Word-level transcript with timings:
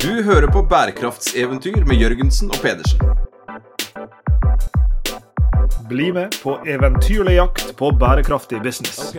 Du 0.00 0.22
hører 0.22 0.46
på 0.46 0.62
bærekraftseventyr 0.62 1.84
med 1.84 1.96
Jørgensen 1.96 2.48
og 2.48 2.56
Pedersen. 2.62 3.00
Bli 5.88 6.06
med 6.12 6.38
på 6.42 6.54
eventyrlig 6.66 7.34
jakt 7.34 7.76
på 7.76 7.90
bærekraftig 8.00 8.62
business. 8.62 9.16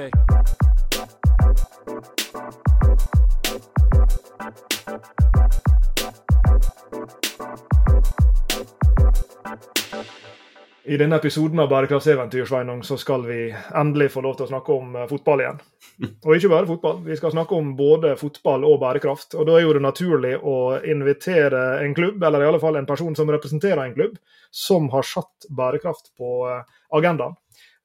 I 10.85 10.97
denne 10.97 11.15
episoden 11.15 11.59
av 11.59 11.69
Bærekraftseventyr 11.69 12.45
Sveinung, 12.45 12.81
så 12.83 12.97
skal 12.97 13.27
vi 13.29 13.53
endelig 13.75 14.09
få 14.11 14.25
lov 14.25 14.39
til 14.39 14.49
å 14.49 14.51
snakke 14.55 14.79
om 14.81 14.95
eh, 14.95 15.07
fotball 15.13 15.45
igjen. 15.45 15.61
Og 16.25 16.33
ikke 16.35 16.49
bare 16.51 16.69
fotball, 16.69 17.01
vi 17.05 17.15
skal 17.19 17.33
snakke 17.35 17.53
om 17.57 17.73
både 17.77 18.15
fotball 18.19 18.63
og 18.65 18.79
bærekraft. 18.81 19.35
Og 19.37 19.45
Da 19.49 19.57
er 19.59 19.65
jo 19.67 19.75
det 19.77 19.83
naturlig 19.85 20.33
å 20.41 20.55
invitere 20.81 21.61
en 21.85 21.93
klubb, 21.97 22.23
eller 22.23 22.41
i 22.41 22.49
alle 22.49 22.61
fall 22.63 22.79
en 22.79 22.89
person 22.89 23.15
som 23.17 23.29
representerer 23.29 23.83
en 23.85 23.93
klubb, 23.97 24.17
som 24.51 24.89
har 24.93 25.05
satt 25.07 25.47
bærekraft 25.49 26.11
på 26.17 26.31
eh, 26.49 26.63
agendaen. 26.97 27.37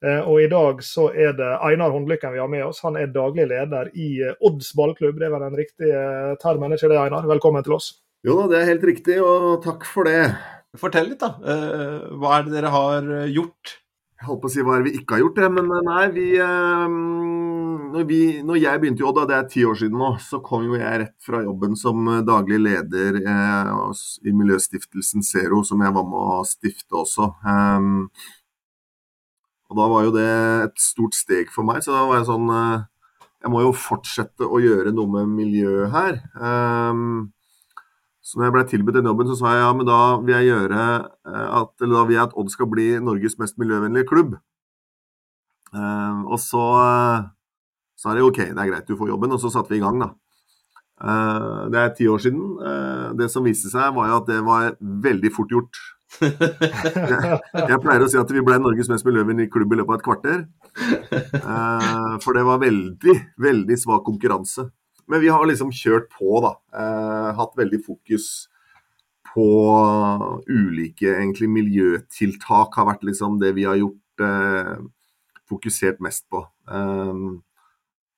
Eh, 0.05 0.19
Og 0.29 0.41
i 0.43 0.49
dag 0.51 0.81
så 0.85 1.07
er 1.13 1.33
det 1.37 1.51
Einar 1.65 1.93
Håndlykken 1.93 2.33
vi 2.35 2.41
har 2.41 2.49
med 2.51 2.65
oss. 2.67 2.81
Han 2.85 2.97
er 3.01 3.07
daglig 3.13 3.47
leder 3.49 3.89
i 3.97 4.11
Odds 4.45 4.73
ballklubb. 4.77 5.17
Det 5.21 5.25
er 5.29 5.33
vel 5.33 5.45
den 5.47 5.57
riktige 5.61 6.03
termen, 6.43 6.73
ikke 6.77 6.91
det, 6.91 6.99
Einar? 7.01 7.25
Velkommen 7.29 7.65
til 7.65 7.77
oss. 7.79 7.93
Jo 8.25 8.35
da, 8.41 8.47
det 8.51 8.59
er 8.63 8.71
helt 8.73 8.85
riktig, 8.89 9.17
og 9.21 9.59
takk 9.65 9.85
for 9.85 10.09
det. 10.09 10.21
Fortell 10.77 11.11
litt, 11.13 11.21
da. 11.21 11.35
Eh, 11.41 12.15
Hva 12.17 12.39
er 12.39 12.47
det 12.47 12.57
dere 12.57 12.73
har 12.73 13.05
eh, 13.21 13.29
gjort? 13.33 13.77
Jeg 14.17 14.25
holdt 14.31 14.41
på 14.41 14.49
å 14.49 14.51
si 14.51 14.63
hva 14.65 14.73
er 14.75 14.81
det 14.81 14.89
vi 14.91 14.99
ikke 14.99 15.13
har 15.13 15.21
gjort, 15.21 15.37
det, 15.37 15.47
men 15.53 15.67
nei, 15.85 16.05
vi, 16.15 16.23
eh, 16.41 16.85
når, 17.91 18.03
vi 18.07 18.21
Når 18.45 18.59
jeg 18.61 18.81
begynte 18.81 19.03
i 19.03 19.07
Odda, 19.07 19.25
det 19.29 19.35
er 19.37 19.45
ti 19.51 19.63
år 19.67 19.77
siden 19.79 19.99
nå, 19.99 20.09
så 20.23 20.39
kom 20.43 20.65
jo 20.67 20.77
jeg 20.77 21.01
rett 21.03 21.15
fra 21.23 21.41
jobben 21.45 21.77
som 21.79 22.09
daglig 22.27 22.59
leder 22.61 23.21
eh, 23.21 23.71
i 24.27 24.33
Miljøstiftelsen 24.35 25.25
Zero, 25.25 25.63
som 25.67 25.81
jeg 25.83 25.95
var 25.95 26.07
med 26.07 26.17
å 26.37 26.41
stifte 26.47 26.99
også. 27.01 27.29
Um, 27.45 28.09
og 29.67 29.79
da 29.79 29.87
var 29.91 30.05
jo 30.05 30.13
det 30.15 30.27
et 30.67 30.77
stort 30.81 31.17
steg 31.17 31.51
for 31.53 31.67
meg, 31.67 31.81
så 31.83 31.95
da 31.95 32.03
var 32.07 32.21
jeg 32.21 32.29
sånn 32.29 32.51
eh, 32.55 32.85
Jeg 33.43 33.53
må 33.53 33.63
jo 33.63 33.73
fortsette 33.75 34.47
å 34.47 34.59
gjøre 34.63 34.93
noe 34.95 35.11
med 35.13 35.33
miljøet 35.37 35.93
her. 35.93 36.21
Um, 36.35 37.31
så 38.25 38.39
når 38.39 38.47
jeg 38.47 38.55
ble 38.57 38.65
tilbudt 38.67 38.97
den 38.97 39.07
jobben, 39.07 39.29
så 39.29 39.37
sa 39.39 39.53
jeg 39.55 39.63
ja, 39.63 39.71
men 39.77 39.87
da 39.87 40.01
vil 40.19 40.33
jeg 40.35 40.49
gjøre 40.49 40.85
at, 41.23 41.69
eller 41.79 41.93
da 41.95 42.03
vil 42.09 42.17
jeg 42.17 42.25
at 42.25 42.33
Odd 42.35 42.49
skal 42.51 42.67
bli 42.67 42.87
Norges 42.99 43.37
mest 43.39 43.55
miljøvennlige 43.61 44.09
klubb. 44.09 44.35
Uh, 45.71 46.25
og 46.27 46.39
så 46.41 46.65
sa 47.97 48.13
det 48.15 48.23
OK, 48.25 48.39
det 48.45 48.55
er 48.55 48.71
greit, 48.71 48.87
du 48.87 48.97
får 48.99 49.11
jobben. 49.13 49.33
Og 49.35 49.41
så 49.41 49.51
satte 49.53 49.73
vi 49.73 49.81
i 49.81 49.83
gang, 49.83 49.99
da. 50.03 50.13
Uh, 50.97 51.67
det 51.73 51.81
er 51.81 51.93
ti 51.97 52.07
år 52.09 52.23
siden. 52.23 52.41
Uh, 52.61 53.13
det 53.17 53.29
som 53.33 53.45
viste 53.45 53.71
seg, 53.73 53.93
var 53.97 54.11
jo 54.11 54.17
at 54.21 54.31
det 54.31 54.39
var 54.45 54.73
veldig 54.79 55.33
fort 55.35 55.53
gjort. 55.53 55.83
jeg, 56.23 57.79
pleier 57.83 58.05
å 58.05 58.07
si 58.07 58.17
at 58.17 58.29
vi 58.31 58.41
ble 58.45 58.61
Norges 58.61 58.87
mest 58.89 59.05
miljøvennlige 59.05 59.51
klubb 59.51 59.73
i 59.75 59.81
løpet 59.81 59.91
av 59.91 59.97
et 59.97 60.05
kvarter. 60.05 60.45
for 62.23 62.37
det 62.37 62.45
var 62.47 62.61
veldig, 62.63 63.15
veldig 63.43 63.77
svak 63.81 64.05
konkurranse. 64.07 64.69
Men 65.07 65.23
vi 65.23 65.31
har 65.31 65.45
liksom 65.47 65.71
kjørt 65.71 66.09
på, 66.11 66.39
da. 66.43 66.53
Eh, 66.75 67.29
hatt 67.39 67.55
veldig 67.57 67.79
fokus 67.85 68.47
på 69.31 69.47
ulike 70.51 71.13
egentlig 71.13 71.47
miljøtiltak. 71.53 72.75
Har 72.75 72.89
vært 72.91 73.05
liksom 73.07 73.39
det 73.39 73.53
vi 73.55 73.67
har 73.67 73.79
gjort 73.79 74.25
eh, 74.27 74.73
fokusert 75.47 76.03
mest 76.03 76.25
på. 76.31 76.43
Eh, 76.67 77.23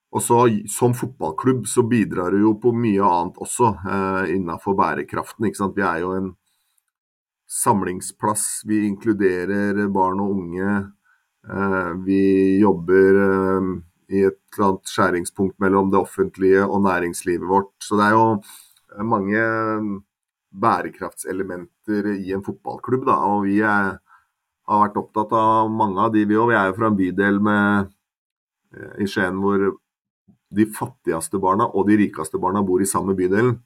og 0.09 0.23
så 0.25 0.47
Som 0.67 0.93
fotballklubb 0.97 1.67
så 1.67 1.83
bidrar 1.83 2.31
det 2.33 2.41
jo 2.41 2.55
på 2.57 2.73
mye 2.73 3.05
annet 3.05 3.37
også 3.37 3.73
eh, 3.85 4.35
innenfor 4.35 4.75
bærekraften. 4.77 5.45
ikke 5.45 5.61
sant? 5.61 5.75
Vi 5.77 5.85
er 5.85 5.99
jo 6.01 6.13
en 6.17 6.31
samlingsplass. 7.49 8.63
Vi 8.65 8.87
inkluderer 8.87 9.87
barn 9.93 10.21
og 10.23 10.31
unge. 10.33 10.71
Eh, 11.45 11.91
vi 12.05 12.23
jobber 12.59 13.19
eh, 13.25 13.67
i 14.09 14.23
et 14.25 14.39
eller 14.57 14.67
annet 14.67 14.89
skjæringspunkt 14.89 15.59
mellom 15.61 15.91
det 15.93 15.99
offentlige 16.01 16.65
og 16.65 16.81
næringslivet 16.87 17.45
vårt. 17.47 17.75
Så 17.77 17.99
det 17.99 18.07
er 18.07 18.17
jo 18.17 19.03
mange 19.05 19.43
bærekraftselementer 20.49 22.07
i 22.15 22.33
en 22.33 22.41
fotballklubb, 22.41 23.05
da. 23.05 23.19
Og 23.29 23.45
vi 23.45 23.59
er, 23.61 23.99
har 24.65 24.81
vært 24.87 24.97
opptatt 24.97 25.37
av 25.37 25.69
mange 25.69 26.01
av 26.01 26.09
de, 26.17 26.25
vi 26.25 26.33
òg. 26.33 26.49
Vi 26.49 26.57
er 26.57 26.71
jo 26.71 26.79
fra 26.79 26.89
en 26.89 26.97
bydel 26.97 27.37
med, 27.45 27.93
i 28.97 29.05
Skien 29.05 29.37
hvor 29.37 29.69
de 30.55 30.65
fattigste 30.73 31.39
barna 31.41 31.67
og 31.69 31.87
de 31.89 31.99
rikeste 32.03 32.39
barna 32.41 32.63
bor 32.65 32.81
i 32.81 32.89
samme 32.89 33.15
bydelen. 33.17 33.59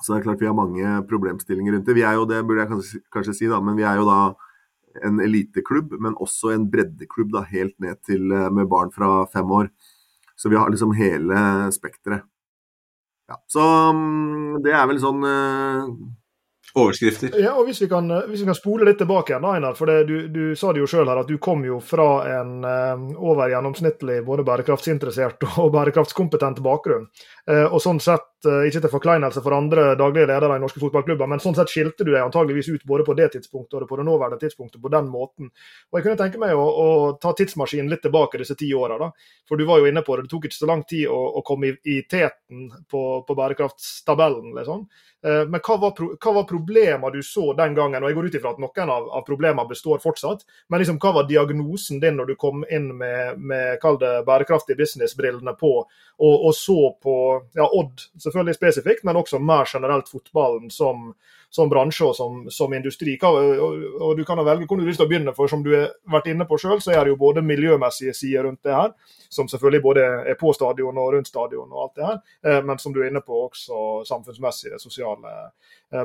Så 0.00 0.12
det 0.12 0.20
er 0.20 0.26
klart 0.26 0.42
vi 0.42 0.48
har 0.48 0.56
mange 0.56 0.96
problemstillinger 1.10 1.76
rundt 1.76 1.86
det. 1.88 1.96
Vi 1.96 2.04
er 2.06 2.18
jo 2.18 2.26
det, 2.28 2.42
burde 2.46 2.64
jeg 2.64 2.72
kanskje, 2.72 3.00
kanskje 3.14 3.36
si, 3.38 3.48
da, 3.50 3.60
men 3.64 3.78
vi 3.78 3.86
er 3.88 4.00
jo 4.00 4.08
da 4.08 4.18
en 5.04 5.18
eliteklubb, 5.22 5.96
men 6.02 6.18
også 6.22 6.52
en 6.54 6.68
breddeklubb 6.70 7.32
da, 7.34 7.42
helt 7.50 7.74
ned 7.82 7.98
til 8.06 8.28
med 8.54 8.68
barn 8.70 8.92
fra 8.94 9.24
fem 9.32 9.50
år. 9.50 9.70
Så 10.38 10.50
vi 10.50 10.58
har 10.58 10.70
liksom 10.70 10.94
hele 10.98 11.38
spekteret. 11.74 12.26
Ja, 13.30 13.38
så 13.48 13.64
det 14.62 14.74
er 14.76 14.84
vel 14.90 15.00
sånn 15.00 15.24
uh... 15.24 15.88
Overskrifter. 16.74 17.30
Ja, 17.38 17.52
og 17.54 17.68
hvis 17.68 17.78
vi 17.82 17.86
kan, 17.86 18.08
hvis 18.26 18.40
vi 18.42 18.48
kan 18.48 18.56
spole 18.58 18.86
litt 18.88 18.98
tilbake 18.98 19.30
igjen, 19.30 19.44
Einar. 19.46 19.76
For 19.78 19.86
det, 19.86 20.08
du, 20.08 20.26
du, 20.34 20.42
sa 20.58 20.72
det 20.74 20.80
jo 20.82 20.88
sjøl 20.90 21.06
her 21.06 21.20
at 21.20 21.28
du 21.30 21.36
kom 21.38 21.62
jo 21.62 21.76
fra 21.78 22.08
en 22.40 22.66
uh, 22.66 23.04
over 23.14 23.52
gjennomsnittlig 23.52 24.16
både 24.26 24.42
bærekraftsinteressert 24.48 25.46
og 25.62 25.70
bærekraftskompetent 25.76 26.58
bakgrunn. 26.66 27.06
Uh, 27.46 27.68
og 27.68 27.78
sånn 27.84 28.02
sett, 28.02 28.26
ikke 28.44 28.82
til 28.82 28.92
forkleinelse 28.92 29.40
for 29.40 29.56
andre 29.56 29.94
daglige 29.96 30.26
ledere 30.28 30.58
i 30.58 30.60
norske 30.60 30.82
fotballklubber, 30.82 31.30
men 31.30 31.40
sånn 31.40 31.54
sett 31.56 31.70
skilte 31.72 32.04
du 32.04 32.10
deg 32.10 32.26
antageligvis 32.26 32.74
ut 32.74 32.82
både 32.90 33.06
på 33.06 33.14
det 33.16 33.30
tidspunktet 33.32 33.78
og 33.78 33.88
på 33.88 33.96
det 33.96 34.04
nåværende 34.04 34.36
tidspunktet 34.42 34.82
på 34.82 34.90
den 34.92 35.08
måten. 35.08 35.48
Og 35.88 35.96
jeg 35.96 36.08
kunne 36.08 36.18
tenke 36.20 36.42
meg 36.42 36.58
å, 36.58 36.66
å 36.66 36.90
ta 37.22 37.32
tidsmaskinen 37.38 37.88
litt 37.88 38.02
tilbake 38.04 38.42
disse 38.42 38.58
ti 38.58 38.68
åra, 38.76 38.98
da. 39.00 39.12
For 39.48 39.56
du 39.56 39.64
var 39.70 39.80
jo 39.80 39.88
inne 39.88 40.02
på 40.04 40.18
det, 40.18 40.26
det 40.26 40.34
tok 40.34 40.50
ikke 40.50 40.58
så 40.58 40.68
lang 40.68 40.84
tid 40.90 41.06
å, 41.08 41.22
å 41.38 41.46
komme 41.46 41.70
i, 41.70 41.78
i 41.94 42.02
teten 42.10 42.66
på, 42.90 43.06
på 43.24 43.38
bærekraftstabellen, 43.38 44.52
liksom. 44.58 44.84
Men 45.24 45.60
hva 45.64 45.76
var, 45.80 46.00
hva 46.20 46.32
var 46.36 46.44
problemene 46.44 47.08
du 47.14 47.22
så 47.24 47.54
den 47.56 47.72
gangen? 47.76 48.02
Og 48.02 48.10
jeg 48.10 48.16
går 48.18 48.26
ut 48.28 48.34
ifra 48.36 48.50
at 48.52 48.58
noen 48.60 48.90
av, 48.92 49.06
av 49.08 49.22
problemene 49.24 49.64
består 49.70 50.02
fortsatt. 50.02 50.42
Men 50.68 50.82
liksom, 50.82 50.98
hva 51.00 51.14
var 51.16 51.28
diagnosen 51.30 52.02
din 52.02 52.18
når 52.20 52.28
du 52.28 52.34
kom 52.40 52.60
inn 52.68 52.90
med, 52.98 53.40
med 53.40 53.78
kall 53.80 53.96
det 54.02 54.18
bærekraftig 54.28 54.76
business-brillene 54.76 55.56
på, 55.56 55.72
og, 55.80 56.34
og, 56.34 56.52
så 56.54 56.76
på 57.00 57.16
ja, 57.56 57.64
Odd 57.64 58.04
selvfølgelig 58.20 58.58
spesifikt, 58.58 59.06
men 59.08 59.16
også 59.16 59.40
mer 59.40 59.64
generelt 59.70 60.12
fotballen 60.12 60.68
som, 60.70 61.14
som 61.54 61.70
bransje 61.70 62.08
og 62.08 62.16
som, 62.18 62.44
som 62.52 62.72
industri? 62.74 63.16
Hva, 63.20 63.30
og, 63.30 63.84
og, 64.00 64.12
du 64.18 64.24
kan 64.26 64.40
velge 64.42 64.66
hvor 64.66 64.80
du 64.80 64.90
å 64.90 65.08
begynne, 65.08 65.34
for 65.36 65.50
som 65.50 65.62
du 65.64 65.70
har 65.74 65.92
vært 66.10 66.30
inne 66.32 66.46
på 66.50 66.58
sjøl, 66.60 66.80
så 66.82 66.94
er 66.94 67.04
det 67.04 67.14
jo 67.14 67.20
både 67.20 67.44
miljømessige 67.46 68.14
sider 68.16 68.48
rundt 68.48 68.62
det 68.66 68.74
her, 68.74 68.94
som 69.32 69.50
selvfølgelig 69.50 69.82
både 69.84 70.06
er 70.34 70.38
på 70.40 70.52
stadion 70.56 70.98
og 70.98 71.12
rundt 71.14 71.30
stadion 71.30 71.70
og 71.70 71.84
alt 71.86 71.98
det 71.98 72.08
her, 72.10 72.62
men 72.66 72.80
som 72.82 72.94
du 72.94 73.02
er 73.02 73.10
inne 73.10 73.22
på 73.24 73.44
også 73.46 74.04
samfunnsmessige, 74.08 74.78
sosiale 74.82 75.34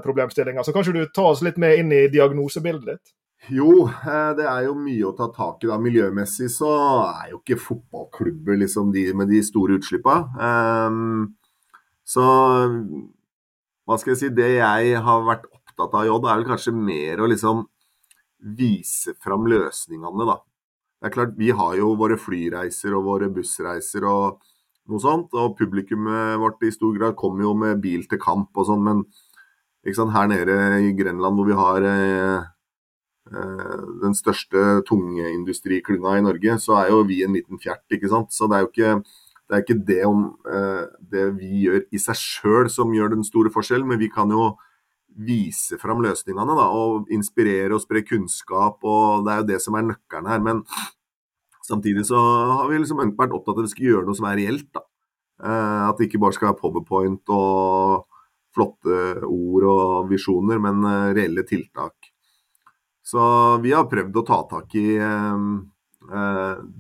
problemstillinger. 0.06 0.66
Så 0.66 0.76
kanskje 0.76 0.98
du 1.00 1.06
tar 1.14 1.34
oss 1.34 1.46
litt 1.46 1.58
med 1.62 1.82
inn 1.82 1.94
i 1.94 2.08
diagnosebildet 2.14 2.94
ditt? 2.94 3.16
Jo, 3.48 3.88
det 4.36 4.46
er 4.46 4.66
jo 4.68 4.76
mye 4.76 5.06
å 5.08 5.16
ta 5.16 5.30
tak 5.32 5.64
i. 5.64 5.70
da. 5.70 5.78
Miljømessig 5.82 6.50
så 6.52 6.74
er 7.08 7.32
jo 7.32 7.40
ikke 7.40 7.60
fotballklubber 7.62 8.60
liksom 8.66 8.92
de 8.94 9.06
med 9.16 9.32
de 9.32 9.40
store 9.46 9.80
utslippene. 9.80 10.28
Um, 10.36 11.38
så 12.04 12.26
hva 13.90 13.98
skal 13.98 14.14
jeg 14.14 14.22
si, 14.22 14.30
det 14.38 14.52
jeg 14.60 15.02
har 15.02 15.26
vært 15.26 15.48
opptatt 15.50 15.96
av 15.98 16.06
i 16.06 16.12
Odd, 16.14 16.28
er 16.30 16.38
vel 16.38 16.50
kanskje 16.52 16.76
mer 16.78 17.24
å 17.24 17.30
liksom 17.32 17.64
vise 18.60 19.16
fram 19.24 19.48
løsningene, 19.50 20.28
da. 20.30 20.38
Det 21.00 21.10
er 21.10 21.16
klart, 21.16 21.34
Vi 21.40 21.50
har 21.56 21.74
jo 21.80 21.96
våre 21.98 22.18
flyreiser 22.20 22.94
og 22.94 23.08
våre 23.08 23.30
bussreiser 23.34 24.06
og 24.06 24.44
noe 24.90 25.02
sånt. 25.02 25.34
Og 25.34 25.56
publikummet 25.58 26.38
vårt 26.42 26.62
i 26.68 26.72
stor 26.76 26.94
grad 26.98 27.16
kommer 27.20 27.48
jo 27.48 27.56
med 27.58 27.82
bil 27.82 28.06
til 28.10 28.20
kamp 28.22 28.52
og 28.58 28.68
sånn, 28.68 28.84
men 28.84 29.04
sant, 29.96 30.14
her 30.14 30.28
nede 30.30 30.58
i 30.86 30.94
Grenland 30.98 31.40
hvor 31.40 31.48
vi 31.48 31.58
har 31.58 31.88
eh, 31.88 32.50
den 34.04 34.18
største 34.18 34.84
tungeindustriklynga 34.90 36.18
i 36.18 36.26
Norge, 36.26 36.60
så 36.62 36.82
er 36.82 36.92
jo 36.92 37.06
vi 37.08 37.24
en 37.24 37.34
liten 37.38 37.62
fjert, 37.62 37.86
ikke 37.90 38.12
sant. 38.12 38.36
Så 38.36 38.50
det 38.50 38.60
er 38.60 38.66
jo 38.66 38.72
ikke 38.74 38.94
det, 39.50 39.56
er 39.58 39.64
ikke 39.64 39.82
det, 39.82 40.02
om, 40.06 40.26
eh, 40.46 40.84
det 41.10 41.24
vi 41.40 41.64
gjør 41.64 41.86
i 41.90 42.00
seg 42.02 42.18
sjøl 42.22 42.68
som 42.70 42.92
gjør 42.94 43.16
den 43.16 43.24
store 43.26 43.50
forskjellen, 43.50 43.88
men 43.90 43.98
vi 43.98 44.12
kan 44.14 44.30
jo 44.30 44.52
vise 45.26 45.80
fram 45.82 46.04
løsningene 46.06 46.54
da, 46.54 46.68
og 46.70 47.10
inspirere 47.14 47.74
og 47.74 47.82
spre 47.82 48.04
kunnskap. 48.06 48.78
og 48.86 49.26
Det 49.26 49.34
er 49.34 49.42
jo 49.42 49.48
det 49.50 49.58
som 49.64 49.76
er 49.76 49.88
nøkkelen 49.88 50.30
her. 50.30 50.44
Men 50.46 50.62
samtidig 51.66 52.06
så 52.12 52.20
har 52.60 52.70
vi 52.70 52.78
liksom 52.78 53.02
vært 53.02 53.34
opptatt 53.34 53.58
av 53.58 53.64
at 53.64 53.72
vi 53.72 53.74
skal 53.74 53.88
gjøre 53.88 54.06
noe 54.06 54.20
som 54.20 54.30
er 54.30 54.38
reelt. 54.38 54.70
da. 54.70 54.86
Eh, 55.42 55.82
at 55.90 55.98
det 55.98 56.08
ikke 56.08 56.22
bare 56.22 56.38
skal 56.38 56.52
være 56.52 56.62
powerpoint 56.62 57.34
og 57.34 58.06
flotte 58.54 59.02
ord 59.26 59.66
og 59.72 60.14
visjoner, 60.14 60.62
men 60.62 60.86
eh, 60.86 61.10
reelle 61.18 61.48
tiltak. 61.50 62.14
Så 63.02 63.26
vi 63.66 63.74
har 63.74 63.90
prøvd 63.90 64.22
å 64.22 64.26
ta 64.28 64.44
tak 64.46 64.76
i 64.78 65.00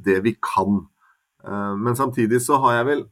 det 0.05 0.17
vi 0.21 0.31
kan. 0.37 0.83
Eh, 1.45 1.75
men 1.79 1.95
samtidig 1.95 2.41
så 2.43 2.59
har 2.63 2.79
jeg 2.79 2.89
vel 2.89 3.05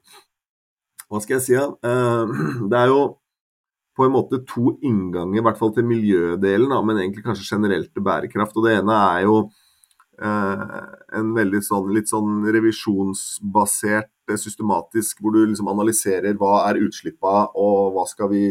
Hva 1.07 1.21
skal 1.23 1.37
jeg 1.37 1.45
si? 1.45 1.55
Eh, 1.55 2.33
det 2.71 2.81
er 2.81 2.91
jo 2.91 3.01
på 3.97 4.05
en 4.05 4.13
måte 4.13 4.43
to 4.45 4.75
innganger, 4.85 5.39
i 5.39 5.43
hvert 5.45 5.57
fall 5.57 5.71
til 5.73 5.87
miljødelen, 5.89 6.69
men 6.85 6.99
egentlig 6.99 7.23
kanskje 7.25 7.55
generelt 7.55 7.89
til 7.89 8.03
bærekraft. 8.05 8.53
Og 8.59 8.67
Det 8.67 8.75
ene 8.77 8.93
er 8.93 9.23
jo 9.25 9.37
eh, 10.21 10.83
en 11.17 11.31
veldig 11.33 11.61
sånn, 11.65 11.89
litt 11.95 12.11
sånn 12.11 12.45
revisjonsbasert, 12.45 14.11
systematisk, 14.37 15.21
hvor 15.23 15.33
du 15.33 15.45
liksom 15.45 15.69
analyserer 15.71 16.35
hva 16.37 16.67
er 16.67 16.81
utslippene 16.83 17.47
og 17.55 17.95
hva 17.95 18.03
skal 18.11 18.29
vi 18.33 18.45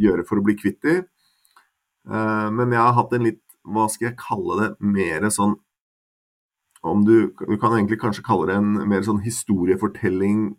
gjøre 0.00 0.24
for 0.26 0.40
å 0.40 0.44
bli 0.46 0.56
kvitt 0.58 0.80
de. 0.82 0.96
Eh, 2.08 2.48
men 2.56 2.72
jeg 2.72 2.82
har 2.82 2.96
hatt 2.98 3.14
en 3.14 3.28
litt, 3.28 3.42
hva 3.62 3.86
skal 3.92 4.10
jeg 4.10 4.18
kalle 4.18 4.58
det, 4.58 4.70
mer 4.82 5.28
sånn 5.30 5.54
om 6.82 7.04
du, 7.04 7.34
du 7.48 7.56
kan 7.58 7.76
egentlig 7.76 8.00
kanskje 8.02 8.24
kalle 8.26 8.48
det 8.50 8.58
en 8.58 8.72
mer 8.90 9.04
sånn 9.06 9.22
historiefortelling 9.22 10.52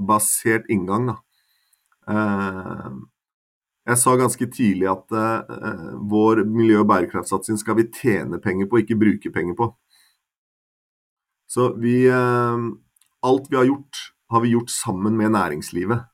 basert 0.00 0.68
inngang. 0.72 1.10
Da. 1.10 1.16
Eh, 2.08 2.86
jeg 3.92 3.98
sa 4.00 4.14
ganske 4.16 4.48
tidlig 4.54 4.88
at 4.90 5.12
eh, 5.18 5.90
vår 6.08 6.44
miljø- 6.48 6.80
og 6.82 6.88
bærekraftsatsing 6.88 7.60
skal 7.60 7.76
vi 7.78 7.90
tjene 7.92 8.40
penger 8.42 8.70
på, 8.70 8.80
ikke 8.80 8.98
bruke 9.00 9.34
penger 9.34 9.58
på. 9.58 9.68
Så 11.52 11.74
vi 11.80 12.06
eh, 12.08 12.70
Alt 13.22 13.44
vi 13.52 13.54
har 13.54 13.68
gjort, 13.68 13.98
har 14.34 14.40
vi 14.42 14.48
gjort 14.50 14.70
sammen 14.74 15.14
med 15.14 15.30
næringslivet. 15.30 16.08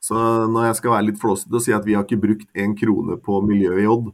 Så 0.00 0.16
når 0.48 0.70
jeg 0.70 0.76
skal 0.78 0.94
være 0.94 1.06
litt 1.10 1.18
flåsete 1.20 1.58
og 1.58 1.60
si 1.60 1.74
at 1.76 1.84
vi 1.84 1.98
har 1.98 2.06
ikke 2.06 2.22
brukt 2.22 2.48
én 2.56 2.72
krone 2.78 3.18
på 3.20 3.42
miljøet 3.44 3.82
i 3.82 3.88
Odd, 3.92 4.06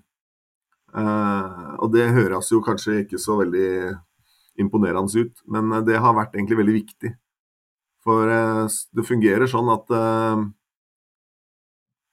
og 0.99 1.93
det 1.95 2.09
høres 2.17 2.51
jo 2.51 2.59
kanskje 2.67 3.05
ikke 3.05 3.21
så 3.23 3.37
veldig 3.39 3.71
imponerende 4.61 5.25
ut, 5.25 5.43
men 5.51 5.73
det 5.87 5.99
har 6.01 6.17
vært 6.17 6.37
egentlig 6.37 6.61
veldig 6.61 6.77
viktig. 6.77 7.13
For 8.05 8.31
eh, 8.33 8.81
det 8.97 9.07
fungerer 9.09 9.51
sånn 9.51 9.69
at 9.73 9.93
eh, 9.93 10.45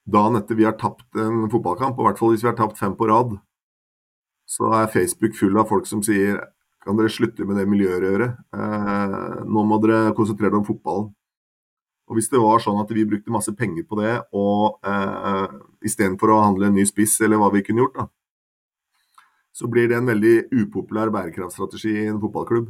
dagen 0.07 0.39
etter 0.39 0.59
vi 0.59 0.67
har 0.67 0.77
tapt 0.79 1.19
en 1.19 1.47
fotballkamp, 1.51 1.97
og 1.97 2.03
i 2.03 2.09
hvert 2.09 2.21
fall 2.21 2.33
hvis 2.35 2.45
vi 2.45 2.51
har 2.51 2.59
tapt 2.59 2.79
fem 2.79 2.95
på 2.97 3.09
rad, 3.11 3.37
så 4.47 4.71
er 4.79 4.91
Facebook 4.91 5.35
full 5.35 5.59
av 5.59 5.67
folk 5.71 5.87
som 5.89 6.03
sier 6.03 6.39
kan 6.87 6.95
dere 6.95 7.11
slutte 7.11 7.43
med 7.43 7.59
det 7.59 7.67
miljørøret. 7.67 8.37
Eh, 8.55 9.39
nå 9.43 9.63
må 9.67 9.79
dere 9.83 10.15
konsentrere 10.15 10.53
dere 10.53 10.61
om 10.61 10.67
fotballen. 10.67 11.09
Og 12.07 12.15
Hvis 12.15 12.29
det 12.31 12.39
var 12.39 12.61
sånn 12.63 12.79
at 12.79 12.91
vi 12.95 13.03
brukte 13.03 13.33
masse 13.35 13.51
penger 13.51 13.83
på 13.83 13.97
det, 13.99 14.13
og 14.31 14.79
eh, 14.87 15.57
istedenfor 15.83 16.31
å 16.31 16.43
handle 16.45 16.69
en 16.69 16.77
ny 16.79 16.85
spiss, 16.87 17.17
eller 17.25 17.41
hva 17.41 17.49
vi 17.51 17.65
kunne 17.67 17.83
gjort, 17.83 17.97
da, 17.99 18.05
så 19.57 19.67
blir 19.71 19.89
det 19.89 19.97
en 19.97 20.09
veldig 20.09 20.35
upopulær 20.53 21.09
bærekraftstrategi 21.13 21.95
i 22.03 22.09
en 22.11 22.19
fotballklubb. 22.21 22.69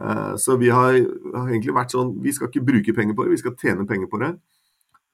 Eh, 0.00 0.34
så 0.42 0.56
vi 0.58 0.70
har, 0.72 0.96
egentlig 0.96 1.74
vært 1.76 1.92
sånn 1.92 2.14
Vi 2.24 2.32
skal 2.32 2.48
ikke 2.48 2.64
bruke 2.64 2.94
penger 2.96 3.16
på 3.16 3.26
det, 3.26 3.34
vi 3.34 3.42
skal 3.42 3.56
tjene 3.60 3.86
penger 3.86 4.10
på 4.10 4.20
det. 4.22 4.30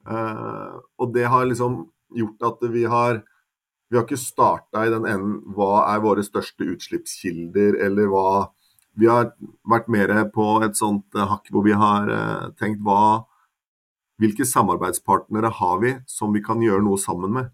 Eh, 0.09 0.77
og 1.03 1.15
det 1.15 1.27
har 1.33 1.49
liksom 1.49 1.83
gjort 2.17 2.47
at 2.49 2.69
vi 2.73 2.85
har 2.89 3.25
Vi 3.91 3.99
har 3.99 4.07
ikke 4.07 4.19
starta 4.19 4.87
i 4.87 4.91
den 4.91 5.05
enden 5.07 5.35
hva 5.55 5.87
er 5.93 6.01
våre 6.03 6.25
største 6.27 6.67
utslippskilder, 6.67 7.77
eller 7.87 8.09
hva 8.11 8.53
Vi 8.97 9.11
har 9.11 9.35
vært 9.69 9.91
mer 9.93 10.15
på 10.33 10.47
et 10.65 10.79
sånt 10.79 11.07
eh, 11.15 11.29
hakk 11.29 11.51
hvor 11.51 11.67
vi 11.67 11.77
har 11.77 12.09
tenkt 12.59 12.81
hva 12.81 13.27
Hvilke 14.17 14.47
samarbeidspartnere 14.49 15.51
har 15.53 15.81
vi 15.83 15.91
som 16.09 16.33
vi 16.33 16.41
kan 16.41 16.63
gjøre 16.65 16.81
noe 16.87 16.97
sammen 16.97 17.35
med? 17.35 17.51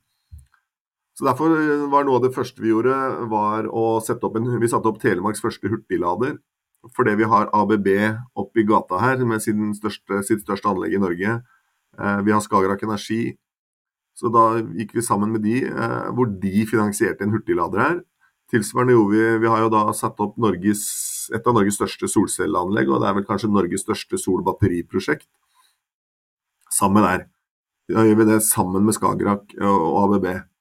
Så 1.12 1.26
Derfor 1.28 1.52
var 1.92 2.06
noe 2.06 2.16
av 2.16 2.24
det 2.24 2.32
første 2.32 2.62
vi 2.62 2.70
gjorde, 2.72 2.94
var 3.28 3.68
å 3.68 4.00
sette 4.00 4.24
opp 4.24 4.38
en, 4.40 4.48
vi 4.60 4.70
satte 4.70 4.88
opp 4.88 5.00
Telemarks 5.02 5.44
første 5.44 5.68
hurtiglader 5.68 6.38
fordi 6.96 7.14
vi 7.14 7.26
har 7.30 7.50
ABB 7.54 7.88
oppi 8.38 8.64
gata 8.66 8.98
her 8.98 9.20
med 9.22 9.42
største, 9.78 10.22
sitt 10.26 10.42
største 10.42 10.66
anlegg 10.66 10.96
i 10.96 11.02
Norge. 11.02 11.36
Eh, 11.98 12.20
vi 12.26 12.32
har 12.34 12.42
Skagerrak 12.42 12.82
Energi. 12.82 13.36
Så 14.18 14.32
da 14.32 14.58
gikk 14.60 14.96
vi 14.96 15.04
sammen 15.04 15.30
med 15.32 15.44
de, 15.46 15.62
eh, 15.64 16.10
hvor 16.10 16.26
de 16.26 16.66
finansierte 16.66 17.22
en 17.22 17.30
hurtiglader 17.30 17.78
her. 17.78 18.00
Tilsvarende 18.50 18.92
gjorde 18.92 19.14
vi 19.14 19.38
Vi 19.38 19.48
har 19.48 19.60
jo 19.60 19.70
da 19.70 19.92
satt 19.92 20.18
opp 20.20 20.36
Norges, 20.36 21.30
et 21.32 21.46
av 21.46 21.54
Norges 21.54 21.78
største 21.78 22.08
solcelleanlegg, 22.10 22.90
og 22.90 23.00
det 23.00 23.08
er 23.08 23.14
vel 23.14 23.24
kanskje 23.24 23.52
Norges 23.52 23.86
største 23.86 24.18
solbatteriprosjekt. 24.18 25.28
Sammen 26.70 27.02
der. 27.02 27.26
Da 27.88 28.02
gjør 28.02 28.18
vi 28.18 28.24
det 28.24 28.42
sammen 28.42 28.84
med 28.84 28.94
Skagerrak 28.94 29.54
og 29.60 30.16
ABB. 30.18 30.51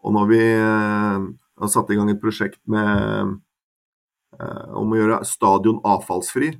Og 0.00 0.16
når 0.16 0.28
vi 0.30 0.42
eh, 0.42 1.28
har 1.60 1.70
satt 1.70 1.90
i 1.92 1.98
gang 1.98 2.10
et 2.12 2.22
prosjekt 2.22 2.60
med 2.70 3.38
Eh, 4.40 4.72
om 4.78 4.92
å 4.92 4.98
gjøre 4.98 5.22
stadion 5.28 5.80
avfallsfri, 5.86 6.52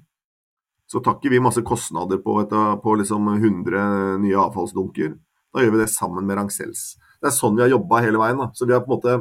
så 0.90 1.00
tar 1.00 1.18
ikke 1.18 1.32
vi 1.32 1.42
masse 1.42 1.62
kostnader 1.66 2.18
på, 2.22 2.40
et, 2.42 2.54
på 2.82 2.94
liksom 2.98 3.28
100 3.36 4.18
nye 4.24 4.40
avfallsdunker. 4.42 5.14
Da 5.54 5.62
gjør 5.62 5.76
vi 5.76 5.82
det 5.84 5.92
sammen 5.92 6.26
med 6.26 6.38
Rancels. 6.38 6.96
Det 7.22 7.30
er 7.30 7.36
sånn 7.36 7.54
vi 7.56 7.62
har 7.64 7.72
jobba 7.72 8.02
hele 8.04 8.18
veien. 8.20 8.40
Da. 8.42 8.50
Så 8.56 8.66
vi 8.66 8.74
har 8.74 8.82
på 8.84 8.90
en 8.90 8.96
måte 8.96 9.20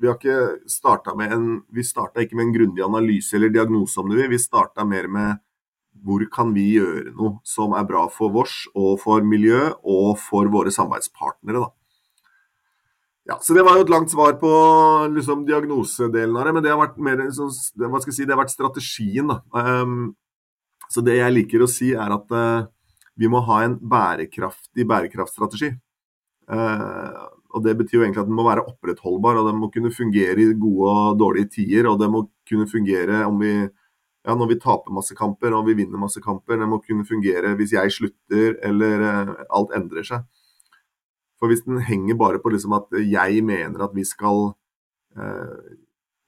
vi 0.00 0.08
har 0.08 0.16
ikke 0.16 0.66
starta 0.66 1.12
med 1.14 1.30
en 1.30 1.44
Vi 1.70 1.84
starta 1.86 2.24
ikke 2.24 2.34
med 2.34 2.48
en 2.48 2.54
grundig 2.56 2.82
analyse 2.82 3.36
eller 3.36 3.52
diagnose 3.54 4.00
om 4.00 4.08
det, 4.10 4.26
vi 4.26 4.40
starta 4.40 4.82
mer 4.82 5.06
med 5.06 5.38
hvor 6.02 6.24
kan 6.32 6.50
vi 6.56 6.64
gjøre 6.72 7.12
noe 7.14 7.36
som 7.46 7.76
er 7.76 7.86
bra 7.86 8.06
for 8.10 8.32
vårs 8.34 8.64
og 8.72 8.96
for 9.02 9.22
miljø 9.22 9.68
og 9.84 10.18
for 10.18 10.50
våre 10.50 10.72
samarbeidspartnere. 10.74 11.62
da. 11.62 11.70
Ja, 13.30 13.38
så 13.40 13.54
Det 13.54 13.62
var 13.62 13.76
jo 13.78 13.84
et 13.84 13.92
langt 13.92 14.10
svar 14.10 14.32
på 14.40 14.48
liksom, 15.14 15.44
diagnosedelen 15.46 16.34
av 16.36 16.48
det, 16.48 16.52
men 16.56 16.64
det 16.64 16.72
har 16.72 16.80
vært 16.80 16.96
mer 16.98 17.20
sånn, 17.30 17.52
hva 17.78 18.00
skal 18.02 18.10
jeg 18.10 18.16
si, 18.16 18.24
det 18.26 18.34
har 18.34 18.40
vært 18.40 18.56
strategien. 18.56 19.30
da. 19.30 19.36
Um, 19.54 20.16
så 20.90 21.04
Det 21.06 21.14
jeg 21.14 21.36
liker 21.36 21.62
å 21.62 21.68
si, 21.70 21.92
er 21.94 22.10
at 22.10 22.34
uh, 22.34 22.66
vi 23.14 23.30
må 23.30 23.38
ha 23.46 23.60
en 23.62 23.76
bærekraftig 23.78 24.82
bærekraftstrategi. 24.82 25.70
Uh, 26.50 27.30
og 27.54 27.62
Det 27.62 27.76
betyr 27.78 28.00
jo 28.00 28.02
egentlig 28.02 28.24
at 28.24 28.32
den 28.32 28.34
må 28.34 28.48
være 28.48 28.66
opprettholdbar, 28.66 29.38
og 29.38 29.46
den 29.52 29.62
må 29.62 29.70
kunne 29.70 29.94
fungere 29.94 30.42
i 30.42 30.58
gode 30.58 30.90
og 30.90 31.22
dårlige 31.22 31.52
tider. 31.60 31.86
Og 31.86 32.02
det 32.02 32.10
må 32.10 32.24
kunne 32.50 32.66
fungere 32.66 33.22
om 33.30 33.38
vi, 33.38 33.54
ja, 33.62 34.34
når 34.34 34.56
vi 34.56 34.58
taper 34.66 34.98
masse 34.98 35.14
kamper 35.14 35.54
og 35.54 35.70
vi 35.70 35.78
vinner 35.78 36.02
masse 36.02 36.18
kamper. 36.18 36.58
Det 36.58 36.66
må 36.66 36.82
kunne 36.82 37.06
fungere 37.06 37.54
hvis 37.54 37.78
jeg 37.78 37.94
slutter 37.94 38.58
eller 38.66 39.06
uh, 39.06 39.34
alt 39.54 39.78
endrer 39.78 40.10
seg. 40.10 40.26
For 41.40 41.50
hvis 41.50 41.64
den 41.64 41.80
henger 41.84 42.18
bare 42.20 42.40
på 42.42 42.52
liksom 42.52 42.76
at 42.76 42.90
jeg 43.00 43.44
mener 43.46 43.86
at 43.86 43.94
vi 43.96 44.04
skal 44.04 44.52
eh, 45.16 45.78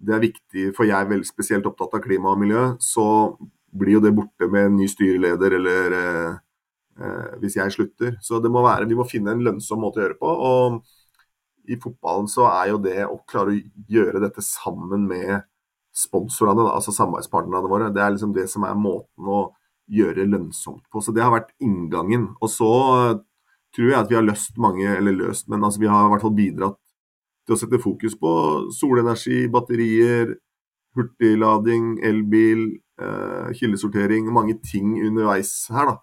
Det 0.03 0.15
er 0.17 0.25
viktig, 0.25 0.63
for 0.75 0.89
jeg 0.89 0.99
er 0.99 1.11
veldig 1.11 1.29
spesielt 1.29 1.67
opptatt 1.69 1.93
av 1.95 2.01
klima 2.03 2.33
og 2.33 2.41
miljø, 2.41 2.63
så 2.83 3.05
blir 3.71 4.01
jo 4.01 4.01
det 4.03 4.11
borte 4.17 4.49
med 4.51 4.67
en 4.67 4.81
ny 4.81 4.89
styreleder 4.91 5.55
eller 5.61 5.95
eh, 5.99 6.33
eh, 6.99 7.29
hvis 7.39 7.57
jeg 7.61 7.77
slutter. 7.77 8.17
Så 8.19 8.41
det 8.43 8.51
må 8.51 8.65
være, 8.67 8.89
vi 8.91 8.99
må 8.99 9.07
finne 9.07 9.37
en 9.37 9.45
lønnsom 9.47 9.79
måte 9.85 10.01
å 10.01 10.05
gjøre 10.07 10.19
på. 10.19 10.33
og 10.49 10.83
i 11.71 11.79
fotballen 11.79 12.27
så 12.27 12.49
er 12.51 12.73
jo 12.73 12.79
det 12.83 13.05
å 13.07 13.21
klare 13.29 13.55
å 13.55 13.87
gjøre 13.93 14.23
dette 14.25 14.43
sammen 14.43 15.07
med 15.07 15.45
sponsorene, 15.95 16.65
altså 16.73 16.95
samarbeidspartnerne 16.97 17.69
våre, 17.71 17.91
det 17.93 18.03
er 18.03 18.15
liksom 18.15 18.33
det 18.35 18.49
som 18.51 18.65
er 18.67 18.79
måten 18.79 19.29
å 19.29 19.43
gjøre 19.93 20.27
lønnsomt 20.27 20.85
på. 20.91 21.03
Så 21.05 21.13
det 21.15 21.23
har 21.25 21.35
vært 21.35 21.53
inngangen. 21.63 22.31
Og 22.41 22.51
så 22.51 22.71
tror 23.75 23.89
jeg 23.89 23.99
at 23.99 24.11
vi 24.11 24.15
har 24.19 24.27
løst 24.27 24.59
mange, 24.61 24.89
eller 24.97 25.13
løst, 25.13 25.49
men 25.49 25.65
altså 25.65 25.81
vi 25.81 25.91
har 25.91 26.07
i 26.07 26.13
hvert 26.13 26.25
fall 26.25 26.37
bidratt 26.37 26.79
til 27.47 27.57
å 27.57 27.59
sette 27.59 27.81
fokus 27.83 28.15
på 28.21 28.33
solenergi, 28.77 29.47
batterier, 29.51 30.37
hurtiglading, 30.97 31.97
elbil, 32.05 32.69
eh, 33.01 33.49
kildesortering. 33.59 34.29
Mange 34.33 34.59
ting 34.63 35.01
underveis 35.01 35.67
her, 35.73 35.87
da. 35.87 35.97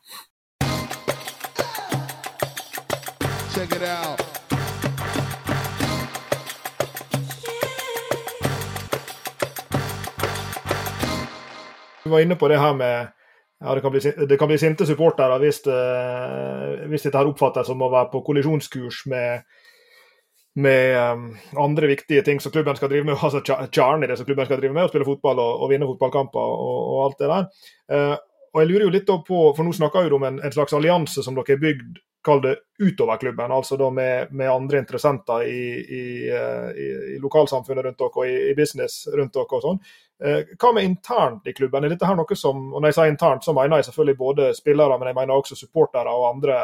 Check 3.54 3.76
it 3.76 3.84
out. 3.84 4.26
Du 12.04 12.10
var 12.10 12.20
inne 12.20 12.36
på 12.36 12.48
det 12.48 12.58
her 12.58 12.74
med 12.74 13.19
ja, 13.60 13.76
det 13.76 13.82
kan 13.84 13.92
bli, 13.92 14.00
det 14.30 14.38
kan 14.40 14.48
bli 14.48 14.58
sinte 14.58 14.86
supportere 14.88 15.40
hvis, 15.42 15.62
hvis 16.88 17.04
dette 17.06 17.20
her 17.20 17.28
oppfattes 17.28 17.68
som 17.68 17.82
å 17.84 17.92
være 17.92 18.08
på 18.14 18.22
kollisjonskurs 18.24 19.02
med, 19.12 19.44
med 20.64 20.96
um, 20.96 21.26
andre 21.66 21.92
viktige 21.92 22.24
ting 22.24 22.40
som 22.40 22.54
klubben 22.56 22.80
skal 22.80 22.92
drive 22.92 23.10
med. 23.10 23.20
altså 23.26 23.44
Kjernen 23.44 24.08
i 24.08 24.12
det 24.12 24.20
som 24.20 24.28
klubben 24.30 24.48
skal 24.48 24.62
drive 24.62 24.78
med, 24.78 24.88
å 24.88 24.94
spille 24.94 25.08
fotball 25.08 25.44
og, 25.44 25.66
og 25.66 25.74
vinne 25.74 25.90
fotballkamper 25.90 26.56
og, 26.56 26.78
og, 26.80 27.00
alt 27.08 27.20
det 27.20 27.32
der. 27.34 27.50
Uh, 27.92 28.16
og 28.50 28.64
jeg 28.64 28.72
lurer 28.72 28.88
jo 28.88 28.94
litt 28.96 29.12
på, 29.28 29.42
for 29.54 29.66
Nå 29.66 29.76
snakker 29.76 30.08
vi 30.08 30.16
om 30.16 30.26
en, 30.26 30.40
en 30.42 30.56
slags 30.56 30.74
allianse 30.74 31.22
som 31.26 31.36
dere 31.38 31.58
har 31.58 31.62
bygd 31.62 32.00
kall 32.26 32.42
det 32.42 32.56
utover 32.84 33.18
klubben, 33.18 33.52
altså 33.52 33.78
da 33.78 33.90
med, 33.90 34.32
med 34.32 34.52
andre 34.52 34.80
interessenter 34.80 35.44
i, 35.48 35.64
i, 35.80 36.04
eh, 36.30 36.70
i, 36.76 36.88
i, 37.16 37.20
lokalsamfunnet 37.20 37.86
rundt 37.86 38.00
dere 38.00 38.24
og 38.24 38.28
i, 38.28 38.54
business 38.56 39.02
rundt 39.16 39.36
dere 39.36 39.60
og 39.60 39.66
sånn. 39.66 39.82
Eh, 40.24 40.54
hva 40.60 40.74
med 40.76 40.88
internt 40.88 41.48
i 41.48 41.56
klubben? 41.56 41.86
Er 41.86 41.94
dette 41.96 42.08
her 42.08 42.18
noe 42.20 42.36
som 42.36 42.74
og 42.74 42.82
Når 42.82 42.92
jeg 42.92 42.98
sier 42.98 43.14
internt, 43.14 43.46
så 43.46 43.56
mener 43.56 43.80
jeg 43.80 43.90
selvfølgelig 43.90 44.18
både 44.20 44.50
spillere, 44.58 45.00
men 45.00 45.12
jeg 45.12 45.20
mener 45.22 45.36
også 45.36 45.60
supportere 45.60 46.16
og 46.16 46.28
andre 46.34 46.60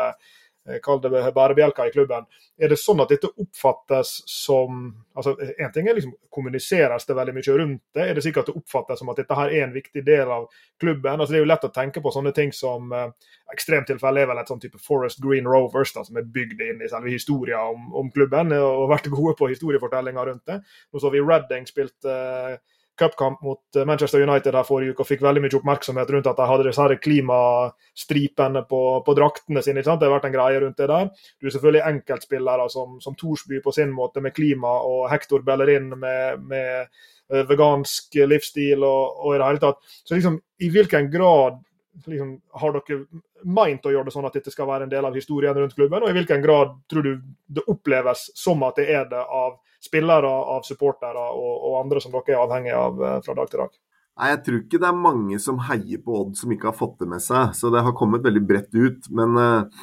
kall 0.84 1.02
det 1.02 1.12
bærebjelker 1.12 1.90
i 1.90 1.94
klubben. 1.94 2.26
Er 2.58 2.72
det 2.72 2.78
sånn 2.82 3.04
at 3.04 3.12
dette 3.14 3.30
oppfattes 3.30 4.16
som 4.30 4.88
altså 5.16 5.36
En 5.40 5.72
ting 5.72 5.88
er 5.88 5.96
liksom 5.96 6.16
kommuniseres 6.34 7.06
det 7.06 7.16
veldig 7.16 7.34
mye 7.38 7.58
rundt 7.60 7.82
det. 7.96 8.08
Er 8.10 8.18
det 8.18 8.24
sikkert 8.26 8.50
at 8.50 8.54
det 8.54 8.62
oppfattes 8.64 9.00
som 9.00 9.12
at 9.12 9.20
dette 9.22 9.38
her 9.38 9.54
er 9.54 9.64
en 9.68 9.76
viktig 9.76 10.04
del 10.06 10.32
av 10.32 10.48
klubben? 10.82 11.20
altså 11.20 11.34
Det 11.34 11.40
er 11.40 11.46
jo 11.46 11.52
lett 11.52 11.68
å 11.68 11.72
tenke 11.76 12.02
på 12.04 12.12
sånne 12.12 12.34
ting 12.36 12.52
som 12.56 12.92
eh, 12.92 13.12
Ekstremtilfelle 13.54 14.24
er 14.24 14.30
vel 14.32 14.42
et 14.42 14.50
sånn 14.50 14.60
type 14.64 14.82
Forest 14.82 15.22
Green 15.24 15.48
Rovers 15.48 15.94
da, 15.94 16.04
som 16.04 16.18
er 16.18 16.26
bygd 16.26 16.62
inn 16.66 16.82
i 16.82 16.90
selve 16.90 17.14
historien 17.14 17.76
om, 17.76 17.92
om 18.02 18.10
klubben 18.12 18.52
og 18.58 18.90
vært 18.90 19.12
gode 19.14 19.36
på 19.38 19.52
historiefortellinga 19.54 20.26
rundt 20.26 20.50
det. 20.50 20.60
Nå 20.92 21.04
så 21.04 21.14
vi 21.14 21.24
Redding 21.24 21.70
spilt 21.70 22.10
eh, 22.10 22.58
cupkamp 22.98 23.42
mot 23.42 23.76
eh, 23.76 23.86
Manchester 23.86 24.22
United 24.22 24.56
her 24.56 24.68
forrige 24.68 24.96
uke 24.96 25.04
og 25.04 25.10
fikk 25.10 25.24
veldig 25.26 25.44
mye 25.44 25.58
oppmerksomhet 25.60 26.14
rundt 26.14 26.30
at 26.32 26.40
de 26.40 26.48
hadde 26.50 26.68
disse 26.68 26.98
klimastripene 27.08 28.64
på, 28.70 28.82
på 29.06 29.18
draktene 29.18 29.64
sine. 29.66 29.82
Ikke 29.82 29.92
sant? 29.92 30.02
Det 30.02 30.10
har 30.10 30.16
vært 30.16 30.30
en 30.30 30.36
greie 30.36 30.62
rundt 30.64 30.80
det 30.80 30.90
der. 30.92 31.12
Du 31.40 31.48
er 31.48 31.56
selvfølgelig 31.56 31.84
enkeltspillere 31.92 32.70
som, 32.72 32.98
som 33.04 33.18
Thorsby 33.20 33.62
på 33.64 33.76
sin 33.76 33.94
måte 33.96 34.24
med 34.24 34.36
klima, 34.38 34.78
og 34.88 35.10
Hector 35.12 35.44
Bellerin 35.46 35.92
med, 36.00 36.48
med 36.48 36.88
eh, 36.88 37.46
vegansk 37.50 38.20
livsstil 38.26 38.84
og, 38.84 39.22
og, 39.22 39.36
i 39.36 39.40
det 39.40 39.52
hele 39.52 39.64
tatt. 39.68 39.96
Så 40.04 40.18
liksom, 40.18 40.40
i 40.64 40.72
hvilken 40.74 41.12
grad 41.14 41.60
liksom, 42.08 42.38
har 42.62 42.80
dere 42.80 43.02
meint 43.46 43.86
å 43.86 43.92
gjøre 43.94 44.10
det 44.10 44.16
sånn 44.16 44.26
at 44.28 44.40
dette 44.40 44.52
skal 44.54 44.68
være 44.70 44.88
en 44.88 44.92
del 44.92 45.06
av 45.06 45.16
historien 45.16 45.56
rundt 45.58 45.76
klubben, 45.78 46.02
og 46.02 46.10
i 46.10 46.16
hvilken 46.18 46.42
grad 46.42 46.74
tror 46.90 47.06
du 47.06 47.14
det 47.46 47.68
oppleves 47.72 48.30
som 48.40 48.64
at 48.66 48.80
det 48.80 48.88
er 48.90 49.06
det 49.12 49.22
av 49.22 49.60
spillere, 49.86 50.30
av 50.56 50.66
supportere 50.68 51.26
og, 51.32 51.52
og, 51.56 51.76
andre 51.84 52.02
som 52.04 52.14
dere 52.14 52.34
er 52.36 52.44
avhengig 52.44 52.74
av 52.76 53.04
eh, 53.04 53.20
fra 53.26 53.36
dag 53.38 53.52
til 53.52 53.64
dag? 53.64 53.76
Nei, 54.16 54.30
Jeg 54.32 54.42
tror 54.46 54.62
ikke 54.62 54.80
det 54.80 54.88
er 54.90 55.04
mange 55.06 55.40
som 55.44 55.60
heier 55.70 56.02
på 56.04 56.22
Odd 56.22 56.38
som 56.40 56.54
ikke 56.56 56.70
har 56.72 56.78
fått 56.78 57.02
det 57.02 57.10
med 57.12 57.24
seg. 57.24 57.52
Så 57.58 57.72
det 57.74 57.84
har 57.84 57.96
kommet 58.00 58.24
veldig 58.24 58.44
bredt 58.48 58.72
ut. 58.76 59.10
Men 59.12 59.36
uh, 59.36 59.82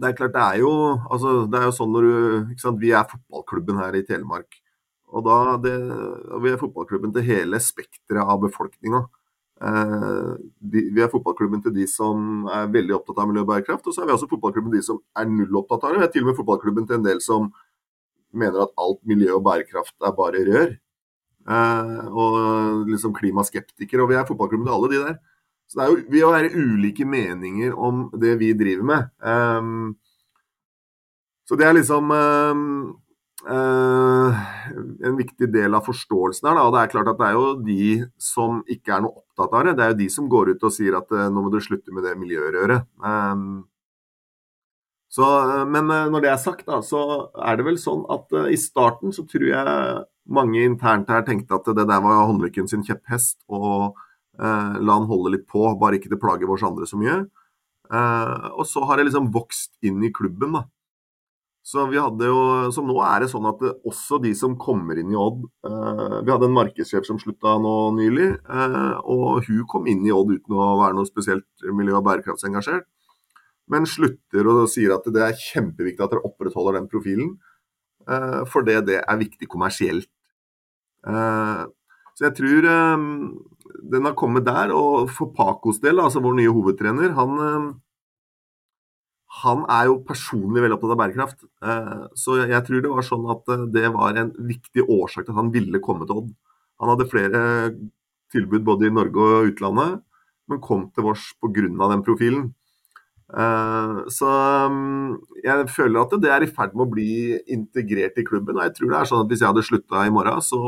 det 0.00 0.10
er 0.10 0.16
klart, 0.16 0.32
det 0.36 0.44
er 0.44 0.62
jo, 0.62 0.70
altså, 1.04 1.34
det 1.50 1.60
er 1.60 1.68
jo 1.68 1.74
sånn 1.76 1.92
når 1.92 2.06
du 2.06 2.54
sant, 2.62 2.80
Vi 2.80 2.94
er 2.96 3.04
fotballklubben 3.10 3.82
her 3.82 3.98
i 3.98 4.04
Telemark. 4.08 4.58
Og 5.12 5.26
da 5.28 5.36
det, 5.60 5.76
Vi 6.42 6.52
er 6.52 6.62
fotballklubben 6.62 7.12
til 7.12 7.28
hele 7.28 7.60
spekteret 7.60 8.24
av 8.24 8.40
befolkninga. 8.46 9.04
Uh, 9.56 10.36
vi 10.60 11.00
er 11.00 11.08
fotballklubben 11.08 11.62
til 11.64 11.72
de 11.72 11.86
som 11.88 12.44
er 12.52 12.66
veldig 12.72 12.98
opptatt 12.98 13.22
av 13.22 13.28
miljø 13.30 13.44
og 13.44 13.52
bærekraft, 13.54 13.86
og 13.88 13.94
så 13.94 14.02
er 14.02 14.10
vi 14.10 14.12
også 14.12 14.28
fotballklubben 14.28 14.74
til 14.74 14.82
de 14.82 14.88
som 14.88 14.98
er 15.16 15.30
null 15.30 15.62
opptatt 15.62 15.84
av 15.84 15.94
det. 15.94 16.02
Vi 16.02 16.08
er 16.08 16.12
til 16.12 16.26
og 16.26 16.32
med 16.32 16.40
fotballklubben 16.40 16.88
til 16.88 16.98
en 16.98 17.06
del 17.06 17.22
som 17.24 17.48
mener 18.38 18.66
at 18.66 18.74
alt 18.80 19.00
miljø 19.08 19.36
og 19.38 19.44
bærekraft 19.46 19.96
er 20.04 20.14
bare 20.16 20.44
rør. 20.48 20.74
Eh, 21.46 22.06
og 22.10 22.86
liksom 22.90 23.14
klimaskeptikere. 23.16 24.02
Og 24.02 24.10
vi 24.10 24.18
er 24.18 24.28
fotballklubben 24.28 24.66
til 24.66 24.76
alle 24.76 24.92
de 24.92 25.02
der. 25.04 25.16
Så 25.66 25.78
det 25.78 25.84
er 25.84 25.90
jo, 25.90 26.02
vi 26.10 26.20
har 26.22 26.34
være 26.34 26.54
ulike 26.54 27.06
meninger 27.08 27.74
om 27.74 28.06
det 28.22 28.36
vi 28.38 28.52
driver 28.54 28.86
med. 28.86 29.08
Um, 29.18 29.96
så 31.46 31.58
det 31.58 31.66
er 31.66 31.74
liksom 31.74 32.10
um, 32.10 32.62
uh, 33.50 34.44
en 35.06 35.18
viktig 35.18 35.48
del 35.50 35.74
av 35.74 35.86
forståelsen 35.86 36.46
her. 36.46 36.54
Da. 36.58 36.66
Og 36.68 36.74
det 36.74 36.82
er 36.82 36.92
klart 36.94 37.10
at 37.10 37.18
det 37.18 37.26
er 37.26 37.38
jo 37.38 37.48
de 37.66 37.88
som 38.18 38.62
ikke 38.70 38.94
er 38.94 39.02
noe 39.02 39.18
opptatt 39.24 39.58
av 39.58 39.66
det. 39.66 39.74
Det 39.78 39.86
er 39.86 39.94
jo 39.94 40.00
de 40.04 40.08
som 40.18 40.30
går 40.30 40.54
ut 40.54 40.68
og 40.68 40.74
sier 40.74 40.98
at 40.98 41.10
uh, 41.14 41.26
nå 41.26 41.46
må 41.46 41.50
du 41.50 41.58
slutte 41.62 41.94
med 41.94 42.06
det 42.06 42.14
miljørøret. 42.20 42.86
Um, 43.02 43.66
så, 45.16 45.24
eh, 45.24 45.64
men 45.72 45.90
eh, 45.90 46.10
når 46.12 46.24
det 46.24 46.32
er 46.32 46.42
sagt, 46.42 46.66
da, 46.68 46.82
så 46.84 47.00
er 47.40 47.56
det 47.56 47.64
vel 47.70 47.78
sånn 47.80 48.04
at 48.12 48.36
uh, 48.36 48.50
i 48.52 48.58
starten 48.60 49.14
så 49.16 49.24
tror 49.28 49.46
jeg 49.48 50.04
mange 50.36 50.64
internt 50.66 51.08
her 51.12 51.24
tenkte 51.24 51.56
at 51.56 51.70
det 51.70 51.86
der 51.88 52.02
var 52.04 52.26
håndlykken 52.28 52.68
sin 52.68 52.84
kjepphest, 52.84 53.38
og 53.48 53.96
uh, 53.96 54.76
la 54.76 54.98
han 54.98 55.08
holde 55.08 55.32
litt 55.38 55.46
på, 55.48 55.64
bare 55.80 55.96
ikke 55.96 56.12
til 56.12 56.20
plage 56.20 56.48
oss 56.52 56.66
andre 56.66 56.88
så 56.88 57.00
mye. 57.00 57.22
Uh, 57.88 58.50
og 58.58 58.66
så 58.68 58.82
har 58.84 58.98
det 58.98 59.06
liksom 59.08 59.30
vokst 59.32 59.72
inn 59.86 60.04
i 60.04 60.12
klubben, 60.12 60.58
da. 60.58 60.66
Så 61.66 61.82
vi 61.90 61.96
hadde 61.98 62.28
jo, 62.28 62.42
så 62.70 62.84
nå 62.84 62.98
er 63.02 63.24
det 63.24 63.30
sånn 63.32 63.48
at 63.48 63.56
det, 63.62 63.72
også 63.88 64.20
de 64.22 64.30
som 64.38 64.52
kommer 64.60 65.00
inn 65.00 65.08
i 65.10 65.16
Odd 65.18 65.40
Vi 65.66 66.30
hadde 66.30 66.46
en 66.46 66.54
markedssjef 66.54 67.08
som 67.08 67.18
slutta 67.18 67.56
nå 67.58 67.72
nylig, 67.96 68.28
og 69.02 69.40
hun 69.48 69.64
kom 69.66 69.88
inn 69.90 70.04
i 70.06 70.12
Odd 70.14 70.30
uten 70.36 70.54
å 70.54 70.68
være 70.78 70.94
noe 70.94 71.10
spesielt 71.10 71.66
miljø- 71.74 71.96
og 71.98 72.04
bærekraftsengasjert 72.06 72.86
men 73.72 73.88
slutter 73.90 74.48
og 74.50 74.66
sier 74.70 74.94
at 74.94 75.06
det 75.12 75.22
er 75.24 75.40
kjempeviktig 75.40 76.04
at 76.04 76.12
dere 76.12 76.26
opprettholder 76.28 76.78
den 76.78 76.90
profilen, 76.90 77.32
uh, 78.10 78.42
fordi 78.50 78.78
det 78.86 79.00
er 79.02 79.22
viktig 79.22 79.48
kommersielt. 79.50 80.10
Uh, 81.06 81.66
så 82.16 82.28
jeg 82.28 82.36
tror 82.38 82.68
um, 82.96 83.08
den 83.92 84.06
har 84.08 84.14
kommet 84.18 84.46
der. 84.46 84.72
Og 84.74 85.10
for 85.12 85.32
Pacos 85.36 85.82
del, 85.82 86.00
altså 86.00 86.22
vår 86.24 86.38
nye 86.38 86.54
hovedtrener, 86.54 87.12
han, 87.18 87.34
um, 87.42 87.68
han 89.42 89.66
er 89.72 89.90
jo 89.90 90.00
personlig 90.06 90.64
veldig 90.64 90.78
opptatt 90.78 90.94
av 90.96 91.02
bærekraft. 91.02 91.44
Uh, 91.60 92.06
så 92.18 92.40
jeg 92.44 92.62
tror 92.66 92.82
det 92.82 92.94
var 92.94 93.06
sånn 93.06 93.28
at 93.34 93.54
det 93.74 93.92
var 93.94 94.18
en 94.22 94.32
viktig 94.48 94.86
årsak 94.86 95.26
til 95.26 95.34
at 95.34 95.42
han 95.42 95.52
ville 95.54 95.82
komme 95.84 96.08
til 96.08 96.22
Odd. 96.22 96.34
Han 96.82 96.92
hadde 96.92 97.10
flere 97.10 97.40
tilbud 98.34 98.64
både 98.66 98.88
i 98.88 98.94
Norge 98.94 99.22
og 99.22 99.50
utlandet, 99.52 100.00
men 100.50 100.62
kom 100.62 100.88
til 100.94 101.06
vårs 101.06 101.30
pga. 101.40 101.68
den 101.92 102.04
profilen. 102.06 102.48
Eh, 103.34 104.00
så 104.14 104.28
mm, 104.70 105.16
jeg 105.42 105.66
føler 105.74 105.98
at 106.04 106.14
det 106.22 106.30
er 106.30 106.44
i 106.46 106.50
ferd 106.50 106.76
med 106.76 106.86
å 106.86 106.92
bli 106.92 107.10
integrert 107.52 108.18
i 108.20 108.26
klubben. 108.26 108.58
Og 108.58 108.66
jeg 108.68 108.76
tror 108.76 108.92
det 108.92 109.00
er 109.00 109.10
sånn 109.10 109.24
at 109.24 109.32
hvis 109.32 109.42
jeg 109.42 109.50
hadde 109.50 109.66
slutta 109.66 110.04
i 110.06 110.14
morgen, 110.14 110.44
så 110.44 110.60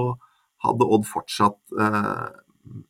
hadde 0.64 0.88
Odd 0.96 1.06
fortsatt 1.06 1.76
eh, 1.78 2.24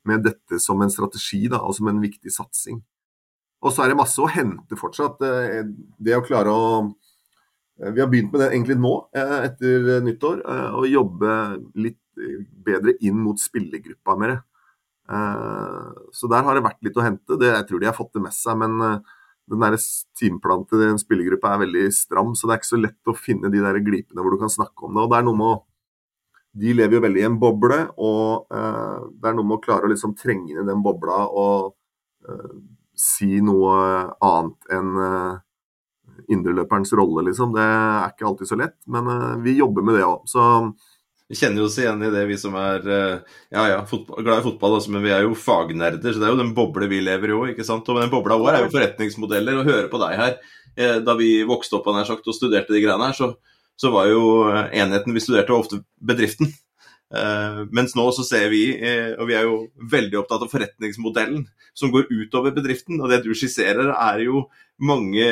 med 0.09 0.25
dette 0.27 0.61
som 0.63 0.81
en 0.83 0.93
strategi 0.93 1.45
da, 1.53 1.61
og 1.61 1.77
som 1.77 1.91
en 1.91 2.01
viktig 2.03 2.33
satsing. 2.33 2.81
Og 3.59 3.75
så 3.75 3.85
er 3.85 3.91
det 3.91 3.99
masse 3.99 4.23
å 4.23 4.31
hente 4.31 4.79
fortsatt. 4.79 5.21
Eh, 5.27 5.61
det 6.01 6.17
å 6.17 6.25
klare 6.25 6.55
å 6.55 6.71
Vi 7.79 8.01
har 8.01 8.09
begynt 8.11 8.33
med 8.33 8.41
det 8.43 8.47
egentlig 8.49 8.75
nå, 8.75 8.91
etter 9.15 10.01
nyttår, 10.03 10.41
å 10.75 10.81
jobbe 10.83 11.35
litt 11.79 12.01
bedre 12.67 12.97
inn 13.07 13.21
mot 13.23 13.39
spillergruppa 13.39 14.17
mer. 14.19 14.33
Så 16.11 16.27
der 16.27 16.43
har 16.43 16.59
det 16.59 16.65
vært 16.65 16.83
litt 16.83 16.99
å 16.99 17.05
hente. 17.07 17.39
Det, 17.39 17.53
jeg 17.53 17.69
tror 17.69 17.79
de 17.79 17.87
har 17.87 17.95
fått 17.95 18.11
det 18.19 18.25
med 18.25 18.35
seg. 18.35 18.59
men 18.65 18.99
den 19.49 19.65
der 19.65 19.77
timeplanen 20.19 20.67
til 20.69 20.85
en 20.85 21.01
spillergruppe 21.01 21.51
er 21.51 21.63
veldig 21.65 21.87
stram, 21.95 22.35
så 22.37 22.47
det 22.47 22.55
er 22.55 22.61
ikke 22.61 22.75
så 22.75 22.81
lett 22.83 23.11
å 23.11 23.17
finne 23.17 23.51
de 23.53 23.63
der 23.65 23.81
glipene 23.85 24.25
hvor 24.25 24.35
du 24.35 24.43
kan 24.43 24.53
snakke 24.53 24.87
om 24.87 24.95
det. 24.95 25.05
og 25.05 25.13
det 25.13 25.19
er 25.19 25.29
noe 25.29 25.39
med 25.39 25.53
å 25.55 25.59
de 26.59 26.73
lever 26.75 26.97
jo 26.97 27.03
veldig 27.05 27.21
i 27.23 27.27
en 27.29 27.39
boble, 27.41 27.79
og 28.03 28.55
eh, 28.55 29.03
det 29.21 29.31
er 29.31 29.37
noe 29.37 29.47
med 29.47 29.59
å 29.59 29.63
klare 29.63 29.87
å 29.87 29.93
liksom 29.93 30.17
trenge 30.19 30.53
inn 30.53 30.63
i 30.63 30.67
den 30.67 30.83
bobla 30.83 31.21
og 31.29 31.75
eh, 32.27 32.57
si 32.99 33.39
noe 33.45 33.77
annet 34.25 34.73
enn 34.75 35.03
eh, 35.05 35.35
indreløperens 36.35 36.91
rolle, 36.99 37.29
liksom. 37.29 37.53
Det 37.55 37.63
er 37.63 38.09
ikke 38.11 38.27
alltid 38.27 38.51
så 38.51 38.59
lett, 38.59 38.79
men 38.91 39.07
vi 39.45 39.55
jobber 39.61 39.85
med 39.87 40.01
det 40.01 40.07
òg. 40.09 40.25
Så 40.27 40.43
vi 41.29 41.37
kjenner 41.37 41.67
oss 41.67 41.77
igjen 41.79 42.01
i 42.03 42.11
det, 42.13 42.23
vi 42.25 42.37
som 42.41 42.55
er 42.57 42.87
eh, 42.89 43.35
ja, 43.53 43.65
ja, 43.69 43.81
fotball, 43.87 44.25
glad 44.25 44.41
i 44.41 44.45
fotball, 44.47 44.79
altså, 44.79 44.93
men 44.95 45.03
vi 45.05 45.13
er 45.13 45.27
jo 45.27 45.35
fagnerder. 45.37 46.15
Så 46.15 46.23
det 46.23 46.29
er 46.29 46.33
jo 46.33 46.41
den 46.41 46.55
boble 46.57 46.89
vi 46.89 47.03
lever 47.05 47.35
i 47.35 47.37
òg. 47.37 47.59
Og 47.61 47.91
den 47.91 48.13
bobla 48.13 48.39
vår 48.41 48.55
er 48.55 48.65
jo 48.65 48.71
forretningsmodeller. 48.73 49.59
Å 49.61 49.67
høre 49.67 49.91
på 49.93 50.01
deg 50.01 50.15
her, 50.17 50.39
eh, 50.73 50.97
da 51.05 51.17
vi 51.19 51.35
vokste 51.49 51.77
opp 51.77 51.91
nær 51.93 52.09
sagt, 52.09 52.25
og 52.25 52.37
studerte 52.37 52.73
de 52.73 52.81
greiene 52.81 53.11
her, 53.11 53.19
så, 53.19 53.35
så 53.77 53.93
var 53.93 54.09
jo 54.09 54.23
eh, 54.49 54.73
enheten 54.81 55.13
vi 55.13 55.25
studerte, 55.25 55.53
ofte 55.53 55.83
bedriften. 56.01 56.49
Uh, 57.09 57.63
mens 57.73 57.95
nå 57.97 58.03
så 58.13 58.21
ser 58.21 58.51
vi, 58.53 58.67
uh, 58.77 59.15
og 59.17 59.31
vi 59.31 59.37
er 59.39 59.47
jo 59.47 59.55
veldig 59.89 60.19
opptatt 60.21 60.43
av 60.45 60.51
forretningsmodellen 60.53 61.47
som 61.73 61.89
går 61.95 62.11
utover 62.11 62.53
bedriften. 62.57 63.01
Og 63.01 63.09
det 63.09 63.23
du 63.25 63.31
skisserer, 63.37 63.95
er 63.95 64.25
jo 64.27 64.47
mange 64.77 65.25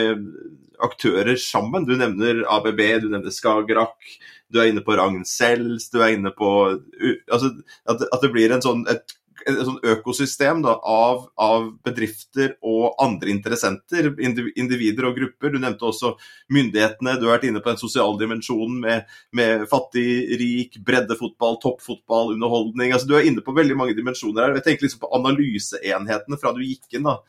aktører 0.83 1.37
sammen. 1.41 1.85
Du 1.89 1.95
nevner 1.97 2.45
ABB, 2.53 2.81
du 3.05 3.09
nevner 3.13 3.33
Skagerrak, 3.33 3.97
du 4.53 4.61
er 4.61 4.71
inne 4.71 4.83
på 4.87 4.97
Ragn-Sells, 4.99 5.89
du 5.93 6.01
er 6.01 6.15
inne 6.15 6.33
på 6.35 6.51
altså, 7.33 7.53
at, 7.89 8.05
at, 8.07 8.21
det 8.23 8.33
blir 8.35 8.55
en 8.55 8.65
sånn, 8.65 8.85
et, 8.91 9.17
et 9.47 9.61
sånn 9.69 9.79
økosystem 9.95 10.63
da, 10.65 10.75
av, 10.83 11.27
av, 11.41 11.69
bedrifter 11.87 12.57
og 12.67 12.97
andre 13.03 13.31
interessenter, 13.33 14.09
individer 14.19 15.09
og 15.09 15.17
grupper. 15.21 15.55
Du 15.55 15.61
nevnte 15.63 15.89
også 15.89 16.15
myndighetene, 16.53 17.17
du 17.21 17.29
har 17.29 17.37
vært 17.37 17.49
inne 17.51 17.63
på 17.63 17.73
den 17.73 17.81
sosiale 17.81 18.19
dimensjonen 18.21 18.81
med, 18.83 19.17
med 19.37 19.67
fattig, 19.71 20.07
rik, 20.41 20.81
breddefotball, 20.87 21.61
toppfotball, 21.63 22.35
underholdning. 22.35 22.95
Altså, 22.95 23.09
du 23.11 23.17
er 23.19 23.29
inne 23.31 23.45
på 23.45 23.55
veldig 23.57 23.79
mange 23.79 23.97
dimensjoner 23.99 24.49
her. 24.49 24.59
Jeg 24.59 24.67
tenker 24.69 24.89
liksom 24.89 25.05
på 25.05 25.13
analyseenhetene 25.21 26.41
fra 26.41 26.55
du 26.57 26.65
gikk 26.65 26.99
inn. 26.99 27.07
da, 27.07 27.21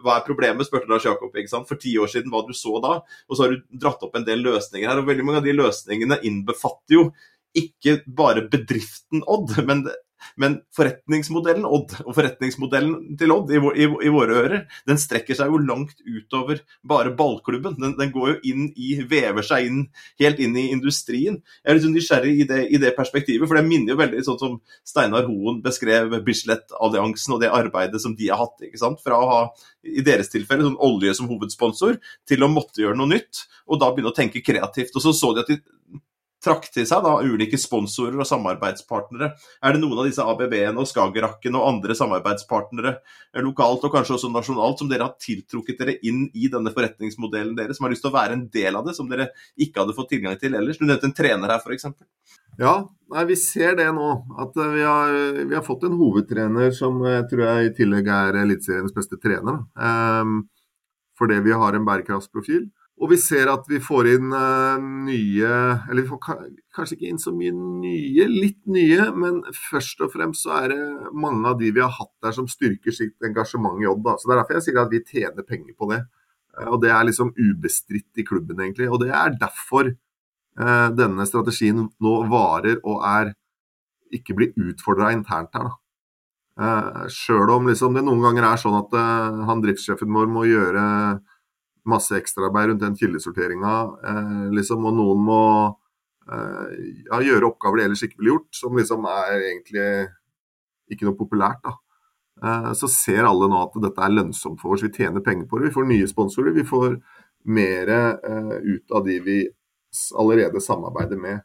hva 0.00 0.16
er 0.16 0.26
problemet, 0.26 0.66
spurte 0.66 0.88
Lars 0.90 1.04
Jakob 1.04 1.34
for 1.68 1.80
ti 1.80 1.96
år 2.00 2.10
siden, 2.10 2.30
hva 2.32 2.44
du 2.46 2.54
så 2.56 2.78
da. 2.82 3.00
Og 3.28 3.36
så 3.36 3.44
har 3.44 3.54
du 3.54 3.66
dratt 3.82 4.02
opp 4.06 4.16
en 4.16 4.26
del 4.26 4.44
løsninger 4.44 4.88
her. 4.88 5.00
og 5.00 5.08
Veldig 5.10 5.26
mange 5.26 5.42
av 5.42 5.48
de 5.48 5.56
løsningene 5.56 6.20
innbefatter 6.26 6.96
jo 6.96 7.10
ikke 7.56 8.00
bare 8.06 8.46
bedriften 8.50 9.24
Odd, 9.26 9.56
men 9.66 9.84
Men 10.40 10.58
forretningsmodellen 10.76 11.66
Odd, 11.68 11.94
og 12.04 12.14
forretningsmodellen 12.16 13.16
til 13.20 13.34
Odd 13.34 13.52
i, 13.54 13.60
i, 13.84 13.86
i 14.06 14.12
våre 14.12 14.36
ører, 14.42 14.64
den 14.88 15.00
strekker 15.00 15.36
seg 15.38 15.52
jo 15.52 15.60
langt 15.62 16.00
utover 16.04 16.62
bare 16.86 17.12
ballklubben. 17.16 17.76
Den, 17.80 17.96
den, 17.98 18.12
går 18.14 18.32
jo 18.32 18.36
inn 18.52 18.68
i, 18.74 18.92
vever 19.08 19.46
seg 19.46 19.68
inn 19.68 19.80
helt 20.22 20.42
inn 20.42 20.56
i 20.58 20.68
industrien. 20.74 21.40
Jeg 21.60 21.70
er 21.70 21.78
litt 21.78 21.86
sånn 21.86 21.96
nysgjerrig 21.96 22.34
i 22.42 22.46
det, 22.48 22.60
i 22.70 22.80
det 22.82 22.94
perspektivet, 22.98 23.48
for 23.48 23.58
det 23.58 23.66
minner 23.68 23.94
jo 23.94 24.00
veldig 24.00 24.24
sånn 24.26 24.40
som 24.40 24.58
Steinar 24.86 25.28
Hoen 25.28 25.60
beskrev 25.64 26.18
Bislett-alliansen 26.26 27.36
og 27.36 27.44
det 27.44 27.52
arbeidet 27.54 28.02
som 28.02 28.16
de 28.18 28.30
har 28.30 28.42
hatt. 28.42 28.56
ikke 28.66 28.80
sant? 28.80 29.02
Fra 29.04 29.18
å 29.20 29.30
ha, 29.30 29.42
i 29.86 30.04
deres 30.06 30.32
tilfelle, 30.32 30.66
sånn 30.66 30.80
olje 30.84 31.16
som 31.16 31.30
hovedsponsor, 31.30 32.00
til 32.28 32.46
å 32.46 32.52
måtte 32.52 32.84
gjøre 32.84 32.98
noe 32.98 33.14
nytt, 33.14 33.44
og 33.70 33.80
da 33.80 33.90
begynne 33.92 34.12
å 34.12 34.16
tenke 34.16 34.44
kreativt. 34.44 34.96
Og 34.96 35.04
så 35.04 35.14
så 35.16 35.34
de 35.36 35.44
at 35.44 35.52
de 35.52 35.60
trakk 36.44 36.68
til 36.72 36.86
seg 36.88 37.02
da, 37.04 37.16
ulike 37.20 37.58
sponsorer 37.60 38.20
og 38.20 38.28
samarbeidspartnere. 38.28 39.30
Er 39.62 39.74
det 39.74 39.82
noen 39.82 40.00
av 40.00 40.08
disse 40.08 40.24
ABB-ene 40.24 40.80
og 40.80 40.88
Skagerrakken 40.88 41.58
og 41.58 41.66
andre 41.68 41.96
samarbeidspartnere 41.98 42.94
eh, 42.96 43.42
lokalt 43.44 43.84
og 43.86 43.94
kanskje 43.94 44.16
også 44.16 44.32
nasjonalt 44.32 44.80
som 44.80 44.90
dere 44.90 45.08
har 45.08 45.18
tiltrukket 45.20 45.82
dere 45.82 45.98
inn 46.06 46.26
i 46.32 46.48
denne 46.52 46.72
forretningsmodellen 46.74 47.56
deres, 47.58 47.78
som 47.78 47.86
har 47.86 47.94
lyst 47.94 48.04
til 48.06 48.12
å 48.12 48.16
være 48.16 48.38
en 48.38 48.46
del 48.52 48.78
av 48.80 48.88
det, 48.88 48.96
som 48.96 49.10
dere 49.10 49.30
ikke 49.60 49.82
hadde 49.82 49.96
fått 49.98 50.14
tilgang 50.14 50.38
til 50.40 50.56
ellers? 50.56 50.80
Du 50.80 50.86
nevnte 50.86 51.10
en 51.10 51.16
trener 51.16 51.52
her, 51.52 51.60
f.eks. 51.60 51.90
Ja, 52.60 52.74
nei, 53.12 53.26
vi 53.28 53.36
ser 53.40 53.76
det 53.78 53.90
nå. 53.96 54.08
At 54.40 54.56
eh, 54.56 54.72
vi 54.74 54.86
har, 54.86 55.14
vi 55.44 55.56
har, 55.58 55.66
fått 55.66 55.84
en 55.88 55.98
hovedtrener 56.00 56.72
som 56.76 57.04
jeg 57.08 57.28
tror 57.30 57.46
jeg 57.46 57.68
i 57.68 57.76
tillegg 57.82 58.10
er 58.16 58.42
Eliteseriens 58.42 58.96
beste 58.96 59.20
trener. 59.20 59.62
Um, 59.76 60.42
fordi 61.20 61.36
vi 61.44 61.52
har 61.52 61.76
en 61.76 61.84
bærekraftsprofil. 61.84 62.70
Og 63.00 63.08
vi 63.08 63.16
ser 63.20 63.48
at 63.48 63.64
vi 63.70 63.80
får 63.80 64.08
inn 64.12 64.32
uh, 64.34 64.76
nye 64.76 65.52
Eller 65.88 66.02
vi 66.02 66.10
får 66.10 66.20
kanskje 66.76 66.98
ikke 66.98 67.08
inn 67.08 67.20
så 67.20 67.32
mye 67.32 67.52
nye, 67.54 68.26
litt 68.28 68.60
nye, 68.68 69.08
men 69.16 69.40
først 69.70 70.04
og 70.04 70.12
fremst 70.12 70.44
så 70.44 70.58
er 70.58 70.74
det 70.74 71.14
mange 71.16 71.48
av 71.48 71.56
de 71.60 71.72
vi 71.72 71.82
har 71.82 71.94
hatt 71.96 72.12
der 72.22 72.36
som 72.36 72.48
styrker 72.50 72.94
sitt 72.94 73.16
engasjement 73.26 73.80
i 73.80 73.88
Odd. 73.88 74.04
Da. 74.04 74.18
Så 74.20 74.28
Det 74.28 74.36
er 74.36 74.42
derfor 74.42 74.58
jeg 74.58 74.66
sier 74.68 74.82
at 74.84 74.92
vi 74.92 75.02
tjener 75.08 75.48
penger 75.48 75.74
på 75.80 75.90
det. 75.94 76.02
Uh, 76.58 76.68
og 76.74 76.78
det 76.84 76.92
er 76.92 77.08
liksom 77.08 77.32
ubestridt 77.38 78.20
i 78.20 78.26
klubben, 78.28 78.60
egentlig. 78.60 78.90
Og 78.92 79.00
det 79.02 79.10
er 79.16 79.36
derfor 79.40 79.94
uh, 79.94 80.88
denne 80.92 81.28
strategien 81.28 81.88
nå 81.88 82.16
varer 82.28 82.82
og 82.84 83.00
er 83.00 83.34
ikke 84.12 84.36
blir 84.36 84.52
utfordra 84.68 85.14
internt 85.16 85.56
her. 85.56 85.70
da. 85.70 85.76
Uh, 86.60 87.02
Sjøl 87.08 87.48
om 87.56 87.72
liksom 87.72 87.96
det 87.96 88.04
noen 88.04 88.20
ganger 88.28 88.52
er 88.52 88.60
sånn 88.60 88.76
at 88.76 88.92
han 89.48 89.62
driftssjefen 89.64 90.12
vår 90.12 90.28
må 90.28 90.44
gjøre 90.50 90.88
masse 91.88 92.16
ekstraarbeid 92.16 92.72
rundt 92.72 92.82
den 92.84 92.96
kildesorteringa, 92.98 93.74
eh, 94.10 94.48
liksom, 94.56 94.84
og 94.88 94.96
noen 94.96 95.22
må 95.26 95.42
eh, 96.30 96.80
ja, 97.06 97.20
gjøre 97.24 97.48
oppgaver 97.50 97.80
de 97.80 97.86
ellers 97.88 98.02
ikke 98.06 98.20
ville 98.20 98.34
gjort, 98.34 98.50
som 98.56 98.76
liksom 98.76 99.06
er 99.10 99.36
egentlig 99.38 99.86
ikke 100.90 101.08
noe 101.08 101.18
populært. 101.18 101.62
da. 101.64 101.76
Eh, 102.42 102.72
så 102.72 102.88
ser 102.88 103.28
alle 103.28 103.48
nå 103.50 103.62
at 103.66 103.80
dette 103.84 104.04
er 104.04 104.14
lønnsomt 104.14 104.60
for 104.62 104.74
oss, 104.74 104.84
vi 104.84 104.92
tjener 104.94 105.24
penger 105.24 105.48
på 105.48 105.58
det. 105.58 105.70
Vi 105.70 105.76
får 105.76 105.88
nye 105.90 106.08
sponsorer, 106.08 106.56
vi 106.56 106.66
får 106.66 106.96
mer 107.50 107.94
eh, 107.96 108.56
ut 108.76 108.96
av 108.96 109.04
de 109.06 109.18
vi 109.24 109.38
allerede 110.16 110.60
samarbeider 110.60 111.20
med. 111.20 111.40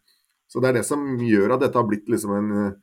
Så 0.48 0.62
Det 0.62 0.70
er 0.70 0.78
det 0.80 0.86
som 0.86 1.02
gjør 1.20 1.56
at 1.56 1.66
dette 1.66 1.80
har 1.80 1.88
blitt 1.88 2.08
liksom 2.12 2.36
en 2.38 2.52
eh, 2.62 2.76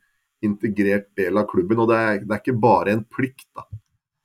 integrert 0.45 1.09
del 1.17 1.39
av 1.39 1.47
klubben. 1.49 1.79
Og 1.79 1.89
det 1.89 1.97
er, 1.97 2.19
det 2.21 2.35
er 2.35 2.43
ikke 2.43 2.59
bare 2.59 2.93
en 2.93 3.05
plikt. 3.05 3.47
da. 3.55 3.65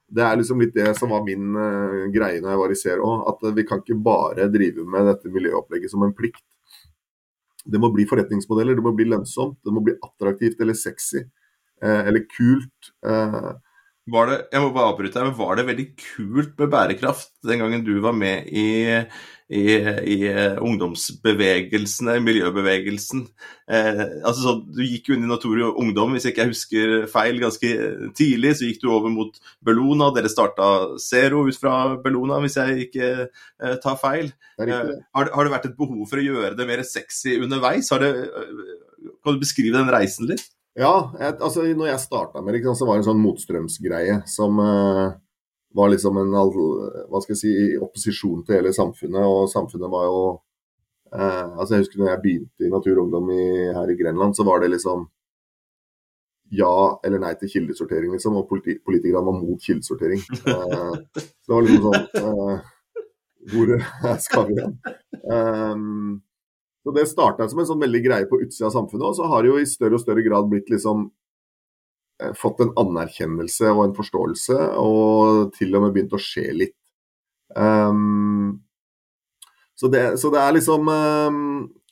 Det 0.09 0.25
er 0.25 0.39
liksom 0.41 0.63
litt 0.63 0.75
det 0.77 0.95
som 0.97 1.13
var 1.13 1.25
min 1.27 1.53
uh, 1.53 2.07
greie 2.13 2.41
når 2.41 2.55
jeg 2.55 2.61
var 2.63 2.73
i 2.73 2.79
Zero. 2.81 3.11
At 3.29 3.43
uh, 3.45 3.53
vi 3.57 3.65
kan 3.69 3.83
ikke 3.83 3.99
bare 4.05 4.49
drive 4.53 4.87
med 4.89 5.09
dette 5.11 5.33
miljøopplegget 5.33 5.93
som 5.93 6.05
en 6.07 6.15
plikt. 6.17 6.45
Det 7.69 7.81
må 7.83 7.91
bli 7.93 8.07
forretningsmodeller, 8.09 8.79
det 8.79 8.85
må 8.87 8.95
bli 8.97 9.09
lønnsomt, 9.11 9.59
det 9.67 9.75
må 9.75 9.83
bli 9.85 9.99
attraktivt 10.01 10.63
eller 10.65 10.79
sexy. 10.79 11.27
Uh, 11.85 12.09
eller 12.09 12.25
kult. 12.33 12.95
Var 14.13 14.31
det, 14.31 14.39
jeg 14.53 14.65
må 14.65 14.71
bare 14.75 14.93
avbryte 14.93 15.19
deg, 15.19 15.31
men 15.31 15.39
var 15.39 15.59
det 15.59 15.67
veldig 15.69 15.89
kult 16.03 16.55
med 16.61 16.71
bærekraft 16.73 17.35
den 17.49 17.65
gangen 17.65 17.85
du 17.87 17.99
var 18.05 18.17
med 18.17 18.49
i 18.49 18.69
i, 19.49 19.65
i 19.81 20.17
eh, 20.29 20.59
ungdomsbevegelsene, 20.61 22.19
miljøbevegelsen. 22.21 23.23
Eh, 23.71 24.03
altså 24.21 24.43
så, 24.43 24.53
Du 24.77 24.83
gikk 24.85 25.09
jo 25.09 25.17
inn 25.17 25.25
i 25.25 25.31
Natorio 25.31 25.71
Ungdom, 25.81 26.13
hvis 26.13 26.27
jeg 26.29 26.35
ikke 26.35 26.51
husker 26.51 27.07
feil, 27.09 27.41
ganske 27.41 27.71
tidlig. 28.19 28.59
Så 28.59 28.69
gikk 28.69 28.83
du 28.83 28.91
over 28.93 29.13
mot 29.13 29.41
Bellona. 29.65 30.11
Dere 30.17 30.33
starta 30.33 30.99
Zero 31.01 31.47
ut 31.49 31.61
fra 31.61 31.97
Bellona, 32.05 32.43
hvis 32.45 32.59
jeg 32.61 32.91
ikke 32.91 33.11
eh, 33.25 33.79
tar 33.85 33.97
feil. 34.01 34.31
Det 34.61 34.69
eh, 34.69 34.93
har, 35.17 35.33
har, 35.33 35.49
det 35.49 35.57
vært 35.57 35.71
et 35.71 35.81
behov 35.81 36.05
for 36.11 36.21
å 36.21 36.29
gjøre 36.29 36.53
det 36.59 36.69
mer 36.69 36.85
sexy 36.85 37.39
underveis? 37.41 37.89
Det, 38.05 38.13
eh, 38.29 39.17
kan 39.25 39.37
du 39.37 39.41
beskrive 39.41 39.81
den 39.81 39.97
reisen 39.97 40.29
litt? 40.29 40.45
Ja, 40.79 41.11
jeg, 41.19 41.35
altså 41.43 41.65
når 41.75 41.91
jeg 41.91 42.03
starta 42.05 42.43
med 42.45 42.55
det, 42.55 42.63
så 42.79 42.87
var 42.87 42.95
det 42.95 43.03
en 43.03 43.09
sånn 43.09 43.23
motstrømsgreie 43.23 44.21
som 44.31 44.61
uh, 44.63 45.17
var 45.75 45.91
liksom 45.91 46.21
en 46.21 46.31
hva 46.31 47.23
skal 47.23 47.35
jeg 47.35 47.41
si, 47.41 47.51
i 47.51 47.81
opposisjon 47.83 48.45
til 48.47 48.61
hele 48.61 48.73
samfunnet. 48.77 49.27
Og 49.27 49.51
samfunnet 49.51 49.91
var 49.91 50.07
jo 50.07 50.21
uh, 51.17 51.59
altså 51.59 51.75
Jeg 51.75 51.85
husker 51.87 52.03
når 52.03 52.13
jeg 52.13 52.23
begynte 52.27 52.67
i 52.67 52.71
Natur 52.71 52.95
og 52.95 53.09
Ungdom 53.09 53.33
i, 53.35 53.47
her 53.75 53.91
i 53.91 53.99
Grenland, 53.99 54.39
så 54.39 54.47
var 54.47 54.63
det 54.63 54.71
liksom 54.77 55.09
ja 56.55 56.71
eller 57.05 57.21
nei 57.21 57.35
til 57.37 57.51
kildesortering, 57.53 58.15
liksom. 58.15 58.39
Og 58.39 58.47
politi 58.49 58.79
politikerne 58.79 59.27
var 59.27 59.37
mot 59.37 59.67
kildesortering. 59.67 60.23
Uh, 60.47 60.95
så 61.43 61.51
det 61.51 61.57
var 61.57 61.67
liksom 61.67 61.91
sånn 61.91 62.65
Hvor 63.51 63.75
skal 64.29 64.47
vi 64.47 64.63
hen? 64.63 64.79
Um, 65.27 66.23
så 66.89 66.97
Det 66.97 67.05
starta 67.11 67.49
som 67.51 67.61
en 67.61 67.69
sånn 67.69 67.83
veldig 67.85 68.01
greie 68.01 68.27
på 68.31 68.41
utsida 68.41 68.71
av 68.71 68.77
samfunnet, 68.79 69.11
og 69.11 69.17
så 69.19 69.29
har 69.29 69.45
det 69.45 69.51
jo 69.51 69.59
i 69.61 69.69
større 69.69 69.99
og 69.99 70.01
større 70.01 70.25
grad 70.25 70.49
blitt 70.49 70.71
liksom 70.73 71.11
Eh, 72.23 72.33
fått 72.35 72.61
en 72.65 72.73
anerkjennelse 72.79 73.71
og 73.71 73.85
en 73.85 73.95
forståelse, 73.95 74.57
og 74.83 75.53
til 75.55 75.77
og 75.79 75.85
med 75.85 75.95
begynt 75.95 76.17
å 76.17 76.23
skje 76.23 76.49
litt. 76.65 76.75
Um, 77.55 78.59
så, 79.79 79.87
det, 79.93 80.03
så, 80.19 80.31
det, 80.35 80.41
er 80.43 80.53
liksom 80.53 80.91
um, 80.91 81.39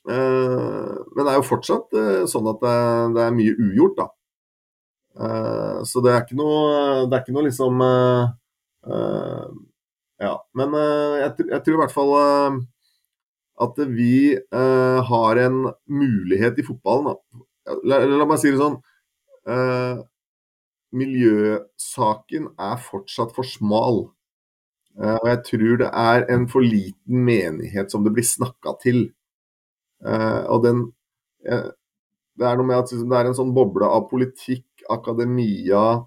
uh, 0.05 0.91
Men 1.15 1.23
det 1.23 1.31
er 1.31 1.39
jo 1.39 1.47
fortsatt 1.47 1.95
uh, 1.97 2.27
sånn 2.29 2.49
at 2.51 2.59
det, 2.61 2.75
det, 3.15 3.23
er 3.23 3.37
mye 3.39 3.55
ugjort, 3.55 3.97
da. 3.97 4.07
Uh, 5.17 5.79
så 5.87 6.03
det 6.05 6.11
er 6.13 6.21
ikke 6.21 6.37
noe 6.37 7.07
Det 7.07 7.15
er 7.15 7.23
ikke 7.23 7.33
noe 7.33 7.47
liksom 7.47 7.81
Ja. 10.21 10.35
Men 10.59 10.75
jeg, 10.77 11.31
jeg, 11.39 11.61
tror 11.63 11.73
i 11.73 11.81
hvert 11.81 11.95
fall 11.95 12.11
at 13.63 13.79
vi 13.89 14.37
har 15.09 15.39
en 15.41 15.63
mulighet 15.89 16.59
i 16.61 16.65
fotballen. 16.65 17.15
La, 17.89 17.99
la, 18.05 18.27
meg 18.29 18.37
si 18.41 18.51
det 18.53 18.59
sånn 18.61 18.77
miljøsaken 20.95 22.51
er 22.57 22.77
fortsatt 22.81 23.33
for 23.35 23.47
smal. 23.47 24.05
Eh, 24.97 25.15
og 25.15 25.27
jeg 25.29 25.41
tror 25.51 25.81
det 25.83 25.89
er 25.91 26.25
en 26.33 26.47
for 26.49 26.65
liten 26.65 27.25
menighet 27.27 27.93
som 27.93 28.05
det 28.05 28.13
blir 28.15 28.25
snakka 28.27 28.77
til. 28.83 29.07
Uh, 29.97 30.45
og 30.53 30.61
den 30.61 30.81
uh, 31.49 31.71
Det 32.37 32.45
er 32.45 32.57
noe 32.59 32.67
med 32.69 32.77
at 32.77 32.91
liksom, 32.91 33.07
det 33.09 33.17
er 33.17 33.29
en 33.31 33.37
sånn 33.39 33.53
boble 33.55 33.87
av 33.89 34.03
politikk, 34.11 34.67
akademia, 34.93 36.03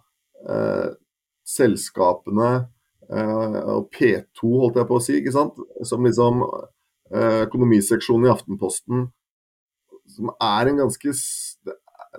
selskapene 1.44 2.50
og 3.10 3.88
P2, 3.90 4.52
holdt 4.62 4.78
jeg 4.78 4.88
på 4.88 4.96
å 4.96 5.02
si, 5.02 5.16
ikke 5.18 5.34
sant? 5.34 5.58
som 5.82 6.06
liksom 6.06 6.44
økonomiseksjonen 7.10 8.28
i 8.28 8.32
Aftenposten, 8.32 9.08
som 10.10 10.32
er 10.42 10.70
en 10.70 10.82
ganske 10.84 11.14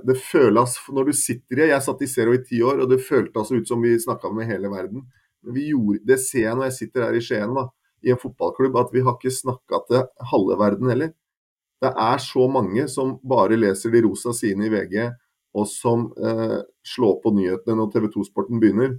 det 0.08 0.16
føles 0.24 0.78
Når 0.88 1.10
du 1.10 1.14
sitter 1.16 1.60
i 1.60 1.70
Jeg 1.70 1.84
satt 1.84 2.04
i 2.04 2.08
Zero 2.08 2.34
i 2.36 2.44
ti 2.44 2.62
år, 2.64 2.84
og 2.84 2.92
det 2.92 3.02
føltes 3.04 3.52
ut 3.52 3.68
som 3.68 3.82
vi 3.84 3.98
snakka 4.00 4.32
med 4.34 4.48
hele 4.48 4.72
verden. 4.72 5.04
Men 5.44 5.56
vi 5.58 5.72
gjorde, 5.72 6.04
det 6.08 6.20
ser 6.24 6.46
jeg 6.46 6.58
når 6.58 6.70
jeg 6.70 6.78
sitter 6.78 7.06
her 7.08 7.18
i 7.18 7.24
Skien, 7.26 7.56
da, 7.58 7.66
i 8.02 8.14
en 8.14 8.22
fotballklubb, 8.22 8.78
at 8.80 8.94
vi 8.94 9.04
har 9.06 9.18
ikke 9.18 9.34
snakka 9.34 9.82
til 9.90 10.06
halve 10.32 10.58
verden 10.62 10.94
heller. 10.94 11.12
Det 11.82 11.92
er 11.98 12.22
så 12.22 12.46
mange 12.52 12.86
som 12.94 13.16
bare 13.26 13.58
leser 13.58 13.94
de 13.94 14.04
rosa 14.06 14.34
sidene 14.38 14.70
i 14.70 14.74
VG, 14.74 14.96
og 15.58 15.68
som 15.68 16.08
eh, 16.16 16.60
slår 16.88 17.20
på 17.24 17.34
nyhetene 17.36 17.78
når 17.80 17.92
TV 17.92 18.08
2-sporten 18.14 18.62
begynner. 18.62 18.96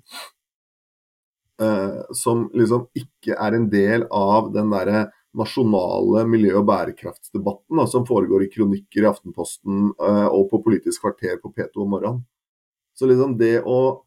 Eh, 1.62 2.00
som 2.18 2.48
liksom 2.56 2.88
ikke 2.98 3.38
er 3.38 3.56
en 3.56 3.68
del 3.72 4.06
av 4.10 4.50
den 4.54 4.72
derre 4.74 5.06
nasjonale 5.38 6.24
miljø- 6.28 6.58
og 6.60 6.66
bærekraftsdebatten 6.68 7.80
da, 7.80 7.86
som 7.88 8.06
foregår 8.08 8.44
i 8.44 8.50
kronikker 8.52 9.04
i 9.04 9.08
Aftenposten 9.08 9.90
eh, 9.96 10.28
og 10.28 10.50
på 10.50 10.60
Politisk 10.64 11.04
kvarter 11.04 11.38
på 11.42 11.52
P2 11.54 11.84
om 11.84 11.94
morgenen. 11.94 12.24
Så 12.96 13.08
liksom 13.08 13.38
det 13.40 13.60
å 13.64 14.02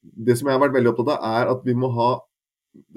Det 0.00 0.36
som 0.38 0.46
jeg 0.46 0.54
har 0.54 0.62
vært 0.62 0.76
veldig 0.76 0.90
opptatt 0.92 1.08
av, 1.10 1.24
er 1.26 1.48
at 1.50 1.64
vi 1.66 1.74
må 1.74 1.88
ha 1.90 2.10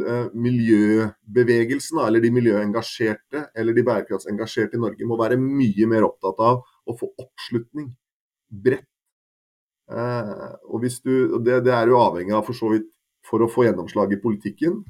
uh, 0.06 0.28
miljøbevegelsen, 0.38 1.98
eller 1.98 2.22
de 2.22 2.30
miljøengasjerte, 2.32 3.42
eller 3.58 3.74
de 3.74 3.84
bærekraftsengasjerte 3.88 4.78
i 4.78 4.82
Norge, 4.84 5.08
må 5.10 5.18
være 5.20 5.40
mye 5.42 5.88
mer 5.90 6.06
opptatt 6.06 6.40
av 6.46 6.62
å 6.62 6.96
få 6.96 7.10
oppslutning 7.20 7.90
bredt. 8.52 8.86
Eh, 9.92 10.52
og 10.70 10.84
hvis 10.86 11.02
du, 11.04 11.42
det, 11.44 11.64
det 11.66 11.74
er 11.76 11.92
jo 11.92 12.00
avhengig 12.00 12.36
av 12.38 12.46
for 12.48 12.56
så 12.56 12.72
vidt 12.72 12.88
for 13.28 13.44
å 13.44 13.50
få 13.52 13.66
gjennomslag 13.68 14.14
i 14.16 14.22
politikken. 14.22 14.82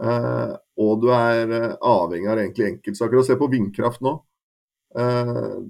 Uh, 0.00 0.54
og 0.80 1.02
du 1.02 1.10
er 1.14 1.50
uh, 1.52 1.76
avhengig 1.92 2.30
av 2.30 2.40
egentlig 2.40 2.68
enkeltsaker. 2.74 3.20
Og 3.20 3.26
se 3.28 3.36
på 3.38 3.50
vindkraft 3.52 4.02
nå. 4.04 4.16
Uh, 4.96 5.60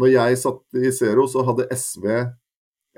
når 0.00 0.10
jeg 0.10 0.40
satt 0.42 0.80
i 0.80 0.90
Zero, 0.94 1.26
så 1.30 1.44
hadde 1.46 1.68
SV 1.70 2.08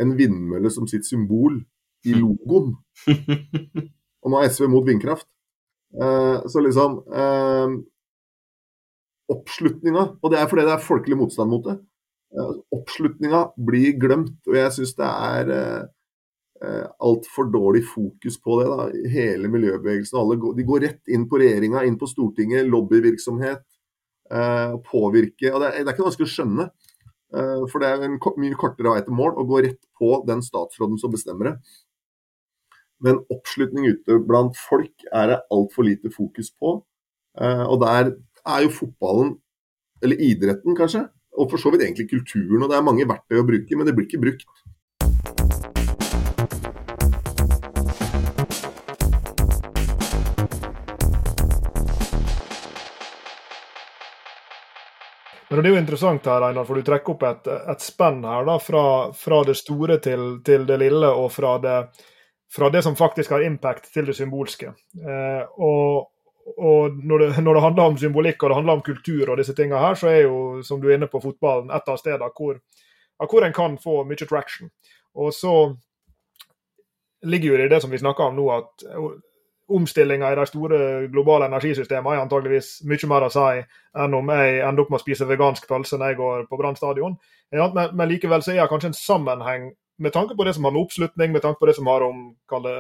en 0.01 0.12
vindmølle 0.16 0.70
som 0.72 0.88
sitt 0.88 1.07
symbol 1.09 1.61
i 2.07 2.14
logoen. 2.20 2.75
Og 3.07 4.33
nå 4.33 4.40
er 4.40 4.53
SV 4.53 4.68
mot 4.72 4.87
vindkraft. 4.87 5.29
Eh, 5.96 6.49
så 6.51 6.61
liksom 6.61 6.99
eh, 7.14 7.77
Oppslutninga, 9.33 10.03
og 10.22 10.31
det 10.31 10.38
er 10.38 10.49
fordi 10.51 10.64
det 10.68 10.75
er 10.77 10.83
folkelig 10.87 11.16
motstand 11.18 11.51
mot 11.51 11.64
det, 11.66 11.72
eh, 12.37 12.53
oppslutninga 12.77 13.40
blir 13.68 13.96
glemt. 13.99 14.37
Og 14.46 14.59
jeg 14.59 14.75
syns 14.77 14.94
det 14.99 15.09
er 15.09 15.51
eh, 15.55 15.81
eh 15.81 15.96
altfor 16.57 17.51
dårlig 17.53 17.83
fokus 17.85 18.38
på 18.40 18.55
det. 18.61 18.66
da, 18.71 19.09
Hele 19.12 19.49
miljøbevegelsen. 19.53 20.16
alle 20.19 20.38
går, 20.40 20.55
De 20.57 20.64
går 20.64 20.81
rett 20.87 21.12
inn 21.12 21.27
på 21.29 21.40
regjeringa, 21.42 21.83
inn 21.85 21.99
på 22.01 22.09
Stortinget, 22.09 22.69
lobbyvirksomhet. 22.71 23.64
Eh, 24.31 24.75
påvirke. 24.90 25.53
og 25.55 25.61
det 25.61 25.66
er, 25.69 25.85
det 25.85 25.87
er, 25.87 25.95
ikke 25.95 26.07
vanskelig 26.09 26.27
å 26.27 26.35
skjønne. 26.35 26.69
Eh, 27.37 27.64
for 27.71 27.83
det 27.83 27.90
er 27.90 28.07
en 28.07 28.19
mye 28.19 28.59
kortere 28.59 28.95
vei 28.95 29.03
til 29.07 29.14
mål 29.14 29.38
å 29.38 29.47
gå 29.47 29.61
rett 29.62 29.83
på 29.99 30.11
den 30.27 30.42
statsråden 30.42 30.99
som 30.99 31.12
bestemmer 31.14 31.53
det. 31.53 31.57
Men 33.05 33.21
oppslutning 33.31 33.87
ute 33.92 34.19
blant 34.27 34.57
folk 34.59 35.07
er 35.12 35.31
det 35.31 35.42
altfor 35.53 35.87
lite 35.87 36.11
fokus 36.11 36.51
på. 36.51 36.81
Eh, 37.38 37.64
og 37.66 37.83
der 37.85 38.16
er 38.47 38.64
jo 38.64 38.75
fotballen, 38.75 39.37
eller 40.03 40.23
idretten 40.23 40.77
kanskje, 40.77 41.07
og 41.37 41.51
for 41.53 41.61
så 41.61 41.71
vidt 41.71 41.85
egentlig 41.85 42.11
kulturen. 42.11 42.64
Og 42.64 42.71
det 42.73 42.79
er 42.79 42.88
mange 42.88 43.07
verktøy 43.07 43.38
å 43.38 43.47
bruke, 43.47 43.79
men 43.79 43.87
det 43.87 43.95
blir 43.95 44.09
ikke 44.09 44.25
brukt. 44.25 44.49
Men 55.57 55.62
Det 55.62 55.71
er 55.71 55.73
jo 55.73 55.81
interessant 55.81 56.27
her, 56.29 56.45
Einar, 56.45 56.66
for 56.69 56.77
du 56.77 56.85
trekker 56.85 57.14
opp 57.14 57.23
et, 57.25 57.47
et 57.73 57.81
spenn 57.81 58.19
her 58.29 58.45
da, 58.45 58.59
fra, 58.61 58.83
fra 59.16 59.38
det 59.49 59.55
store 59.57 59.97
til, 60.05 60.25
til, 60.45 60.66
det 60.69 60.77
lille, 60.83 61.09
og 61.09 61.31
fra 61.33 61.55
det, 61.62 61.77
fra 62.53 62.69
det 62.75 62.83
som 62.85 62.99
faktisk 62.99 63.33
har 63.33 63.47
impact 63.47 63.88
til 63.95 64.05
det 64.05 64.19
symbolske. 64.19 64.75
Eh, 65.01 65.55
og, 65.64 66.11
og 66.61 66.99
når, 67.01 67.25
det, 67.25 67.31
når, 67.40 67.57
det, 67.57 67.62
handler 67.64 67.88
om 67.88 67.97
symbolikk 68.03 68.45
og 68.45 68.53
det 68.53 68.59
handler 68.59 68.77
om 68.77 68.85
kultur, 68.85 69.31
og 69.31 69.40
disse 69.40 69.57
tingene 69.57 69.81
her, 69.81 69.97
så 69.97 70.12
er 70.12 70.21
jo, 70.27 70.42
som 70.61 70.83
du 70.83 70.90
er 70.90 70.99
inne 70.99 71.09
på, 71.09 71.25
fotballen 71.25 71.73
et 71.73 71.88
av 71.88 71.97
stedene 72.03 72.29
hvor, 72.37 72.61
hvor 73.25 73.49
en 73.49 73.57
kan 73.57 73.81
få 73.81 74.03
mye 74.05 74.29
traction. 74.29 74.69
Og 75.16 75.33
så 75.33 75.57
ligger 77.25 77.55
jo 77.55 77.62
det 77.62 77.71
i 77.71 77.73
det 77.73 77.81
som 77.87 77.97
vi 77.97 78.05
snakker 78.05 78.29
om 78.29 78.37
nå, 78.37 78.51
at 78.61 78.90
omstillinga 79.69 80.33
i 80.33 80.37
de 80.39 80.47
store 80.47 80.79
globale 81.11 81.49
energisystemene 81.51 82.15
er 82.15 82.23
antageligvis 82.23 82.85
mye 82.87 83.11
mer 83.11 83.27
å 83.27 83.33
si 83.35 83.65
enn 83.99 84.15
om 84.15 84.31
jeg 84.31 84.61
ender 84.63 84.85
opp 84.85 84.93
med 84.93 85.01
å 85.01 85.03
spise 85.03 85.27
vegansk 85.27 85.67
pølse 85.69 85.99
når 85.99 86.13
jeg 86.13 86.21
går 86.21 86.47
på 86.51 86.59
Brann 86.61 86.79
stadion. 86.79 87.17
Men, 87.51 87.75
men, 87.93 88.09
likevel 88.11 88.45
så 88.45 88.55
er 88.55 88.63
det 88.63 88.71
kanskje 88.71 88.93
en 88.93 88.99
sammenheng 88.99 89.71
med 90.03 90.13
tanke 90.13 90.37
på 90.37 90.45
det 90.45 90.55
som 90.55 90.67
har 90.69 90.75
med 90.75 90.85
oppslutning, 90.85 91.33
med 91.33 91.43
tanke 91.43 91.59
på 91.59 91.71
det 91.71 91.77
som 91.79 91.89
har 91.91 92.05
om 92.05 92.29
det, 92.63 92.77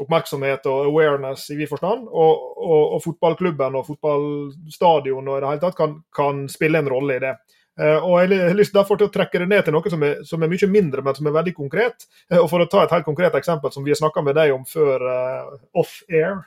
oppmerksomhet 0.00 0.66
og 0.70 0.86
awareness 0.88 1.48
i 1.52 1.58
vid 1.58 1.68
forstand, 1.68 2.06
og, 2.08 2.44
og, 2.56 2.94
og, 2.94 3.00
fotballklubben 3.04 3.76
og 3.76 3.86
fotballstadion 3.90 5.28
og 5.28 5.36
i 5.36 5.42
det 5.42 5.50
hele 5.50 5.64
tatt 5.66 5.78
kan, 5.78 5.98
kan 6.14 6.46
spille 6.52 6.80
en 6.80 6.90
rolle 6.92 7.18
i 7.18 7.24
det. 7.26 7.34
Uh, 7.80 8.04
og 8.04 8.18
Jeg 8.20 8.38
har 8.50 8.56
lyst 8.58 8.74
derfor 8.76 8.98
til 9.00 9.08
å 9.08 9.12
trekke 9.12 9.40
det 9.40 9.48
ned 9.48 9.64
til 9.64 9.72
noe 9.72 9.90
som 9.92 10.02
er, 10.04 10.18
som 10.28 10.42
er, 10.44 10.50
mye 10.52 10.68
mindre, 10.68 11.04
men 11.04 11.16
som 11.16 11.28
er 11.28 11.36
veldig 11.38 11.54
konkret. 11.56 12.04
Uh, 12.28 12.42
og 12.42 12.48
For 12.52 12.60
å 12.60 12.68
ta 12.68 12.82
et 12.84 12.92
helt 12.92 13.06
konkret 13.08 13.36
eksempel 13.38 13.72
som 13.72 13.84
vi 13.86 13.94
har 13.94 14.00
snakka 14.00 14.24
med 14.24 14.36
deg 14.36 14.52
om 14.52 14.66
før 14.68 15.06
uh, 15.08 15.54
off-air, 15.80 16.42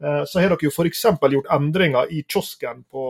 så 0.00 0.40
har 0.40 0.48
dere 0.48 0.64
jo 0.64 0.70
f.eks. 0.72 1.02
gjort 1.04 1.50
endringer 1.52 2.08
i 2.08 2.22
kiosken 2.24 2.78
på, 2.88 3.02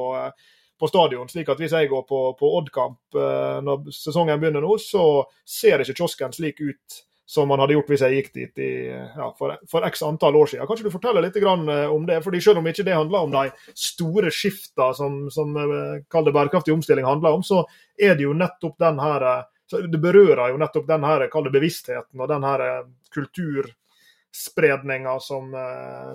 på, 0.74 0.88
stadion. 0.90 1.28
slik 1.30 1.52
at 1.52 1.60
Hvis 1.62 1.70
jeg 1.70 1.86
går 1.86 2.02
på, 2.08 2.18
på 2.34 2.48
Odd-kamp 2.58 3.18
når 3.62 3.92
sesongen 3.94 4.40
begynner 4.42 4.66
nå, 4.66 4.72
så 4.82 5.04
ser 5.46 5.84
ikke 5.84 6.00
kiosken 6.00 6.34
slik 6.34 6.58
ut 6.58 6.96
som 7.30 7.46
man 7.48 7.60
hadde 7.62 7.76
gjort 7.76 7.90
hvis 7.92 8.02
jeg 8.02 8.16
gikk 8.16 8.32
dit 8.34 8.58
i, 8.58 8.90
ja, 8.90 9.28
for, 9.38 9.54
for, 9.70 9.84
x 9.86 10.00
antall 10.02 10.34
år 10.34 10.48
siden. 10.50 10.66
Kanskje 10.66 10.88
du 10.88 10.90
forteller 10.90 11.22
litt 11.22 11.36
eh, 11.38 11.86
om 11.86 12.02
det? 12.08 12.24
fordi 12.24 12.40
Selv 12.42 12.58
om 12.58 12.66
ikke 12.66 12.82
det 12.88 12.96
handler 12.96 13.22
om 13.22 13.30
de 13.30 13.52
store 13.78 14.32
skiftene 14.34 14.90
som, 14.98 15.30
som 15.30 15.54
eh, 15.54 16.02
bærekraftig 16.10 16.74
omstilling 16.74 17.06
handler 17.06 17.38
om, 17.38 17.44
så 17.46 17.62
er 17.94 18.18
det 18.18 18.26
jo 18.26 18.34
nettopp 18.34 18.74
den 18.82 18.98
her 18.98 19.22
eh, 19.28 19.46
Det 19.70 20.00
berører 20.02 20.50
jo 20.50 20.58
nettopp 20.58 20.88
den 20.88 21.06
her, 21.06 21.22
bevisstheten 21.54 22.18
og 22.18 22.26
den 22.32 22.42
her 22.42 22.82
kulturspredninga 23.14 25.14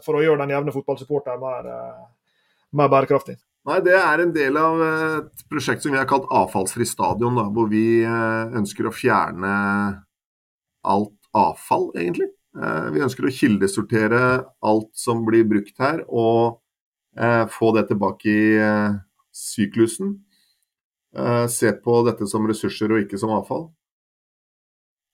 for 0.03 0.17
å 0.17 0.23
gjøre 0.25 0.41
den 0.41 0.51
jevne 0.51 0.73
fotballsupporter 0.75 1.39
mer, 1.39 1.63
mer 2.75 2.91
bærekraftig. 2.91 3.37
Nei, 3.71 3.79
Det 3.79 3.95
er 3.95 4.19
en 4.19 4.35
del 4.35 4.59
av 4.59 4.83
et 4.83 5.47
prosjekt 5.47 5.87
som 5.87 5.95
vi 5.95 6.01
har 6.01 6.11
kalt 6.11 6.27
Avfallsfri 6.27 6.83
stadion, 6.83 7.39
da, 7.39 7.47
hvor 7.47 7.71
vi 7.71 8.03
ønsker 8.03 8.91
å 8.91 8.91
fjerne 8.91 9.55
alt 10.85 11.15
avfall, 11.35 11.89
egentlig. 11.97 12.29
Eh, 12.55 12.89
vi 12.95 13.03
ønsker 13.03 13.27
å 13.27 13.33
kildesortere 13.35 14.19
alt 14.63 14.91
som 14.95 15.25
blir 15.27 15.47
brukt 15.49 15.75
her, 15.81 16.03
og 16.07 16.61
eh, 17.19 17.43
få 17.51 17.73
det 17.75 17.89
tilbake 17.89 18.31
i 18.31 18.53
eh, 18.61 19.01
syklusen. 19.35 20.19
Se 21.47 21.69
på 21.79 21.93
dette 22.03 22.25
som 22.27 22.43
ressurser 22.43 22.91
og 22.91 23.05
ikke 23.05 23.15
som 23.15 23.31
avfall. 23.31 23.69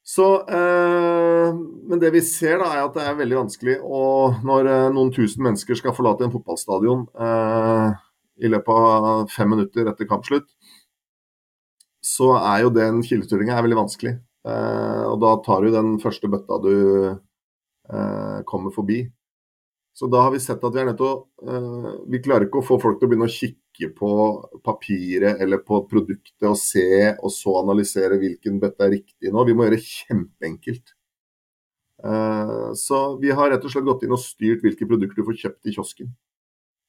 Så, 0.02 0.26
men 0.50 2.00
det 2.02 2.10
vi 2.16 2.24
ser, 2.26 2.56
da, 2.58 2.72
er 2.74 2.88
at 2.88 2.96
det 2.96 3.04
er 3.06 3.20
veldig 3.20 3.38
vanskelig 3.38 3.76
å, 3.86 4.00
når 4.42 4.72
noen 4.96 5.12
tusen 5.14 5.46
mennesker 5.46 5.78
skal 5.78 5.94
forlate 5.94 6.26
en 6.26 6.34
fotballstadion 6.34 7.06
i 8.42 8.50
løpet 8.50 8.90
av 8.98 9.30
fem 9.30 9.54
minutter 9.54 9.94
etter 9.94 10.10
kampslutt, 10.10 10.50
så 12.02 12.34
er 12.40 12.66
jo 12.66 12.74
den 12.74 13.06
kildestyringa 13.06 13.62
veldig 13.62 13.82
vanskelig. 13.84 14.18
Eh, 14.48 15.04
og 15.06 15.20
da 15.22 15.36
tar 15.46 15.62
du 15.62 15.74
den 15.74 15.98
første 16.02 16.30
bøtta 16.32 16.58
du 16.64 16.76
eh, 17.12 18.38
kommer 18.50 18.74
forbi. 18.74 19.04
Så 19.94 20.08
da 20.08 20.24
har 20.26 20.32
vi 20.34 20.40
sett 20.42 20.64
at 20.64 20.74
vi 20.74 20.80
er 20.82 20.88
nødt 20.88 21.02
til 21.02 21.10
å 21.10 21.16
eh, 21.52 21.90
Vi 22.14 22.22
klarer 22.24 22.48
ikke 22.48 22.62
å 22.62 22.66
få 22.66 22.80
folk 22.82 22.98
til 23.00 23.10
å 23.10 23.12
begynne 23.12 23.28
å 23.28 23.34
kikke 23.34 23.92
på 23.98 24.14
papiret 24.66 25.42
eller 25.44 25.62
på 25.66 25.84
produktet 25.90 26.48
og 26.48 26.58
se, 26.60 27.14
og 27.20 27.34
så 27.34 27.60
analysere 27.62 28.18
hvilken 28.22 28.58
bøtte 28.62 28.88
er 28.88 28.96
riktig 28.98 29.32
nå. 29.32 29.46
Vi 29.46 29.56
må 29.58 29.68
gjøre 29.68 29.78
det 29.78 29.86
kjempeenkelt. 29.88 30.98
Så 32.82 33.00
vi 33.22 33.30
har 33.30 33.52
rett 33.52 33.66
og 33.66 33.70
slett 33.70 33.86
gått 33.86 34.04
inn 34.08 34.14
og 34.16 34.22
styrt 34.24 34.64
hvilke 34.66 34.88
produkter 34.90 35.22
du 35.22 35.28
får 35.28 35.36
kjøpt 35.38 35.70
i 35.70 35.74
kiosken. 35.76 36.08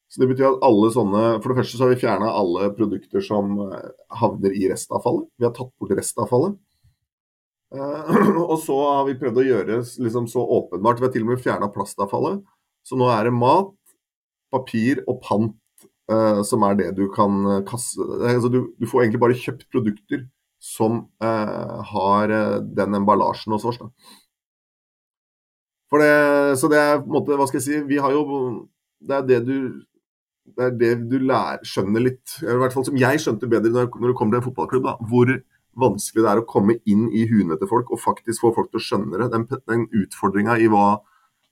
Så 0.09 0.23
det 0.23 0.29
betyr 0.31 0.47
at 0.49 0.65
alle 0.65 0.88
sånne 0.93 1.21
For 1.43 1.53
det 1.53 1.59
første 1.59 1.77
så 1.77 1.85
har 1.85 1.93
vi 1.93 2.01
fjerna 2.01 2.31
alle 2.33 2.71
produkter 2.79 3.25
som 3.25 3.59
havner 4.23 4.57
i 4.57 4.71
restavfallet. 4.73 5.29
Vi 5.37 5.45
har 5.45 5.53
tatt 5.53 5.69
bort 5.77 5.93
restavfallet. 5.99 6.57
Eh, 7.73 8.13
og 8.51 8.59
så 8.61 8.77
har 8.91 9.07
vi 9.09 9.17
prøvd 9.21 9.41
å 9.41 9.47
gjøre 9.47 9.81
liksom 10.05 10.29
så 10.31 10.45
åpenbart. 10.59 11.01
Vi 11.01 11.09
har 11.09 11.15
til 11.15 11.27
og 11.27 11.33
med 11.33 11.43
fjerna 11.45 11.71
plastavfallet. 11.73 12.43
Så 12.87 12.99
nå 12.99 13.09
er 13.13 13.29
det 13.29 13.35
mat, 13.37 13.73
papir 14.53 15.01
og 15.07 15.21
pant 15.25 15.87
uh, 16.11 16.43
som 16.45 16.65
er 16.67 16.75
det 16.81 16.89
du 16.99 17.07
kan 17.15 17.37
eh, 17.47 17.61
kaste 17.65 18.03
altså, 18.03 18.51
du, 18.53 18.59
du, 18.75 18.89
får 18.91 19.05
egentlig 19.05 19.21
bare 19.23 19.37
kjøpt 19.39 19.69
produkter 19.73 20.27
som 20.63 21.07
har 21.19 22.31
den 22.63 22.95
emballasjen 22.95 23.51
hos 23.51 23.65
oss. 23.67 23.81
Da. 23.81 23.89
For 25.91 25.99
det, 25.99 26.13
så 26.61 26.69
det 26.71 26.79
er 26.79 27.01
på 27.01 27.09
en 27.09 27.17
måte, 27.17 27.35
hva 27.35 27.49
skal 27.51 27.59
jeg 27.59 27.65
si, 27.65 27.81
vi 27.89 27.99
har 27.99 28.15
jo 28.15 28.23
Det 29.03 29.17
er 29.17 29.27
det 29.27 29.41
du 29.49 29.57
det 30.43 30.65
er 30.69 30.77
det 30.79 30.93
du 31.11 31.17
lærer, 31.23 31.63
skjønner 31.67 32.03
litt, 32.03 32.37
i 32.43 32.55
hvert 32.61 32.75
fall 32.75 32.87
som 32.87 32.97
jeg 32.99 33.21
skjønte 33.23 33.49
bedre 33.51 33.71
når, 33.75 33.91
når 33.95 34.11
du 34.11 34.17
kommer 34.19 34.35
til 34.35 34.41
en 34.41 34.47
fotballklubb, 34.47 34.87
da, 34.87 34.95
hvor 35.11 35.31
vanskelig 35.79 36.25
det 36.25 36.31
er 36.31 36.43
å 36.43 36.49
komme 36.49 36.79
inn 36.89 37.09
i 37.15 37.25
huene 37.31 37.57
til 37.59 37.71
folk 37.71 37.93
og 37.93 38.01
faktisk 38.03 38.45
få 38.45 38.53
folk 38.57 38.71
til 38.73 38.81
å 38.81 38.87
skjønne 38.87 39.21
det. 39.21 39.29
Den, 39.33 39.47
den 39.69 39.87
utfordringa 40.03 40.59
i 40.61 40.69
hva, 40.73 41.01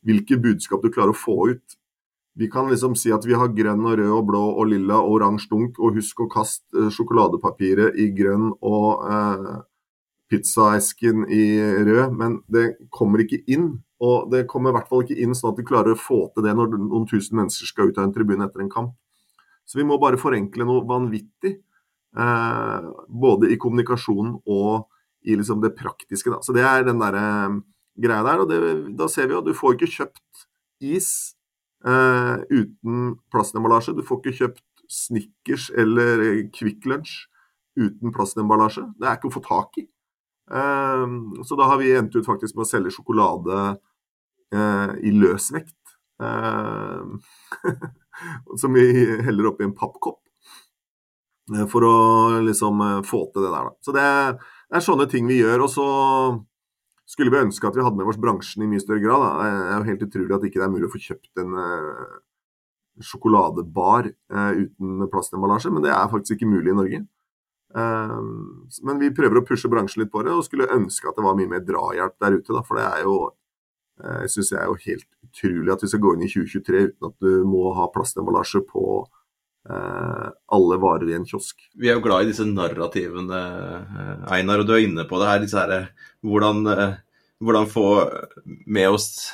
hvilke 0.06 0.38
budskap 0.42 0.84
du 0.84 0.90
klarer 0.92 1.14
å 1.14 1.20
få 1.20 1.36
ut. 1.54 1.76
Vi 2.40 2.48
kan 2.52 2.70
liksom 2.70 2.94
si 2.96 3.10
at 3.12 3.26
vi 3.26 3.34
har 3.36 3.50
grønn 3.52 3.82
og 3.84 3.98
rød 3.98 4.12
og 4.14 4.28
blå 4.28 4.42
og 4.52 4.70
lilla 4.70 5.00
og 5.02 5.16
oransje 5.18 5.50
dunk, 5.50 5.80
og 5.82 5.98
husk 5.98 6.22
å 6.22 6.28
kaste 6.30 6.78
eh, 6.78 6.92
sjokoladepapiret 6.94 7.98
i 7.98 8.06
grønn 8.16 8.52
og 8.54 9.02
eh, 9.10 9.50
pizzaesken 10.30 11.26
i 11.26 11.44
rød, 11.88 12.14
men 12.16 12.38
det 12.48 12.66
kommer 12.94 13.24
ikke 13.24 13.42
inn. 13.50 13.72
Og 14.00 14.30
det 14.32 14.46
kommer 14.48 14.72
i 14.72 14.78
hvert 14.78 14.88
fall 14.88 15.02
ikke 15.04 15.18
inn 15.20 15.34
sånn 15.36 15.52
at 15.52 15.58
du 15.58 15.66
klarer 15.66 15.92
å 15.96 16.00
få 16.00 16.22
til 16.32 16.46
det 16.46 16.54
når 16.56 16.78
noen 16.78 17.08
tusen 17.10 17.36
mennesker 17.36 17.68
skal 17.68 17.90
ut 17.90 17.98
av 17.98 18.06
en 18.06 18.14
tribune 18.14 18.46
etter 18.46 18.62
en 18.62 18.72
kamp. 18.72 18.94
Så 19.68 19.78
vi 19.78 19.84
må 19.86 19.98
bare 20.00 20.20
forenkle 20.20 20.64
noe 20.66 20.86
vanvittig. 20.88 21.58
Eh, 22.18 22.88
både 23.08 23.52
i 23.52 23.58
kommunikasjonen 23.60 24.40
og 24.50 24.88
i 25.22 25.36
liksom 25.36 25.60
det 25.62 25.76
praktiske. 25.78 26.32
Da. 26.32 26.40
Så 26.42 26.54
det 26.56 26.64
er 26.66 26.82
den 26.84 26.98
der, 27.02 27.14
eh, 27.14 27.60
greia 28.00 28.22
der. 28.24 28.40
Og 28.40 28.48
det, 28.48 28.96
da 28.96 29.08
ser 29.08 29.28
vi 29.28 29.34
jo 29.34 29.42
at 29.42 29.46
du 29.46 29.54
får 29.54 29.76
ikke 29.76 29.92
kjøpt 29.94 30.46
is 30.80 31.36
eh, 31.84 32.36
uten 32.50 33.16
plastemballasje. 33.32 33.94
Du 33.96 34.02
får 34.06 34.20
ikke 34.20 34.38
kjøpt 34.40 34.66
Snickers 34.90 35.70
eller 35.78 36.24
Kvikk 36.50 36.86
Lunsj 36.90 37.26
uten 37.78 38.12
plastemballasje. 38.12 38.88
Det 38.98 39.06
er 39.06 39.18
ikke 39.18 39.30
å 39.30 39.36
få 39.36 39.44
tak 39.46 39.78
i. 39.82 39.86
Eh, 40.50 41.06
så 41.46 41.58
da 41.60 41.70
har 41.70 41.78
vi 41.82 41.94
endt 41.96 42.16
ut 42.16 42.26
faktisk 42.26 42.56
med 42.56 42.66
å 42.66 42.70
selge 42.70 42.94
sjokolade 42.96 43.60
eh, 44.54 44.96
i 45.06 45.14
løsvekt. 45.14 45.76
Eh, 46.22 47.06
som 48.60 48.74
vi 48.74 48.90
heller 49.24 49.52
oppi 49.52 49.68
en 49.68 49.76
pappkopp. 49.76 50.20
Eh, 51.50 51.66
for 51.70 51.86
å 51.86 51.96
liksom 52.46 52.80
eh, 52.86 53.02
få 53.06 53.24
til 53.32 53.44
det 53.44 53.52
der, 53.52 53.68
da. 53.68 53.74
Så 53.84 53.94
det, 53.96 54.06
det 54.70 54.80
er 54.80 54.86
sånne 54.86 55.06
ting 55.10 55.28
vi 55.30 55.40
gjør. 55.40 55.66
Og 55.66 55.72
så 55.72 55.86
skulle 57.10 57.34
vi 57.34 57.42
ønske 57.42 57.66
at 57.66 57.76
vi 57.76 57.84
hadde 57.84 57.98
med 57.98 58.10
oss 58.10 58.20
bransjen 58.22 58.64
i 58.64 58.70
mye 58.70 58.82
større 58.82 59.02
grad. 59.02 59.24
Da. 59.24 59.30
Det 59.38 59.62
er 59.62 59.78
jo 59.78 59.88
helt 59.90 60.04
utrolig 60.08 60.36
at 60.36 60.44
ikke 60.48 60.60
det 60.60 60.66
er 60.68 60.74
mulig 60.74 60.90
å 60.90 60.92
få 60.92 61.02
kjøpt 61.02 61.42
en 61.42 61.56
uh, 61.58 62.18
sjokoladebar 63.02 64.10
uten 64.30 65.08
plastemballasje, 65.10 65.72
men 65.72 65.82
det 65.82 65.90
er 65.94 66.10
faktisk 66.12 66.36
ikke 66.36 66.50
mulig 66.50 66.70
i 66.70 66.76
Norge. 66.76 66.98
Men 67.72 69.00
vi 69.00 69.08
prøver 69.16 69.40
å 69.40 69.44
pushe 69.46 69.70
bransjen 69.72 70.02
litt 70.02 70.10
på 70.12 70.20
det, 70.26 70.34
og 70.36 70.44
skulle 70.44 70.68
ønske 70.74 71.08
at 71.08 71.16
det 71.16 71.24
var 71.24 71.38
mye 71.38 71.48
mer 71.48 71.62
drahjelp 71.64 72.18
der 72.20 72.36
ute. 72.36 72.52
Da, 72.52 72.60
for 72.66 72.76
det 72.76 72.84
er 72.84 73.06
jo 73.06 73.14
jeg 74.20 74.34
synes 74.34 74.52
jeg 74.52 74.60
er 74.60 74.68
jo 74.68 74.76
helt 74.84 75.08
utrolig 75.30 75.72
at 75.72 75.86
vi 75.86 75.90
skal 75.92 76.02
gå 76.04 76.12
inn 76.14 76.26
i 76.26 76.30
2023 76.34 76.84
uten 76.90 77.08
at 77.08 77.24
du 77.24 77.48
må 77.48 77.72
ha 77.78 77.88
plastemballasje 77.94 78.62
på 78.68 78.84
alle 79.68 80.76
varer 80.80 81.10
i 81.10 81.14
en 81.18 81.26
kiosk. 81.28 81.58
Vi 81.76 81.90
er 81.90 81.98
jo 81.98 82.04
glad 82.04 82.24
i 82.24 82.30
disse 82.30 82.46
narrativene, 82.48 83.40
Einar, 84.32 84.62
og 84.62 84.66
du 84.66 84.72
er 84.72 84.86
inne 84.86 85.04
på 85.08 85.20
det 85.20 85.28
her. 85.28 85.42
disse 85.42 85.60
her 85.60 85.90
hvordan, 86.24 86.66
eh, 86.66 86.94
hvordan 87.40 87.68
få 87.68 87.86
med 88.66 88.88
oss 88.88 89.32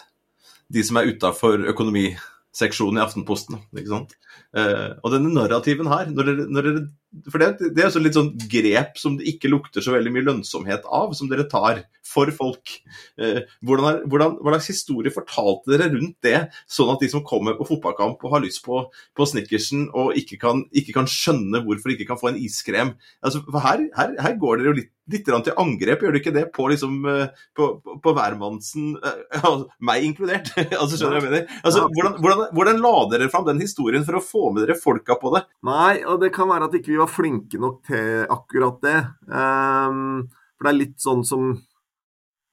de 0.73 0.83
som 0.83 0.99
er 0.99 1.13
utafor 1.13 1.63
økonomiseksjonen 1.73 2.99
i 2.99 3.05
Aftenposten. 3.05 3.61
ikke 3.77 3.93
sant? 3.93 4.17
Eh, 4.57 4.95
og 5.03 5.13
denne 5.15 5.33
narrativen 5.35 5.91
her, 5.91 6.11
når 6.11 6.31
dere, 6.31 6.47
når 6.51 6.69
dere 6.69 6.85
for 7.31 7.41
det, 7.41 7.73
det 7.73 7.85
er 7.85 7.91
jo 7.95 8.03
litt 8.05 8.17
sånn 8.19 8.33
grep 8.51 9.01
som 9.01 9.17
det 9.17 9.29
ikke 9.31 9.51
lukter 9.53 9.85
så 9.85 9.95
veldig 9.95 10.13
mye 10.13 10.27
lønnsomhet 10.27 10.85
av, 10.85 11.15
som 11.17 11.31
dere 11.31 11.47
tar 11.49 11.85
for 12.07 12.31
folk. 12.35 12.77
Hvordan 13.17 13.87
hvordan, 13.87 14.09
hvordan, 14.11 14.37
hva 14.43 14.55
slags 14.57 14.71
historie 14.73 15.15
fortalte 15.15 15.73
dere 15.73 15.91
rundt 15.93 16.17
det, 16.25 16.37
sånn 16.71 16.93
at 16.93 17.03
de 17.03 17.11
som 17.13 17.25
kommer 17.27 17.57
på 17.59 17.69
fotballkamp 17.69 18.23
og 18.25 18.35
har 18.35 18.45
lyst 18.45 18.65
på, 18.67 18.83
på 19.17 19.29
snickersen 19.29 19.89
og 19.97 20.17
ikke 20.19 20.41
kan, 20.43 20.65
ikke 20.77 20.97
kan, 20.97 21.09
skjønne 21.11 21.63
hvorfor 21.65 21.91
de 21.91 21.97
ikke 21.97 22.11
kan 22.11 22.21
få 22.21 22.33
en 22.33 22.41
iskrem 22.43 22.93
altså, 23.25 23.41
her, 23.63 23.87
her, 23.97 24.15
her 24.23 24.37
går 24.41 24.61
dere 24.61 24.73
jo 24.73 24.77
litt, 24.81 24.91
litt 25.13 25.27
til 25.27 25.55
angrep, 25.63 26.03
gjør 26.03 26.15
dere 26.15 26.21
ikke 26.21 26.35
det, 26.35 26.45
på, 26.55 26.67
liksom, 26.73 26.97
eh, 27.11 27.45
på, 27.57 27.69
på, 28.03 28.15
hvermannsen, 28.17 28.97
uh, 28.99 29.63
meg 29.87 30.07
inkludert? 30.09 30.51
altså, 30.81 30.99
skjønner 30.99 31.21
du 31.21 31.21
hva 31.21 31.21
jeg 31.21 31.27
mener? 31.29 31.61
Altså, 31.63 31.85
hvordan, 31.95 32.17
hvordan, 32.25 32.43
hvordan 32.59 32.83
la 32.83 32.95
dere 33.13 33.31
fram 33.31 33.47
den 33.47 33.63
historien 33.63 34.07
for 34.07 34.19
å 34.19 34.25
få 34.25 34.51
med 34.51 34.67
dere 34.67 34.79
folka 34.81 35.15
på 35.21 35.31
det? 35.37 35.45
Nei, 35.69 36.01
og 36.03 36.19
det 36.25 36.33
kan 36.35 36.51
være 36.51 36.67
at 36.67 36.75
ikke 36.81 36.91
vi 36.91 36.96
var 37.01 37.13
flinke 37.13 37.61
nok 37.63 37.81
til 37.89 38.27
akkurat 38.33 38.83
det. 38.85 38.99
Um, 39.31 40.27
for 40.57 40.67
det 40.67 40.73
er 40.73 40.79
litt 40.81 41.01
sånn 41.03 41.25
som 41.27 41.51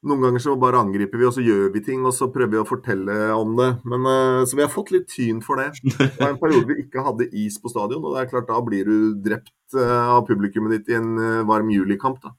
noen 0.04 0.20
ganger 0.26 0.42
så 0.44 0.56
bare 0.60 0.82
angriper 0.84 1.20
vi, 1.20 1.28
og 1.30 1.36
så 1.36 1.44
gjør 1.44 1.70
vi 1.72 1.84
ting, 1.86 2.02
og 2.04 2.12
så 2.16 2.28
prøver 2.32 2.58
vi 2.58 2.60
å 2.60 2.68
fortelle 2.68 3.14
om 3.38 3.54
det. 3.60 3.70
Men, 3.88 4.08
uh, 4.08 4.42
så 4.48 4.60
vi 4.60 4.66
har 4.66 4.74
fått 4.74 4.92
litt 4.96 5.08
tyn 5.12 5.40
for 5.46 5.62
det. 5.62 5.70
Det 5.84 6.10
var 6.20 6.34
en 6.34 6.42
periode 6.42 6.68
vi 6.72 6.82
ikke 6.84 7.06
hadde 7.06 7.30
is 7.32 7.56
på 7.62 7.72
stadion, 7.72 8.04
og 8.04 8.16
det 8.16 8.26
er 8.26 8.34
klart 8.34 8.50
da 8.52 8.60
blir 8.66 8.90
du 8.90 8.98
drept 9.24 9.78
uh, 9.78 10.18
av 10.18 10.26
publikummet 10.28 10.76
ditt 10.78 10.92
i 10.92 11.00
en 11.00 11.16
uh, 11.16 11.46
varm 11.48 11.72
julikamp. 11.72 12.20
da. 12.26 12.36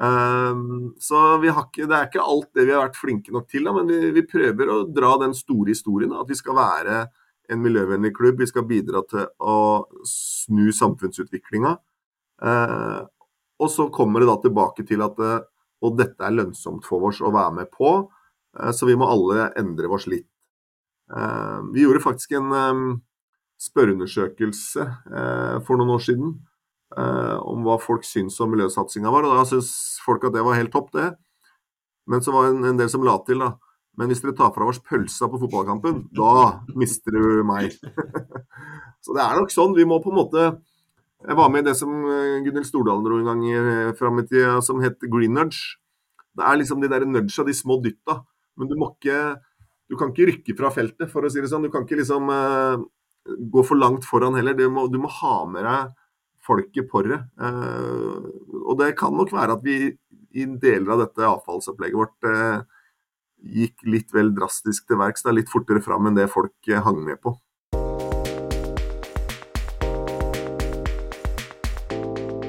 Um, 0.00 0.94
så 1.02 1.36
ikke, 1.42 1.84
det 1.84 1.96
er 1.96 2.06
ikke 2.08 2.24
alt 2.24 2.48
det 2.56 2.64
vi 2.64 2.72
har 2.72 2.86
vært 2.86 2.98
flinke 2.98 3.34
nok 3.34 3.50
til, 3.50 3.66
da, 3.66 3.74
men 3.76 3.90
vi, 3.90 4.12
vi 4.16 4.26
prøver 4.26 4.70
å 4.72 4.82
dra 4.88 5.16
den 5.22 5.36
store 5.36 5.74
historien. 5.74 6.10
Da, 6.10 6.24
at 6.24 6.30
vi 6.30 6.38
skal 6.38 6.58
være 6.58 7.02
en 7.50 7.62
miljøvennlig 7.62 8.12
klubb. 8.16 8.40
Vi 8.40 8.48
skal 8.50 8.66
bidra 8.68 9.02
til 9.10 9.26
å 9.42 9.56
snu 10.06 10.70
samfunnsutviklinga. 10.76 11.76
Eh, 12.46 13.00
og 13.60 13.68
så 13.72 13.88
kommer 13.92 14.22
det 14.22 14.30
da 14.30 14.36
tilbake 14.44 14.86
til 14.88 15.04
at 15.04 15.18
eh, 15.20 15.40
og 15.80 15.96
dette 15.96 16.24
er 16.24 16.34
lønnsomt 16.36 16.84
for 16.84 17.08
oss 17.08 17.22
å 17.24 17.32
være 17.32 17.54
med 17.60 17.70
på, 17.72 17.94
eh, 18.58 18.72
så 18.76 18.88
vi 18.88 18.98
må 19.00 19.08
alle 19.08 19.50
endre 19.60 19.88
oss 19.92 20.06
litt. 20.10 20.28
Eh, 21.10 21.58
vi 21.74 21.84
gjorde 21.84 22.04
faktisk 22.04 22.36
en 22.38 22.52
eh, 22.54 22.82
spørreundersøkelse 23.60 24.86
eh, 24.86 25.56
for 25.66 25.80
noen 25.80 25.96
år 25.96 26.06
siden 26.06 26.38
om 26.90 27.60
hva 27.62 27.76
folk 27.78 28.02
syns 28.02 28.34
om 28.42 28.50
miljøsatsinga 28.50 29.12
vår, 29.14 29.28
og 29.28 29.36
da 29.38 29.44
syns 29.46 29.68
folk 30.02 30.24
at 30.26 30.32
det 30.34 30.40
var 30.42 30.56
helt 30.58 30.72
topp, 30.74 30.88
det. 30.90 31.12
Men 32.10 32.24
så 32.26 32.32
var 32.34 32.48
det 32.48 32.56
en, 32.56 32.64
en 32.72 32.80
del 32.80 32.88
som 32.90 33.04
la 33.06 33.14
til, 33.22 33.44
da. 33.44 33.52
Men 34.00 34.08
hvis 34.08 34.22
dere 34.24 34.32
tar 34.32 34.54
fra 34.54 34.64
oss 34.70 34.80
pølsa 34.80 35.28
på 35.28 35.38
fotballkampen, 35.42 36.06
da 36.16 36.62
mister 36.80 37.12
du 37.12 37.42
meg. 37.44 37.74
så 39.04 39.12
det 39.16 39.20
er 39.20 39.36
nok 39.36 39.52
sånn. 39.52 39.76
Vi 39.76 39.84
må 39.84 39.98
på 40.00 40.08
en 40.08 40.20
måte 40.22 40.44
Jeg 41.20 41.36
var 41.36 41.50
med 41.52 41.66
i 41.66 41.68
det 41.68 41.74
som 41.76 41.90
eh, 42.08 42.38
Gunhild 42.46 42.64
Stordalen 42.64 43.04
dro 43.04 43.18
en 43.20 43.28
gang 43.28 43.42
eh, 43.52 43.90
fram 43.98 44.22
i 44.22 44.24
tida, 44.24 44.54
som 44.64 44.80
het 44.80 45.04
green 45.04 45.36
nudge. 45.36 45.76
Det 46.32 46.46
er 46.48 46.56
liksom 46.56 46.80
de 46.80 46.88
der 46.88 47.04
nudgea, 47.04 47.44
de 47.44 47.56
små 47.58 47.76
dytta. 47.84 48.22
Men 48.56 48.72
du 48.72 48.78
må 48.80 48.94
ikke 48.94 49.36
Du 49.90 49.98
kan 49.98 50.14
ikke 50.14 50.30
rykke 50.30 50.54
fra 50.56 50.70
feltet, 50.70 51.10
for 51.10 51.26
å 51.26 51.28
si 51.28 51.42
det 51.42 51.50
sånn. 51.50 51.66
Du 51.66 51.72
kan 51.74 51.82
ikke 51.82 51.98
liksom 51.98 52.28
uh, 52.30 52.78
gå 53.26 53.64
for 53.66 53.76
langt 53.76 54.06
foran 54.06 54.36
heller. 54.38 54.54
Du 54.54 54.68
må, 54.70 54.86
du 54.88 55.00
må 55.02 55.10
ha 55.10 55.36
med 55.50 55.66
deg 55.66 55.96
folket 56.46 56.86
på 56.88 57.02
det. 57.04 57.18
Og 57.42 58.78
det 58.78 58.94
kan 58.96 59.12
nok 59.18 59.34
være 59.34 59.58
at 59.58 59.66
vi 59.66 59.90
i 59.90 60.46
deler 60.62 60.94
av 60.94 61.02
dette 61.02 61.26
avfallsopplegget 61.26 61.98
vårt 61.98 62.28
gikk 63.42 63.86
litt 63.88 64.12
vel 64.14 64.34
drastisk 64.36 64.88
til 64.88 65.00
verks, 65.00 65.24
litt 65.32 65.50
fortere 65.52 65.82
fram 65.84 66.10
enn 66.10 66.18
det 66.18 66.30
folk 66.32 66.54
eh, 66.68 66.82
hang 66.84 67.00
med 67.04 67.20
på. 67.22 67.36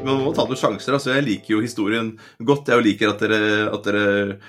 Man 0.02 0.24
må 0.24 0.32
ta 0.34 0.48
noen 0.48 0.58
sjanser. 0.58 0.96
altså 0.98 1.14
Jeg 1.14 1.28
liker 1.28 1.56
jo 1.56 1.62
historien 1.62 2.16
godt. 2.42 2.72
Jeg 2.74 2.86
liker 2.86 3.12
at 3.14 3.22
dere, 3.22 3.70
at 3.70 3.86
dere 3.86 4.40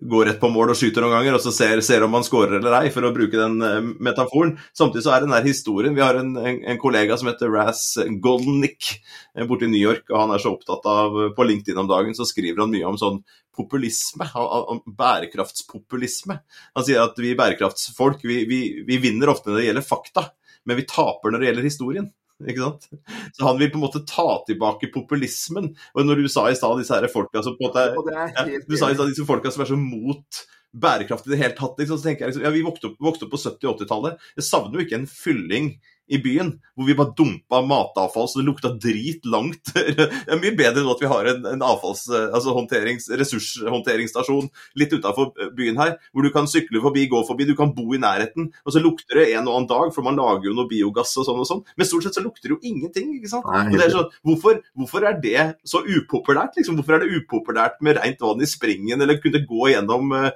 går 0.00 0.28
rett 0.28 0.38
på 0.40 0.48
mål 0.52 0.70
og 0.70 0.78
skyter 0.78 1.02
noen 1.02 1.16
ganger, 1.16 1.36
og 1.36 1.42
så 1.42 1.50
ser, 1.54 1.80
ser 1.82 2.04
om 2.06 2.14
han 2.14 2.24
skårer 2.24 2.60
eller 2.60 2.76
ei, 2.78 2.90
for 2.94 3.06
å 3.06 3.12
bruke 3.14 3.34
den 3.34 3.56
uh, 3.58 3.88
metaforen. 4.02 4.54
Samtidig 4.76 5.02
så 5.06 5.14
er 5.14 5.24
den 5.24 5.34
der 5.34 5.46
historien 5.46 5.96
Vi 5.96 6.04
har 6.04 6.18
en, 6.20 6.36
en, 6.38 6.60
en 6.70 6.78
kollega 6.78 7.16
som 7.18 7.30
heter 7.30 7.50
Raz 7.50 7.96
Golnick 8.22 8.92
uh, 9.34 9.42
borte 9.48 9.66
i 9.66 9.72
New 9.72 9.82
York, 9.82 10.06
og 10.12 10.20
han 10.22 10.34
er 10.36 10.42
så 10.42 10.54
opptatt 10.54 10.86
av 10.90 11.18
På 11.34 11.46
LinkedIn 11.48 11.82
om 11.82 11.90
dagen 11.90 12.14
så 12.16 12.28
skriver 12.28 12.62
han 12.62 12.70
mye 12.74 12.86
om 12.86 13.00
sånn 13.00 13.18
populisme, 13.56 14.26
om 14.36 14.82
bærekraftspopulisme. 14.98 16.34
Han 16.76 16.84
sier 16.84 17.00
at 17.00 17.16
vi 17.16 17.30
bærekraftsfolk 17.38 18.20
vi, 18.28 18.42
vi, 18.44 18.58
vi 18.84 18.98
vinner 19.00 19.32
ofte 19.32 19.48
når 19.48 19.62
det 19.62 19.68
gjelder 19.70 19.86
fakta, 19.86 20.26
men 20.68 20.76
vi 20.76 20.84
taper 20.90 21.32
når 21.32 21.40
det 21.40 21.48
gjelder 21.48 21.68
historien. 21.70 22.10
Ikke 22.44 22.60
sant? 22.60 22.90
Så 23.32 23.46
han 23.46 23.56
vil 23.60 23.70
på 23.72 23.78
en 23.78 23.86
måte 23.86 24.02
ta 24.08 24.26
tilbake 24.48 24.90
populismen. 24.92 25.70
Og 25.96 26.04
når 26.04 26.20
du 26.20 26.28
sa 26.32 26.44
i 26.50 26.58
stad 26.58 26.76
disse 26.80 26.92
her 26.92 27.08
folka 27.12 27.40
som 27.44 27.56
på 27.56 27.64
en 27.64 27.96
måte 27.96 28.12
ja, 28.36 28.44
Du 28.66 28.76
sa 28.76 28.90
i 28.90 28.98
stad 28.98 29.08
disse 29.08 29.24
folka 29.28 29.52
som 29.52 29.64
er 29.64 29.70
så 29.70 29.78
mot 29.80 30.42
bærekraft 30.76 31.28
i 31.28 31.32
det 31.32 31.40
hele 31.40 31.56
tatt, 31.56 31.78
liksom, 31.80 31.96
så 31.96 32.10
tenker 32.10 32.26
jeg 32.26 32.34
liksom, 32.34 32.44
ja, 32.44 32.52
Vi 32.52 32.64
vokste 32.66 32.90
opp, 32.90 32.98
vokste 33.08 33.24
opp 33.24 33.32
på 33.32 33.40
70- 33.40 33.70
og 33.70 33.80
80-tallet. 33.80 34.26
Jeg 34.36 34.48
savner 34.50 34.76
jo 34.76 34.84
ikke 34.84 35.00
en 35.00 35.08
fylling 35.08 35.70
i 36.06 36.18
byen, 36.22 36.52
hvor 36.76 36.86
vi 36.86 36.94
bare 36.94 37.14
dumpa 37.18 37.60
matavfall 37.66 38.28
så 38.30 38.40
det 38.40 38.46
lukta 38.46 38.70
drit 38.78 39.24
langt. 39.26 39.72
Det 39.96 40.32
er 40.32 40.40
mye 40.40 40.54
bedre 40.58 40.84
nå 40.84 40.92
at 40.94 41.02
vi 41.02 41.08
har 41.10 41.28
en, 41.30 41.46
en 41.50 41.62
avfalls, 41.64 42.04
altså 42.10 42.52
ressurshåndteringsstasjon 42.54 44.48
litt 44.78 44.92
utafor 44.94 45.32
byen 45.56 45.78
her, 45.80 45.96
hvor 46.12 46.26
du 46.26 46.30
kan 46.34 46.48
sykle 46.50 46.82
forbi, 46.84 47.06
gå 47.10 47.22
forbi, 47.26 47.46
du 47.48 47.54
kan 47.58 47.72
bo 47.74 47.86
i 47.94 48.00
nærheten. 48.02 48.50
Og 48.64 48.74
så 48.74 48.82
lukter 48.82 49.20
det 49.20 49.28
en 49.32 49.48
og 49.48 49.56
annen 49.56 49.70
dag, 49.70 49.92
for 49.94 50.06
man 50.06 50.18
lager 50.18 50.50
jo 50.50 50.56
noe 50.56 50.70
biogass 50.70 51.14
og 51.20 51.26
sånn 51.28 51.42
og 51.42 51.48
sånn. 51.48 51.62
Men 51.78 51.88
stort 51.88 52.06
sett 52.06 52.18
så 52.18 52.24
lukter 52.24 52.50
det 52.50 52.56
jo 52.56 52.60
ingenting. 52.70 53.14
ikke 53.18 53.32
sant? 53.32 53.48
Nei, 53.50 53.78
er 53.80 53.94
sånn, 53.94 54.10
hvorfor, 54.26 54.60
hvorfor, 54.78 55.08
er 55.10 55.18
det 55.22 55.46
så 55.66 55.82
upopulært? 55.82 56.58
liksom? 56.58 56.78
Hvorfor 56.80 56.98
er 56.98 57.04
det 57.04 57.22
upopulært 57.22 57.80
med 57.86 57.98
rent 58.00 58.22
vann 58.22 58.42
i 58.44 58.50
springen, 58.50 59.02
eller 59.02 59.20
kunne 59.22 59.42
gå 59.46 59.72
gjennom 59.72 60.14
uh, 60.14 60.30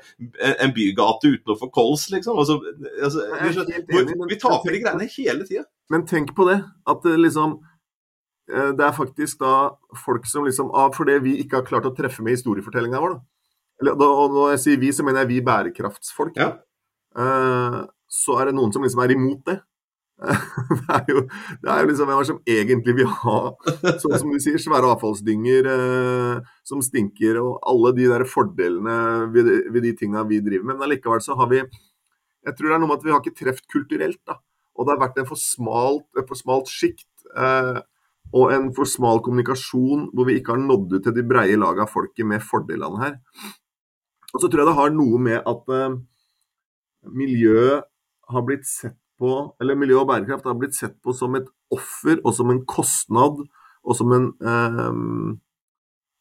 en 0.51 0.75
bygate 0.77 1.35
uten 1.37 1.55
å 1.55 1.59
få 1.61 1.71
kols, 1.75 2.09
liksom? 2.15 2.39
Altså, 2.41 2.59
altså, 3.03 3.67
vi, 3.91 4.05
vi 4.35 4.41
taper 4.41 4.75
de 4.75 4.83
greiene 4.85 5.11
hele 5.11 5.47
tida. 5.49 5.60
Men 5.91 6.07
tenk 6.07 6.35
på 6.37 6.47
det, 6.49 6.61
at 6.89 7.03
det 7.07 7.17
liksom 7.19 7.59
eh, 8.53 8.71
Det 8.79 8.85
er 8.87 8.97
faktisk 8.97 9.41
da 9.43 9.55
folk 10.05 10.29
som 10.31 10.47
liksom 10.47 10.71
av 10.71 10.95
Fordi 10.95 11.19
vi 11.25 11.39
ikke 11.43 11.61
har 11.61 11.67
klart 11.67 11.89
å 11.89 11.95
treffe 11.97 12.23
med 12.23 12.39
historiefortellinga 12.39 13.03
vår, 13.03 13.17
da. 13.17 13.25
Eller, 13.81 13.97
og 14.05 14.37
når 14.37 14.55
jeg 14.55 14.63
sier 14.65 14.81
vi, 14.83 14.93
så 14.93 15.07
mener 15.07 15.25
jeg 15.25 15.31
vi 15.31 15.41
bærekraftsfolk. 15.47 16.37
Ja. 16.37 16.53
Uh, 17.17 17.87
så 18.11 18.37
er 18.37 18.51
det 18.51 18.57
noen 18.59 18.75
som 18.75 18.85
liksom 18.85 19.01
er 19.01 19.15
imot 19.15 19.41
det. 19.49 19.57
det 20.29 20.93
er 20.93 21.07
jo, 21.09 21.23
det 21.63 21.71
er 21.73 21.79
jo 21.81 21.89
liksom 21.89 22.11
hvem 22.11 22.25
som 22.29 22.41
egentlig 22.45 22.95
vil 22.99 23.09
ha 23.23 23.39
sånn 24.03 24.19
som 24.21 24.35
du 24.35 24.37
sier, 24.43 24.61
svære 24.61 24.91
avfallsdynger 24.93 25.71
uh, 25.71 26.51
som 26.69 26.85
stinker, 26.85 27.41
og 27.41 27.57
alle 27.73 27.95
de 27.97 28.11
der 28.11 28.27
fordelene 28.29 28.99
ved, 29.33 29.49
ved 29.73 29.89
de 29.89 29.95
tinga 29.97 30.27
vi 30.29 30.43
driver 30.45 30.69
med. 30.69 30.77
Men 30.77 30.91
allikevel 30.91 31.25
så 31.25 31.39
har 31.41 31.49
vi 31.53 31.63
Jeg 31.65 32.57
tror 32.57 32.69
det 32.69 32.77
er 32.77 32.85
noe 32.85 32.89
med 32.89 33.01
at 33.01 33.09
vi 33.09 33.15
har 33.15 33.25
ikke 33.25 33.39
truffet 33.41 33.73
kulturelt, 33.73 34.21
da. 34.29 34.37
Og 34.81 34.87
det 34.87 34.95
har 34.95 35.03
vært 35.03 35.19
en 35.21 35.29
for 35.29 35.37
smalt, 35.37 36.07
for 36.17 36.39
smalt 36.39 36.71
sjikt 36.73 37.29
eh, 37.37 37.81
og 38.33 38.53
en 38.55 38.71
for 38.75 38.89
smal 38.89 39.21
kommunikasjon 39.25 40.07
hvor 40.15 40.29
vi 40.29 40.39
ikke 40.39 40.55
har 40.55 40.63
nådd 40.63 40.95
ut 40.97 41.05
til 41.05 41.17
de 41.17 41.25
breie 41.27 41.59
lag 41.59 41.83
av 41.83 41.91
folket 41.91 42.29
med 42.29 42.45
fordelene 42.47 43.03
her. 43.03 43.19
Og 44.31 44.39
så 44.39 44.47
tror 44.47 44.63
jeg 44.63 44.71
det 44.71 44.79
har 44.79 44.93
noe 44.95 45.21
med 45.23 45.41
at 45.53 45.73
eh, 45.75 45.97
miljø 47.11 47.81
har 48.31 48.45
blitt 48.47 48.69
sett 48.69 48.97
på, 49.21 49.33
eller 49.61 49.77
miljø 49.77 49.99
og 50.01 50.09
bærekraft 50.09 50.47
har 50.49 50.57
blitt 50.57 50.79
sett 50.79 50.95
på 51.03 51.13
som 51.17 51.35
et 51.37 51.49
offer 51.75 52.23
og 52.23 52.33
som 52.37 52.53
en 52.53 52.63
kostnad 52.69 53.43
og 53.45 53.97
som 53.97 54.17
en 54.17 54.33
eh, 54.41 55.39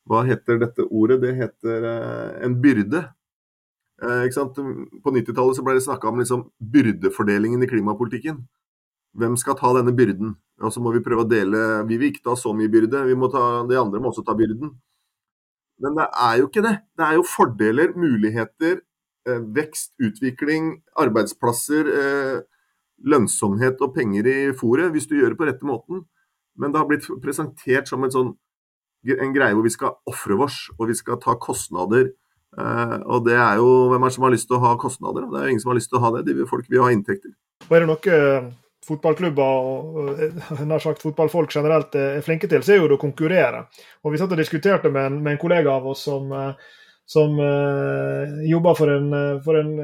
Hva 0.10 0.24
heter 0.26 0.58
dette 0.58 0.88
ordet? 0.90 1.20
Det 1.22 1.36
heter 1.38 1.84
eh, 1.86 2.30
en 2.48 2.56
byrde. 2.64 3.04
Eh, 4.00 4.26
på 5.04 5.12
90-tallet 5.12 5.64
ble 5.66 5.76
det 5.76 5.84
snakka 5.84 6.12
om 6.12 6.22
liksom, 6.22 6.46
byrdefordelingen 6.60 7.64
i 7.64 7.70
klimapolitikken. 7.70 8.44
Hvem 9.20 9.36
skal 9.42 9.58
ta 9.60 9.72
denne 9.76 9.92
byrden? 9.96 10.36
Og 10.64 10.74
så 10.74 10.84
må 10.84 10.94
vi 10.94 11.02
prøve 11.04 11.24
å 11.24 11.30
dele 11.30 11.60
Vi 11.88 11.98
vil 11.98 12.12
ikke 12.12 12.28
ta 12.28 12.36
så 12.38 12.52
mye 12.56 12.70
byrde, 12.72 13.06
vi 13.08 13.16
må 13.18 13.30
ta, 13.32 13.64
de 13.68 13.80
andre 13.80 14.00
må 14.00 14.12
også 14.12 14.24
ta 14.28 14.36
byrden. 14.38 14.72
Men 15.80 15.96
det 15.96 16.06
er 16.12 16.38
jo 16.42 16.50
ikke 16.50 16.64
det. 16.64 16.76
Det 17.00 17.06
er 17.08 17.18
jo 17.18 17.26
fordeler, 17.28 17.94
muligheter, 17.96 18.82
eh, 19.28 19.42
vekst, 19.56 19.94
utvikling, 20.04 20.82
arbeidsplasser, 21.00 21.88
eh, 21.88 22.42
lønnsomhet 23.00 23.80
og 23.82 23.96
penger 23.96 24.28
i 24.28 24.40
fòret 24.52 24.92
hvis 24.92 25.08
du 25.08 25.16
gjør 25.16 25.34
det 25.34 25.40
på 25.40 25.48
rette 25.48 25.68
måten. 25.68 26.06
Men 26.60 26.72
det 26.72 26.80
har 26.80 26.88
blitt 26.88 27.08
presentert 27.24 27.88
som 27.88 28.04
en 28.04 28.12
sånn 28.12 28.36
en 29.08 29.32
greie 29.34 29.56
hvor 29.56 29.64
vi 29.64 29.72
skal 29.72 29.96
ofre 30.12 30.36
oss, 30.44 30.68
og 30.76 30.90
vi 30.90 30.96
skal 31.00 31.20
ta 31.24 31.38
kostnader. 31.40 32.12
Eh, 32.58 32.96
og 33.06 33.28
det 33.28 33.36
er 33.38 33.60
jo 33.62 33.68
Hvem 33.92 34.08
er 34.08 34.16
som 34.16 34.26
har 34.26 34.34
lyst 34.34 34.50
til 34.50 34.58
å 34.58 34.64
ha 34.64 34.74
kostnader? 34.82 35.28
Det 35.30 35.38
er 35.38 35.46
jo 35.46 35.54
ingen 35.54 35.62
som 35.64 35.74
har 35.74 35.80
lyst 35.80 35.92
til 35.92 36.00
å 36.00 36.04
ha 36.06 36.16
det. 36.18 36.26
De 36.30 36.48
folk 36.50 36.66
vil 36.72 36.84
ha 36.86 36.90
inntekter. 36.96 37.36
Og 37.68 37.76
er 37.76 37.86
det 37.86 37.92
noe 37.92 38.18
fotballklubber 38.90 39.70
og 39.70 40.20
nær 40.70 40.82
sagt 40.82 41.04
fotballfolk 41.04 41.54
generelt 41.54 41.96
er 42.00 42.24
flinke 42.26 42.50
til, 42.50 42.64
så 42.66 42.74
er 42.74 42.82
jo 42.82 42.90
det 42.90 42.98
å 42.98 43.02
konkurrere. 43.02 43.66
Og 44.04 44.14
Vi 44.14 44.22
satt 44.22 44.34
og 44.34 44.40
diskuterte 44.40 44.90
med 44.94 45.12
en, 45.12 45.18
med 45.24 45.36
en 45.36 45.42
kollega 45.42 45.76
av 45.76 45.86
oss 45.92 46.06
som, 46.08 46.32
som 47.06 47.36
uh, 47.38 48.40
jobber 48.50 48.80
for 48.80 48.94
en, 48.96 49.12
for 49.46 49.60
en, 49.60 49.76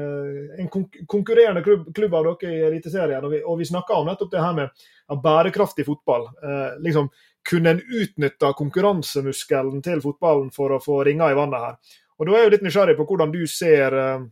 en 0.64 0.72
konkurrerende 0.72 1.62
klubb, 1.62 1.86
klubb, 1.94 2.16
av 2.18 2.26
dere 2.32 2.56
i 2.56 2.66
Eliteserien. 2.72 3.22
Og 3.28 3.36
vi, 3.36 3.42
og 3.44 3.60
vi 3.60 3.68
snakka 3.68 4.00
om 4.00 4.10
nettopp 4.10 4.32
det 4.32 4.42
her 4.42 4.58
med 4.58 4.72
ja, 4.72 5.20
bærekraftig 5.28 5.86
fotball. 5.86 6.26
Uh, 6.42 6.74
liksom, 6.82 7.12
kunne 7.46 7.76
en 7.76 7.84
utnytta 8.00 8.50
konkurransemuskelen 8.58 9.84
til 9.84 10.02
fotballen 10.02 10.50
for 10.54 10.74
å 10.74 10.82
få 10.82 11.04
ringer 11.06 11.30
i 11.30 11.38
vannet 11.38 11.68
her? 11.68 11.96
Og 12.16 12.26
Da 12.26 12.32
er 12.32 12.44
jeg 12.44 12.48
jo 12.48 12.54
litt 12.56 12.66
nysgjerrig 12.66 12.96
på 12.98 13.06
hvordan 13.08 13.32
du 13.34 13.42
ser 13.50 13.94
uh, 13.94 14.26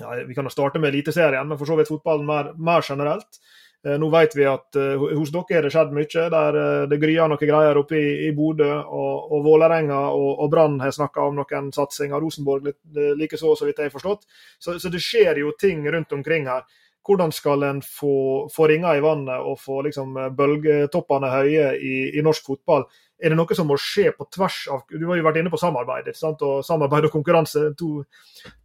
ja, 0.00 0.14
Vi 0.26 0.34
kan 0.34 0.48
jo 0.48 0.52
starte 0.54 0.82
med 0.82 0.92
Eliteserien, 0.92 1.48
men 1.48 1.58
for 1.60 1.68
så 1.68 1.78
vidt 1.78 1.90
fotballen 1.92 2.26
mer, 2.26 2.52
mer 2.58 2.82
generelt. 2.86 3.40
Eh, 3.82 3.96
nå 3.98 4.08
vet 4.14 4.34
vi 4.38 4.44
at 4.46 4.78
uh, 4.78 5.04
hos 5.18 5.32
dere 5.34 5.56
har 5.58 5.66
det 5.66 5.72
skjedd 5.74 5.94
mye. 5.94 6.26
der 6.34 6.58
Det 6.90 6.98
gryer 7.02 7.30
noen 7.30 7.40
greier 7.50 7.78
oppe 7.78 7.98
i, 7.98 8.12
i 8.28 8.32
Bodø. 8.34 8.70
Og, 8.82 9.32
og 9.36 9.46
Vålerenga 9.46 10.00
og, 10.10 10.30
og 10.44 10.50
Brann 10.50 10.78
har 10.82 10.94
snakka 10.94 11.28
om 11.28 11.40
noen 11.40 11.72
satsinger. 11.74 12.22
Rosenborg 12.22 12.72
likeså, 13.18 13.54
så 13.56 13.68
vidt 13.68 13.82
jeg 13.82 13.90
har 13.90 13.94
forstått. 13.94 14.26
Så, 14.58 14.78
så, 14.78 14.90
det 14.90 15.02
skjer 15.02 15.42
jo 15.44 15.54
ting 15.58 15.86
rundt 15.90 16.14
omkring 16.14 16.50
her. 16.50 16.66
Hvordan 17.02 17.32
skal 17.34 17.64
en 17.66 17.80
få, 17.82 18.48
få 18.54 18.68
ringer 18.70 18.98
i 18.98 19.02
vannet 19.02 19.42
og 19.42 19.56
få 19.58 19.80
liksom, 19.88 20.14
bølgetoppene 20.38 21.30
høye 21.32 21.72
i, 21.74 21.94
i 22.14 22.22
norsk 22.22 22.46
fotball? 22.46 22.86
Er 23.22 23.30
det 23.30 23.38
noe 23.38 23.54
som 23.54 23.68
må 23.70 23.76
skje 23.78 24.10
på 24.16 24.26
tvers 24.34 24.56
av 24.74 24.82
Du 24.90 25.04
har 25.06 25.18
jo 25.18 25.24
vært 25.26 25.38
inne 25.38 25.50
på 25.50 25.60
samarbeid. 25.60 26.10
og 26.42 26.64
Samarbeid 26.66 27.06
og 27.06 27.14
konkurranse, 27.14 27.68
to, 27.78 28.02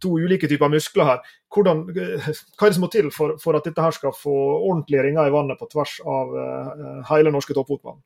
to 0.02 0.16
ulike 0.18 0.50
typer 0.50 0.70
muskler 0.70 1.12
her. 1.12 1.32
Hvordan, 1.54 1.84
hva 1.94 2.66
er 2.66 2.70
det 2.70 2.74
som 2.74 2.86
må 2.86 2.90
til 2.90 3.10
for, 3.14 3.36
for, 3.42 3.58
at 3.58 3.66
dette 3.66 3.82
her 3.82 3.94
skal 3.94 4.14
få 4.14 4.34
ordentlige 4.58 5.04
ringer 5.06 5.30
i 5.30 5.34
vannet 5.34 5.58
på 5.58 5.70
tvers 5.70 5.98
av 6.02 6.34
uh, 6.34 7.04
hele 7.12 7.34
norske 7.34 7.54
toppfotballen? 7.54 8.02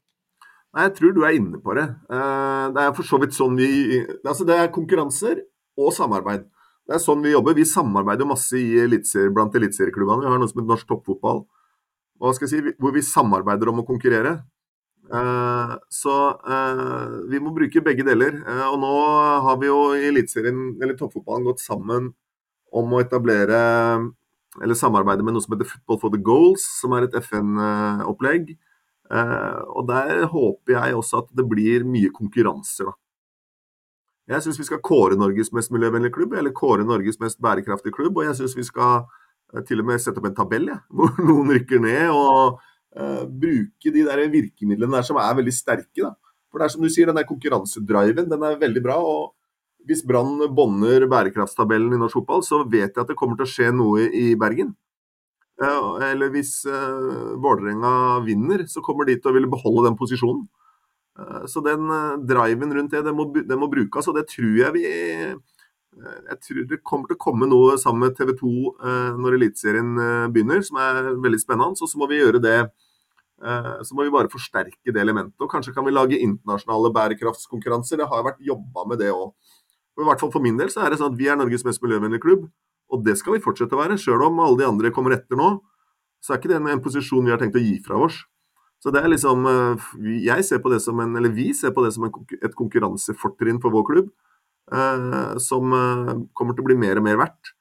Nei, 0.73 0.89
Jeg 0.89 0.95
tror 0.99 1.17
du 1.17 1.23
er 1.25 1.37
inne 1.37 1.61
på 1.61 1.77
det. 1.77 1.89
Uh, 2.13 2.69
det 2.77 2.85
er 2.85 2.93
for 2.97 3.09
så 3.09 3.21
vidt 3.21 3.37
sånn 3.37 3.57
vi 3.57 4.03
altså 4.25 4.49
Det 4.49 4.57
er 4.57 4.73
konkurranser 4.73 5.45
og 5.81 5.93
samarbeid. 5.97 6.45
Det 6.89 6.97
er 6.97 7.03
sånn 7.03 7.23
vi 7.23 7.33
jobber. 7.35 7.55
Vi 7.55 7.67
samarbeider 7.69 8.29
masse 8.29 8.59
elitser, 8.59 9.31
blant 9.35 9.55
eliteserieklubbene. 9.55 10.25
Vi 10.25 10.33
har 10.33 10.41
noe 10.41 10.51
som 10.51 10.61
heter 10.61 10.73
norsk 10.73 10.89
toppfotball. 10.91 11.45
Si, 12.47 12.59
hvor 12.79 12.95
vi 12.95 13.03
samarbeider 13.03 13.71
om 13.71 13.83
å 13.83 13.87
konkurrere. 13.87 14.41
Eh, 15.13 15.73
så 15.93 16.15
eh, 16.31 17.15
vi 17.29 17.41
må 17.43 17.53
bruke 17.55 17.83
begge 17.85 18.07
deler. 18.07 18.39
Eh, 18.41 18.67
og 18.71 18.79
nå 18.83 18.93
har 19.47 19.61
vi 19.61 19.69
jo 19.69 19.79
i 19.99 20.07
Eliteserien, 20.09 20.77
eller 20.81 20.97
toppfotballen, 20.99 21.49
gått 21.51 21.65
sammen 21.65 22.13
om 22.73 22.95
å 22.95 23.03
etablere 23.03 23.59
eller 24.63 24.77
samarbeide 24.77 25.25
med 25.25 25.35
noe 25.35 25.45
som 25.45 25.55
heter 25.55 25.69
Football 25.69 25.99
for 26.01 26.13
the 26.13 26.21
Goals, 26.21 26.65
som 26.81 26.93
er 26.93 27.07
et 27.07 27.15
FN-opplegg. 27.17 28.51
Og 29.73 29.87
der 29.89 30.27
håper 30.29 30.75
jeg 30.75 30.97
også 30.99 31.23
at 31.23 31.31
det 31.37 31.47
blir 31.49 31.87
mye 31.89 32.11
konkurranser, 32.13 32.91
Da. 32.91 32.97
Jeg 34.33 34.45
syns 34.45 34.61
vi 34.61 34.67
skal 34.69 34.81
kåre 34.85 35.19
Norges 35.21 35.53
mest 35.53 35.73
miljøvennlige 35.75 36.15
klubb, 36.15 36.37
eller 36.39 36.55
kåre 36.57 36.87
Norges 36.89 37.21
mest 37.21 37.41
bærekraftige 37.43 37.95
klubb. 37.95 38.17
Og 38.17 38.29
jeg 38.29 38.39
syns 38.39 38.57
vi 38.57 38.65
skal 38.65 39.05
til 39.69 39.83
og 39.83 39.89
med 39.91 40.01
sette 40.01 40.21
opp 40.21 40.29
en 40.31 40.37
tabell, 40.37 40.71
ja, 40.73 40.79
hvor 40.97 41.13
noen 41.21 41.53
rykker 41.53 41.83
ned. 41.83 42.09
og 42.11 42.61
uh, 42.99 43.25
bruke 43.27 43.93
de 43.93 44.05
der 44.07 44.25
virkemidlene 44.33 44.99
der 44.99 45.07
som 45.07 45.21
er 45.21 45.37
veldig 45.39 45.55
sterke. 45.55 46.05
Da. 46.05 46.15
For 46.53 46.61
det 46.61 46.67
er 46.67 46.75
som 46.75 46.85
du 46.85 46.91
sier, 46.93 47.09
den 47.09 47.21
der 47.21 47.29
konkurransedriven 47.29 48.31
den 48.31 48.47
er 48.49 48.61
veldig 48.61 48.85
bra. 48.85 48.99
og 49.01 49.33
Hvis 49.89 50.05
Brann 50.07 50.41
bånder 50.55 51.09
bærekraftstabellen 51.11 51.95
i 51.95 52.01
norsk 52.01 52.21
fotball, 52.21 52.45
så 52.47 52.63
vet 52.65 52.93
jeg 52.93 53.03
at 53.03 53.13
det 53.13 53.19
kommer 53.19 53.39
til 53.39 53.49
å 53.49 53.53
skje 53.53 53.71
noe 53.75 54.09
i 54.09 54.33
Bergen. 54.39 54.75
Uh, 55.63 56.01
eller 56.09 56.33
hvis 56.33 56.63
uh, 56.67 57.37
Vålerenga 57.41 58.23
vinner, 58.27 58.67
så 58.69 58.83
kommer 58.85 59.07
de 59.07 59.19
til 59.19 59.31
å 59.31 59.37
ville 59.37 59.51
beholde 59.51 59.87
den 59.91 59.99
posisjonen. 59.99 60.47
Så 61.51 61.61
den 61.61 61.91
driven 62.25 62.71
rundt 62.73 62.95
det, 62.95 63.03
den 63.05 63.17
må, 63.19 63.27
den 63.35 63.59
må 63.61 63.67
brukes, 63.69 64.07
og 64.09 64.17
det 64.17 64.23
tror 64.33 64.55
jeg 64.57 64.75
vi 64.79 64.85
jeg 65.93 66.39
tror 66.41 66.63
det 66.71 66.79
kommer 66.89 67.11
til 67.11 67.19
å 67.19 67.21
komme 67.21 67.49
noe 67.49 67.75
sammen 67.81 68.07
med 68.07 68.17
TV 68.17 68.33
2 68.39 68.53
eh, 68.73 69.19
når 69.21 69.37
Eliteserien 69.37 69.91
eh, 70.01 70.31
begynner, 70.33 70.63
som 70.65 70.79
er 70.81 71.11
veldig 71.21 71.41
spennende. 71.41 71.77
Så, 71.77 71.89
så 71.91 72.01
må 72.01 72.09
vi 72.09 72.23
gjøre 72.23 72.41
det 72.43 72.57
eh, 72.63 73.75
Så 73.85 73.97
må 73.97 74.07
vi 74.07 74.15
bare 74.15 74.33
forsterke 74.33 74.95
det 74.95 75.03
elementet. 75.03 75.37
Og 75.45 75.53
kanskje 75.53 75.75
kan 75.77 75.85
vi 75.85 75.93
lage 75.93 76.21
internasjonale 76.21 76.93
bærekraftskonkurranser. 76.97 78.01
Det 78.01 78.09
har 78.09 78.25
vært 78.25 78.41
jobba 78.41 78.87
med 78.89 79.05
det 79.05 79.13
òg. 79.13 79.35
I 80.01 80.09
hvert 80.09 80.25
fall 80.25 80.33
for 80.33 80.45
min 80.45 80.57
del 80.57 80.73
så 80.73 80.87
er 80.87 80.93
det 80.93 81.03
sånn 81.03 81.13
at 81.13 81.21
vi 81.21 81.29
er 81.29 81.37
Norges 81.37 81.67
mest 81.69 81.85
miljøvennlige 81.85 82.25
klubb. 82.25 82.49
Og 82.93 83.05
det 83.05 83.19
skal 83.21 83.37
vi 83.37 83.45
fortsette 83.45 83.77
å 83.77 83.83
være. 83.83 84.01
Sjøl 84.01 84.25
om 84.25 84.41
alle 84.41 84.63
de 84.63 84.69
andre 84.69 84.93
kommer 84.97 85.19
etter 85.19 85.37
nå, 85.37 85.59
så 86.25 86.33
er 86.33 86.41
ikke 86.41 86.55
det 86.55 86.63
en 86.63 86.85
posisjon 86.85 87.29
vi 87.29 87.35
har 87.35 87.41
tenkt 87.41 87.59
å 87.61 87.63
gi 87.63 87.77
fra 87.85 88.01
oss. 88.01 88.23
Så 88.83 88.91
det 88.91 88.99
er 88.99 89.13
liksom 89.13 89.47
Jeg 90.03 90.43
ser 90.43 90.59
på 90.59 90.71
det 90.73 90.81
som 90.83 90.99
en, 90.99 91.15
eller 91.17 91.31
vi 91.31 91.53
ser 91.55 91.71
på 91.71 91.85
det 91.85 91.93
som 91.95 92.09
en, 92.09 92.15
et 92.43 92.55
konkurransefortrinn 92.59 93.61
for 93.63 93.71
vår 93.71 93.87
klubb. 93.87 94.13
Eh, 94.73 95.39
som 95.39 95.73
eh, 95.73 96.13
kommer 96.33 96.57
til 96.57 96.65
å 96.65 96.69
bli 96.71 96.79
mer 96.81 97.01
og 97.01 97.07
mer 97.07 97.19
verdt. 97.21 97.53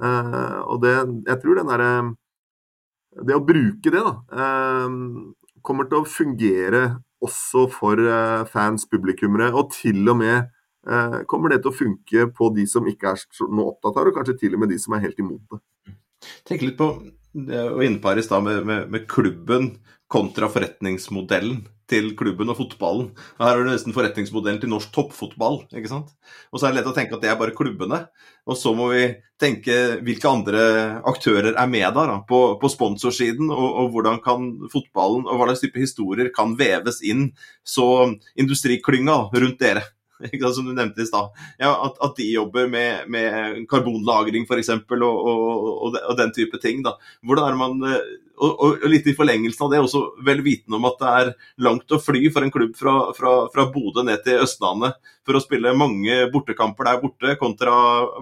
Eh, 0.00 0.60
og 0.64 0.80
det, 0.84 0.94
jeg 1.26 1.42
tror 1.42 1.58
den 1.58 1.72
derre 1.72 1.90
Det 3.16 3.32
å 3.32 3.40
bruke 3.40 3.88
det, 3.88 4.00
da, 4.04 4.42
kommer 5.64 5.86
til 5.88 6.02
å 6.02 6.04
fungere 6.04 6.82
også 7.24 7.62
for 7.72 8.02
fans, 8.52 8.84
publikummere, 8.92 9.48
og 9.56 9.70
til 9.72 10.02
og 10.12 10.18
med 10.20 10.50
kommer 11.24 11.54
det 11.54 11.62
til 11.64 11.72
å 11.72 11.78
funke 11.78 12.26
på 12.36 12.50
de 12.58 12.66
som 12.68 12.84
ikke 12.84 13.14
er 13.14 13.24
noe 13.48 13.72
opptatt 13.72 13.96
av 13.96 14.04
det, 14.04 14.12
og 14.12 14.18
kanskje 14.18 14.36
til 14.42 14.58
og 14.58 14.60
med 14.60 14.74
de 14.74 14.76
som 14.82 14.92
er 14.92 15.06
helt 15.06 15.24
imot 15.24 15.40
det. 15.48 15.96
Tenk 16.44 16.66
litt 16.66 16.76
på 16.76 16.90
og 17.36 17.84
inne 17.84 18.00
på 18.02 18.16
i 18.16 18.24
stad 18.24 18.44
med, 18.44 18.64
med, 18.66 18.90
med, 18.92 19.08
klubben 19.10 19.76
kontra 20.08 20.48
forretningsmodellen 20.50 21.64
til 21.90 22.12
klubben 22.18 22.50
og 22.50 22.58
fotballen. 22.58 23.10
Her 23.38 23.52
har 23.52 23.60
du 23.62 23.68
nesten 23.68 23.94
forretningsmodellen 23.94 24.58
til 24.62 24.70
norsk 24.70 24.90
toppfotball. 24.94 25.60
ikke 25.74 25.90
sant? 25.90 26.10
Og 26.50 26.58
så 26.58 26.66
er 26.66 26.74
det 26.74 26.80
lett 26.80 26.90
å 26.90 26.94
tenke 26.96 27.14
at 27.14 27.22
det 27.22 27.30
er 27.30 27.38
bare 27.38 27.54
klubbene. 27.54 28.00
Og 28.46 28.58
så 28.58 28.72
må 28.74 28.88
vi 28.94 29.04
tenke 29.38 29.98
hvilke 30.06 30.30
andre 30.30 30.62
aktører 31.06 31.52
er 31.54 31.70
med 31.70 31.86
der 31.86 32.10
da, 32.10 32.16
på, 32.26 32.40
på 32.62 32.70
sponsorsiden, 32.72 33.50
og, 33.50 33.66
og, 33.66 33.90
hvordan 33.94 34.22
kan 34.24 34.48
fotballen 34.72 35.26
og 35.26 35.38
hva 35.38 35.50
slags 35.50 35.66
type 35.66 35.82
historier 35.82 36.30
kan 36.34 36.54
veves 36.58 37.02
inn 37.06 37.28
så 37.66 37.88
industriklynga 38.38 39.20
rundt 39.34 39.62
dere 39.62 39.84
som 40.54 40.66
du 40.66 40.72
nevnte 40.72 41.02
i 41.02 41.08
stad. 41.08 41.32
Ja, 41.60 41.72
at, 41.86 41.98
at, 42.00 42.14
de 42.18 42.28
jobber 42.32 42.68
med, 42.70 43.08
med 43.12 43.64
karbonlagring 43.70 44.46
f.eks. 44.46 44.72
Og, 44.76 45.02
og, 45.02 45.66
og, 45.88 45.98
og 45.98 46.14
den 46.18 46.32
type 46.36 46.60
ting. 46.62 46.82
Da. 46.86 46.96
Hvordan 47.26 47.50
er 47.50 47.58
man 47.60 47.90
eh, 47.90 48.14
og, 48.36 48.52
og, 48.52 48.86
litt 48.90 49.06
i 49.08 49.16
forlengelsen 49.16 49.66
av 49.66 49.72
det, 49.72 49.82
også 49.84 50.02
vel 50.26 50.42
vitende 50.44 50.78
om 50.78 50.88
at 50.88 50.98
det 51.00 51.12
er 51.20 51.34
langt 51.64 51.92
å 51.92 52.00
fly 52.02 52.26
for 52.32 52.44
en 52.44 52.52
klubb 52.52 52.74
fra, 52.78 52.96
fra, 53.16 53.36
fra 53.52 53.68
Bodø 53.72 54.04
ned 54.06 54.24
til 54.26 54.42
Østlandet 54.44 54.98
for 55.26 55.38
å 55.38 55.42
spille 55.42 55.74
mange 55.76 56.18
bortekamper 56.32 56.88
der 56.88 57.00
borte, 57.02 57.34
kontra 57.40 57.74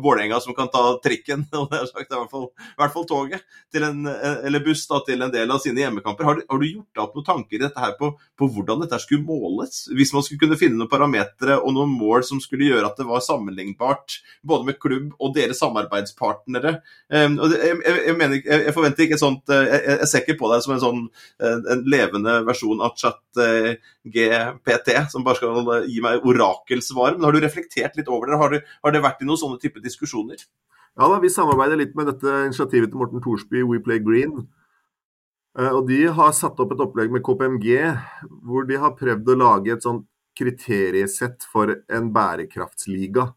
Vålerenga 0.02 0.40
som 0.42 0.56
kan 0.56 0.70
ta 0.72 0.82
trikken, 1.04 1.44
sagt, 1.92 2.08
i 2.08 2.16
hvert 2.16 2.32
fall, 2.32 2.48
i 2.56 2.80
hvert 2.80 2.94
fall 2.94 3.06
toget, 3.08 3.44
en, 3.74 4.06
eller 4.08 4.62
buss 4.64 4.86
da, 4.90 5.00
til 5.06 5.24
en 5.24 5.32
del 5.32 5.52
av 5.52 5.60
sine 5.62 5.82
hjemmekamper. 5.82 6.26
Har, 6.28 6.40
har 6.48 6.62
du 6.62 6.66
gjort 6.68 6.88
deg 6.94 7.02
opp 7.04 7.18
noen 7.18 7.28
tanker 7.28 7.58
i 7.58 7.62
dette 7.66 7.82
her 7.82 7.96
på, 7.98 8.12
på, 8.38 8.48
hvordan 8.54 8.84
dette 8.84 9.00
skulle 9.02 9.26
måles? 9.26 9.84
Hvis 9.92 10.14
man 10.16 10.24
skulle 10.24 10.46
kunne 10.46 10.58
finne 10.60 10.80
noen 10.80 10.90
parametere 10.90 11.58
og 11.60 11.74
noen 11.76 11.92
mål 11.92 12.24
som 12.26 12.40
skulle 12.42 12.70
gjøre 12.70 12.88
at 12.88 13.00
det 13.00 13.08
var 13.08 13.24
sammenlignbart 13.24 14.18
både 14.46 14.70
med 14.70 14.80
klubb 14.80 15.12
og 15.18 15.34
deres 15.36 15.60
samarbeidspartnere. 15.62 16.78
Um, 17.12 17.36
jeg, 17.52 17.76
jeg, 17.84 18.16
mener, 18.18 18.40
jeg, 18.40 18.74
forventer 18.76 19.06
ikke 19.06 19.18
et 19.18 19.22
sånt 19.22 19.52
eh, 19.52 19.66
jeg, 19.68 19.98
jeg 20.00 20.10
ser 20.10 20.24
ikke 20.24 20.38
på 20.40 20.50
deg 20.52 20.64
som 20.64 20.74
en 20.74 20.82
sånn 20.82 21.02
eh, 21.42 21.60
en 21.74 21.84
levende 21.90 22.40
versjon 22.48 22.82
av 22.84 22.96
chat 23.00 23.20
eh, 23.42 23.76
GPT, 24.04 24.94
som 25.12 25.24
bare 25.26 25.40
skal 25.40 25.60
eh, 25.76 25.88
gi 25.90 26.02
meg 26.04 26.24
orakelsvar. 26.26 27.16
Men 27.16 27.28
har 27.28 27.36
du 27.36 27.40
reflektert 27.44 27.98
litt 27.98 28.10
over 28.12 28.30
det? 28.30 28.40
Har 28.40 28.54
det, 28.54 28.62
har 28.84 28.94
det 28.94 29.04
vært 29.04 29.22
i 29.24 29.28
noen 29.28 29.40
sånne 29.40 29.60
type 29.62 29.82
diskusjoner? 29.84 30.42
Ja 30.94 31.10
da, 31.10 31.18
Vi 31.22 31.32
samarbeider 31.32 31.80
litt 31.80 31.94
med 31.98 32.10
dette 32.12 32.40
initiativet 32.48 32.92
til 32.92 33.00
Morten 33.00 33.22
Thorsby, 33.24 33.64
We 33.66 33.82
Play 33.82 34.02
Green. 34.04 34.44
Og 35.54 35.84
De 35.86 36.00
har 36.10 36.32
satt 36.34 36.58
opp 36.62 36.72
et 36.74 36.80
opplegg 36.82 37.12
med 37.14 37.22
KPMG 37.22 37.66
hvor 38.42 38.66
de 38.66 38.78
har 38.82 38.96
prøvd 38.98 39.28
å 39.30 39.36
lage 39.38 39.70
et 39.74 39.86
sånt 39.86 40.08
kriteriesett 40.38 41.46
for 41.50 41.70
en 41.94 42.10
bærekraftsliga. 42.14 43.28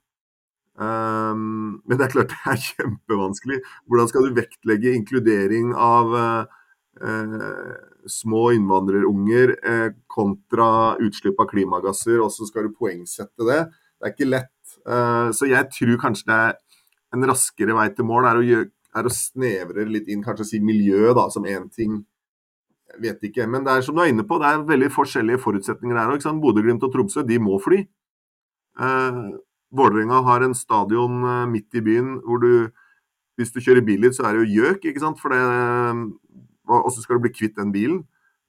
Um, 0.77 1.81
men 1.89 1.97
det 1.97 2.05
er 2.05 2.13
klart 2.13 2.33
det 2.33 2.51
er 2.51 2.63
kjempevanskelig. 2.67 3.59
Hvordan 3.89 4.09
skal 4.11 4.27
du 4.27 4.37
vektlegge 4.37 4.93
inkludering 4.93 5.73
av 5.73 6.13
uh, 6.13 6.57
uh, 7.01 7.73
små 8.11 8.49
innvandrerunger 8.55 9.53
eh, 9.57 9.89
kontra 10.11 10.95
utslipp 11.03 11.39
av 11.43 11.49
klimagasser, 11.51 12.19
og 12.23 12.31
så 12.33 12.47
skal 12.49 12.67
du 12.67 12.75
poengsette 12.77 13.47
det. 13.47 13.61
det 13.97 14.09
er 14.09 14.15
ikke 14.15 14.29
lett. 14.29 14.75
Eh, 14.87 15.29
så 15.37 15.49
jeg 15.49 15.69
tror 15.75 16.01
kanskje 16.01 16.29
det 16.29 16.37
er 16.45 16.57
en 17.15 17.29
raskere 17.29 17.77
vei 17.77 17.87
til 17.95 18.07
mål 18.09 18.27
er 18.29 18.41
å, 18.41 18.45
gjøre, 18.45 18.69
er 18.99 19.07
å 19.07 19.13
snevre 19.13 19.87
litt 19.87 20.11
inn, 20.11 20.25
kanskje 20.25 20.51
si 20.51 20.61
miljø 20.63 21.13
da, 21.17 21.27
som 21.33 21.47
én 21.47 21.67
ting. 21.73 22.01
Jeg 22.93 23.03
vet 23.03 23.27
ikke. 23.29 23.47
Men 23.51 23.67
det 23.67 23.75
er 23.75 23.85
som 23.85 23.97
du 23.97 24.03
er 24.03 24.11
inne 24.11 24.25
på, 24.27 24.39
det 24.41 24.49
er 24.49 24.67
veldig 24.67 24.91
forskjellige 24.95 25.43
forutsetninger 25.43 25.99
der 25.99 26.15
òg. 26.15 26.23
Bodø-Glimt 26.43 26.85
og 26.87 26.93
Tromsø 26.93 27.23
de 27.27 27.39
må 27.43 27.59
fly. 27.63 27.83
Eh, 28.77 29.21
Vålerenga 29.75 30.21
har 30.23 30.45
en 30.45 30.55
stadion 30.55 31.23
uh, 31.25 31.47
midt 31.49 31.75
i 31.75 31.83
byen 31.83 32.19
hvor 32.23 32.39
du 32.43 32.69
Hvis 33.37 33.51
du 33.53 33.59
kjører 33.61 33.83
bil 33.85 33.99
litt, 34.01 34.15
så 34.17 34.23
er 34.25 34.33
det 34.33 34.47
jo 34.47 34.63
gjøk, 34.63 34.85
ikke 34.89 35.01
sant. 35.03 35.19
For 35.21 35.29
det 35.29 35.37
Åssen 36.67 37.03
skal 37.03 37.17
du 37.17 37.27
bli 37.27 37.33
kvitt 37.35 37.57
den 37.57 37.73
bilen? 37.75 38.03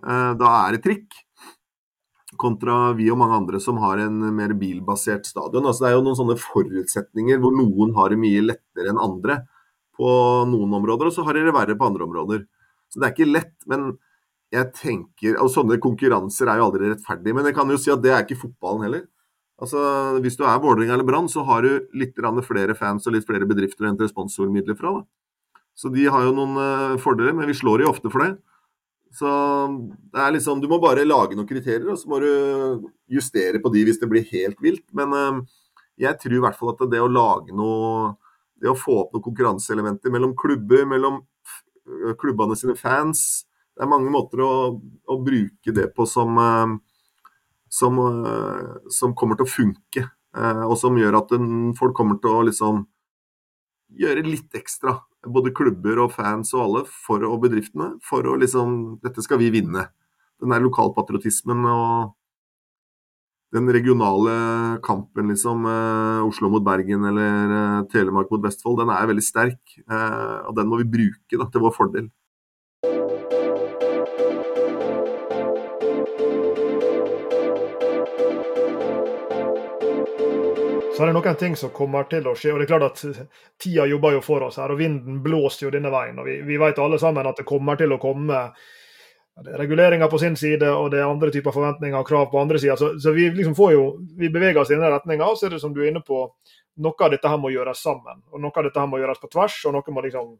Uh, 0.04 0.34
da 0.38 0.52
er 0.66 0.76
det 0.76 0.84
trikk 0.84 1.16
kontra 2.38 2.92
vi 2.94 3.08
og 3.10 3.18
mange 3.20 3.38
andre 3.40 3.60
som 3.62 3.80
har 3.82 4.00
en 4.02 4.18
mer 4.36 4.52
bilbasert 4.58 5.26
stadion. 5.26 5.66
Altså 5.66 5.84
det 5.84 5.90
er 5.90 5.96
jo 5.96 6.04
noen 6.06 6.18
sånne 6.18 6.36
forutsetninger 6.38 7.40
hvor 7.42 7.54
noen 7.56 7.94
har 7.96 8.12
det 8.12 8.20
mye 8.20 8.44
lettere 8.44 8.92
enn 8.92 9.00
andre 9.00 9.40
på 9.98 10.10
noen 10.46 10.76
områder, 10.78 11.08
og 11.08 11.14
så 11.14 11.24
har 11.26 11.34
de 11.34 11.46
det 11.48 11.54
verre 11.56 11.74
på 11.78 11.88
andre 11.88 12.06
områder. 12.06 12.44
Så 12.92 13.00
det 13.00 13.08
er 13.08 13.16
ikke 13.16 13.32
lett, 13.32 13.56
men 13.68 13.90
jeg 14.48 14.70
tenker 14.72 15.34
Og 15.42 15.50
sånne 15.52 15.76
konkurranser 15.76 16.48
er 16.48 16.56
jo 16.56 16.68
aldri 16.70 16.88
rettferdige, 16.88 17.36
men 17.36 17.44
jeg 17.44 17.56
kan 17.58 17.68
jo 17.68 17.76
si 17.76 17.90
at 17.92 18.00
det 18.00 18.14
er 18.14 18.22
ikke 18.24 18.38
fotballen 18.46 18.86
heller. 18.86 19.02
Altså, 19.60 19.78
Hvis 20.24 20.38
du 20.38 20.44
er 20.46 20.60
Vålerenga 20.62 20.94
eller 20.94 21.04
Brann, 21.04 21.28
så 21.28 21.44
har 21.44 21.66
du 21.66 21.88
litt 21.92 22.14
flere 22.46 22.74
fans 22.74 23.06
og 23.06 23.12
litt 23.12 23.26
flere 23.26 23.44
bedrifter 23.44 23.84
å 23.84 23.90
hente 23.90 24.08
sponsormidler 24.08 24.78
fra. 24.78 24.92
Da. 24.94 25.04
Så 25.78 25.92
de 25.94 26.08
har 26.10 26.24
jo 26.26 26.34
noen 26.34 26.58
uh, 26.58 26.98
fordeler, 26.98 27.36
men 27.38 27.46
vi 27.46 27.54
slår 27.54 27.82
de 27.82 27.86
ofte 27.86 28.10
for 28.10 28.24
det. 28.24 28.32
Så 29.14 29.28
det 30.12 30.20
er 30.20 30.34
liksom, 30.34 30.60
Du 30.60 30.66
må 30.68 30.80
bare 30.82 31.06
lage 31.06 31.38
noen 31.38 31.48
kriterier, 31.48 31.86
og 31.92 32.00
så 32.00 32.10
må 32.10 32.18
du 32.20 32.88
justere 33.14 33.62
på 33.62 33.70
de 33.72 33.84
hvis 33.86 34.00
det 34.02 34.10
blir 34.10 34.26
helt 34.32 34.58
vilt. 34.64 34.84
Men 34.98 35.14
uh, 35.14 35.38
jeg 35.98 36.18
tror 36.18 36.34
i 36.34 36.42
hvert 36.42 36.58
fall 36.58 36.74
at 36.74 36.82
det 36.90 37.02
å 37.02 37.10
lage 37.10 37.54
noe 37.56 38.16
Det 38.58 38.66
å 38.70 38.78
få 38.78 38.96
opp 39.04 39.12
noen 39.14 39.22
konkurranseelementer 39.22 40.10
mellom 40.10 40.34
klubber, 40.38 40.82
mellom 40.90 41.20
klubbene 42.18 42.56
sine 42.58 42.74
fans 42.78 43.44
Det 43.72 43.84
er 43.84 43.90
mange 43.90 44.10
måter 44.10 44.42
å, 44.42 44.52
å 44.74 45.16
bruke 45.22 45.74
det 45.74 45.88
på 45.94 46.06
som, 46.10 46.34
som, 47.70 48.00
som, 48.90 49.14
kommer 49.14 49.38
til 49.38 49.46
å 49.46 49.52
funke. 49.52 50.02
og 50.66 50.74
som 50.78 50.98
gjør 50.98 51.20
at 51.20 51.34
folk 51.78 51.94
kommer 51.96 52.18
til 52.18 52.34
å 52.34 52.42
liksom 52.50 52.82
gjøre 53.97 54.26
litt 54.26 54.55
ekstra 54.57 54.99
både 55.26 55.53
klubber 55.57 56.03
og 56.05 56.12
fans 56.14 56.53
og 56.55 56.64
alle, 56.64 56.84
for, 57.07 57.24
og 57.26 57.43
bedriftene, 57.47 57.95
for 58.05 58.26
å 58.28 58.36
liksom 58.39 58.99
Dette 59.05 59.24
skal 59.24 59.41
vi 59.43 59.51
vinne. 59.55 59.89
Den 60.39 60.55
der 60.55 60.62
lokalpatriotismen 60.62 61.64
og 61.66 62.14
den 63.55 63.68
regionale 63.72 64.34
kampen, 64.84 65.30
liksom, 65.32 65.64
eh, 65.66 66.20
Oslo 66.26 66.51
mot 66.53 66.64
Bergen 66.64 67.05
eller 67.09 67.55
eh, 67.59 67.84
Telemark 67.93 68.30
mot 68.30 68.43
Vestfold, 68.45 68.82
den 68.82 68.93
er 68.93 69.09
veldig 69.09 69.24
sterk. 69.24 69.61
Eh, 69.89 70.39
og 70.49 70.55
den 70.57 70.68
må 70.68 70.82
vi 70.82 70.91
bruke 70.99 71.41
da, 71.41 71.49
til 71.49 71.64
vår 71.64 71.74
fordel. 71.76 72.11
Så 80.99 81.05
er 81.05 81.12
det 81.12 81.14
noen 81.14 81.36
ting 81.38 81.53
som 81.55 81.70
kommer 81.70 82.09
til 82.11 82.24
å 82.26 82.32
skje. 82.34 82.51
og 82.51 82.59
det 82.59 82.64
er 82.66 82.70
klart 82.72 82.86
at 82.88 83.28
Tida 83.62 83.84
jobber 83.86 84.16
jo 84.16 84.22
for 84.24 84.42
oss 84.49 84.57
her, 84.59 84.72
og 84.74 84.80
vinden 84.80 85.20
blåser 85.22 85.68
jo 85.68 85.70
denne 85.70 85.92
veien. 85.94 86.18
og 86.18 86.26
Vi, 86.26 86.40
vi 86.42 86.57
vet 86.59 86.80
alle 86.82 86.99
sammen 86.99 87.26
at 87.30 87.38
det 87.38 87.46
kommer 87.46 87.78
til 87.78 87.94
å 87.94 88.01
komme 88.03 88.40
det 89.38 89.53
er 89.55 89.61
reguleringer 89.62 90.11
på 90.11 90.18
sin 90.18 90.34
side, 90.34 90.66
og 90.66 90.90
det 90.90 90.99
er 90.99 91.07
andre 91.07 91.30
typer 91.30 91.55
forventninger 91.55 92.01
og 92.01 92.09
krav 92.09 92.26
på 92.32 92.40
andre 92.40 92.59
sida. 92.59 92.74
Så, 92.76 92.96
så, 92.99 93.12
vi 93.14 93.28
liksom 93.30 93.55
får 93.55 93.72
jo, 93.76 93.84
vi 94.18 94.32
beveger 94.34 94.59
oss 94.59 94.72
i 94.72 94.74
denne 94.74 94.90
retninga. 94.90 95.28
Så 95.38 95.46
er 95.46 95.55
det 95.55 95.61
som 95.62 95.70
du 95.74 95.78
er 95.84 95.92
inne 95.92 96.03
på, 96.03 96.24
noe 96.82 97.07
av 97.07 97.14
dette 97.14 97.30
her 97.30 97.38
må 97.38 97.53
gjøres 97.55 97.84
sammen. 97.86 98.24
Og 98.34 98.42
noe 98.42 98.51
av 98.51 98.66
dette 98.66 98.82
her 98.82 98.90
må 98.90 98.99
gjøres 98.99 99.22
på 99.22 99.30
tvers, 99.30 99.61
og 99.70 99.76
noe 99.78 99.94
må 99.94 100.03
liksom 100.09 100.32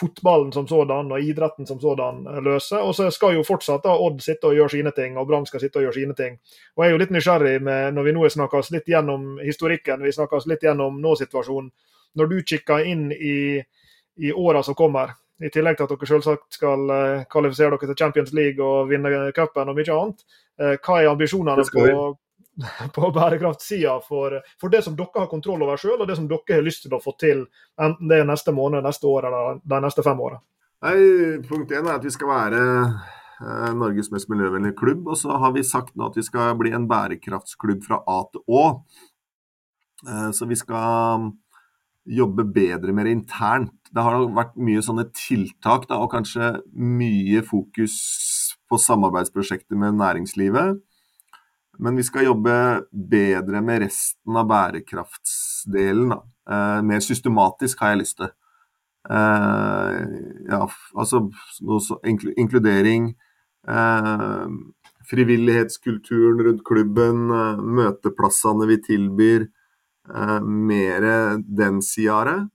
fotballen 0.00 0.52
som 0.52 0.66
sådan 0.66 1.12
og 1.12 1.22
idretten 1.22 1.66
som 1.66 1.80
sådan 1.80 2.24
løse. 2.44 2.78
Og 2.78 2.94
så 2.94 3.10
skal 3.10 3.36
jo 3.36 3.44
fortsatt 3.46 3.84
da 3.84 3.94
Odd 3.94 4.20
sitte 4.22 4.50
og 4.50 4.54
gjøre 4.58 4.74
sine 4.74 4.92
ting, 4.96 5.18
og 5.18 5.26
Brann 5.28 5.46
skal 5.46 5.62
sitte 5.62 5.78
og 5.78 5.86
gjøre 5.86 5.98
sine 6.00 6.14
ting. 6.14 6.38
Og 6.76 6.84
Jeg 6.84 6.88
er 6.88 6.92
jo 6.92 7.02
litt 7.02 7.14
nysgjerrig 7.14 7.62
med, 7.62 7.92
når 7.94 8.02
vi 8.02 8.14
nå 8.16 8.28
snakker 8.28 8.58
oss 8.58 8.70
litt 8.74 8.88
gjennom 8.90 9.38
historikken, 9.42 10.02
vi 10.02 10.12
snakker 10.12 10.36
oss 10.36 10.48
litt 10.50 10.62
gjennom 10.62 10.98
nå-situasjonen. 11.02 11.70
Når 12.14 12.26
du 12.30 12.42
kikker 12.42 12.86
inn 12.86 13.12
i, 13.12 13.62
i 14.16 14.32
åra 14.32 14.62
som 14.62 14.74
kommer, 14.74 15.14
i 15.42 15.50
tillegg 15.50 15.76
til 15.76 15.86
at 15.86 15.90
dere 15.90 16.06
selvsagt 16.06 16.54
skal 16.54 16.90
uh, 16.90 17.24
kvalifisere 17.30 17.74
dere 17.74 17.90
til 17.90 17.98
Champions 17.98 18.32
League 18.32 18.62
og 18.62 18.90
vinne 18.90 19.32
cupen 19.34 19.70
og 19.70 19.78
mye 19.78 19.96
annet, 19.96 20.22
uh, 20.62 20.76
hva 20.78 21.00
er 21.00 21.10
ambisjonene 21.10 21.66
på, 21.74 21.86
på 22.96 23.10
bærekraftsida 23.14 23.98
for, 24.04 24.38
for, 24.60 24.72
det 24.72 24.84
som 24.86 24.96
dere 24.98 25.24
har 25.24 25.30
kontroll 25.30 25.62
over 25.66 25.80
sjøl, 25.80 26.00
og 26.00 26.08
det 26.08 26.18
som 26.18 26.28
dere 26.30 26.58
har 26.58 26.64
lyst 26.66 26.84
til 26.86 26.94
å 26.94 27.02
få 27.02 27.16
til, 27.20 27.46
enten 27.80 28.10
det 28.10 28.22
er 28.22 28.28
neste 28.28 28.54
måned, 28.54 28.84
neste 28.84 29.10
år 29.10 29.28
eller 29.30 29.60
de 29.64 29.82
neste 29.84 30.04
fem 30.06 30.20
åra? 30.20 30.40
Punkt 31.48 31.72
én 31.72 31.86
er 31.86 31.94
at 31.96 32.04
vi 32.04 32.12
skal 32.12 32.28
være 32.28 32.64
eh, 32.84 33.70
Norges 33.72 34.10
mest 34.12 34.28
miljøvennlige 34.28 34.76
klubb. 34.76 35.06
Og 35.08 35.16
så 35.16 35.38
har 35.40 35.54
vi 35.54 35.64
sagt 35.64 35.94
nå 35.96 36.10
at 36.10 36.18
vi 36.18 36.26
skal 36.26 36.58
bli 36.60 36.74
en 36.76 36.88
bærekraftsklubb 36.90 37.80
fra 37.86 38.02
A 38.04 38.18
til 38.28 38.44
Å. 38.44 38.64
Eh, 40.04 40.28
så 40.36 40.48
vi 40.50 40.58
skal 40.60 41.30
jobbe 42.04 42.44
bedre 42.52 42.92
mer 42.92 43.08
internt. 43.08 43.72
Det 43.94 44.04
har 44.04 44.26
vært 44.36 44.58
mye 44.60 44.82
sånne 44.84 45.06
tiltak, 45.16 45.88
da, 45.88 46.02
og 46.04 46.12
kanskje 46.12 46.58
mye 46.76 47.40
fokus 47.46 47.94
på 48.68 48.80
samarbeidsprosjekter 48.80 49.78
med 49.78 49.96
næringslivet. 50.00 50.82
Men 51.78 51.96
vi 51.96 52.04
skal 52.06 52.28
jobbe 52.28 52.54
bedre 52.92 53.60
med 53.64 53.82
resten 53.86 54.36
av 54.36 54.46
bærekraftsdelen. 54.50 56.12
Eh, 56.50 56.80
mer 56.82 57.02
systematisk, 57.02 57.80
har 57.80 57.94
jeg 57.94 58.02
lyst 58.04 58.18
til. 58.20 58.30
Eh, 59.10 59.98
ja, 60.48 60.62
altså 60.94 61.26
så, 61.80 61.98
inkludering. 62.36 63.14
Eh, 63.68 64.46
frivillighetskulturen 65.10 66.44
rundt 66.46 66.64
klubben, 66.64 67.30
eh, 67.30 67.62
møteplassene 67.80 68.68
vi 68.70 68.80
tilbyr. 68.88 69.48
Eh, 70.14 70.40
mer 70.40 71.38
den 71.42 71.82
sida 71.82 72.12
av 72.12 72.24
det. 72.26 72.48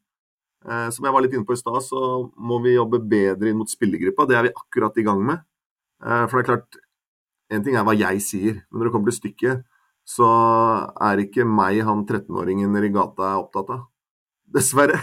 Eh, 0.69 0.89
som 0.89 1.05
jeg 1.05 1.13
var 1.13 1.21
litt 1.21 1.33
inne 1.33 1.45
på 1.45 1.53
i 1.53 1.61
stad, 1.61 1.81
så 1.81 2.31
må 2.37 2.61
vi 2.63 2.75
jobbe 2.75 2.99
bedre 2.99 3.49
inn 3.49 3.57
mot 3.57 3.69
spillergruppa. 3.69 4.27
Det 4.27 4.35
er 4.35 4.43
vi 4.43 4.55
akkurat 4.55 4.97
i 4.97 5.03
gang 5.03 5.25
med. 5.25 5.39
For 6.01 6.39
det 6.39 6.45
er 6.45 6.55
klart, 6.55 6.77
en 7.49 7.65
ting 7.65 7.77
er 7.77 7.85
hva 7.85 7.95
jeg 7.97 8.21
sier, 8.23 8.57
men 8.69 8.79
når 8.79 8.89
det 8.89 8.93
kommer 8.93 9.11
til 9.11 9.19
stykket, 9.19 9.63
så 10.09 10.27
er 11.05 11.21
ikke 11.23 11.45
meg 11.45 11.81
han 11.85 12.05
13-åringen 12.05 12.77
i 12.77 12.91
gata 12.93 13.33
er 13.33 13.41
opptatt 13.43 13.73
av. 13.75 13.85
Dessverre. 14.49 14.97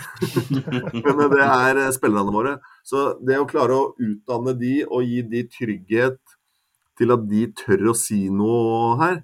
men 1.06 1.28
det 1.30 1.44
er 1.44 1.78
spillerne 1.94 2.34
våre. 2.34 2.56
Så 2.86 3.12
det 3.22 3.38
å 3.38 3.46
klare 3.50 3.76
å 3.76 3.92
utdanne 4.02 4.56
de 4.58 4.80
og 4.86 5.06
gi 5.06 5.22
de 5.30 5.44
trygghet 5.50 6.18
til 6.98 7.14
at 7.14 7.26
de 7.30 7.44
tør 7.54 7.92
å 7.92 7.96
si 7.98 8.24
noe 8.34 8.96
her, 9.02 9.20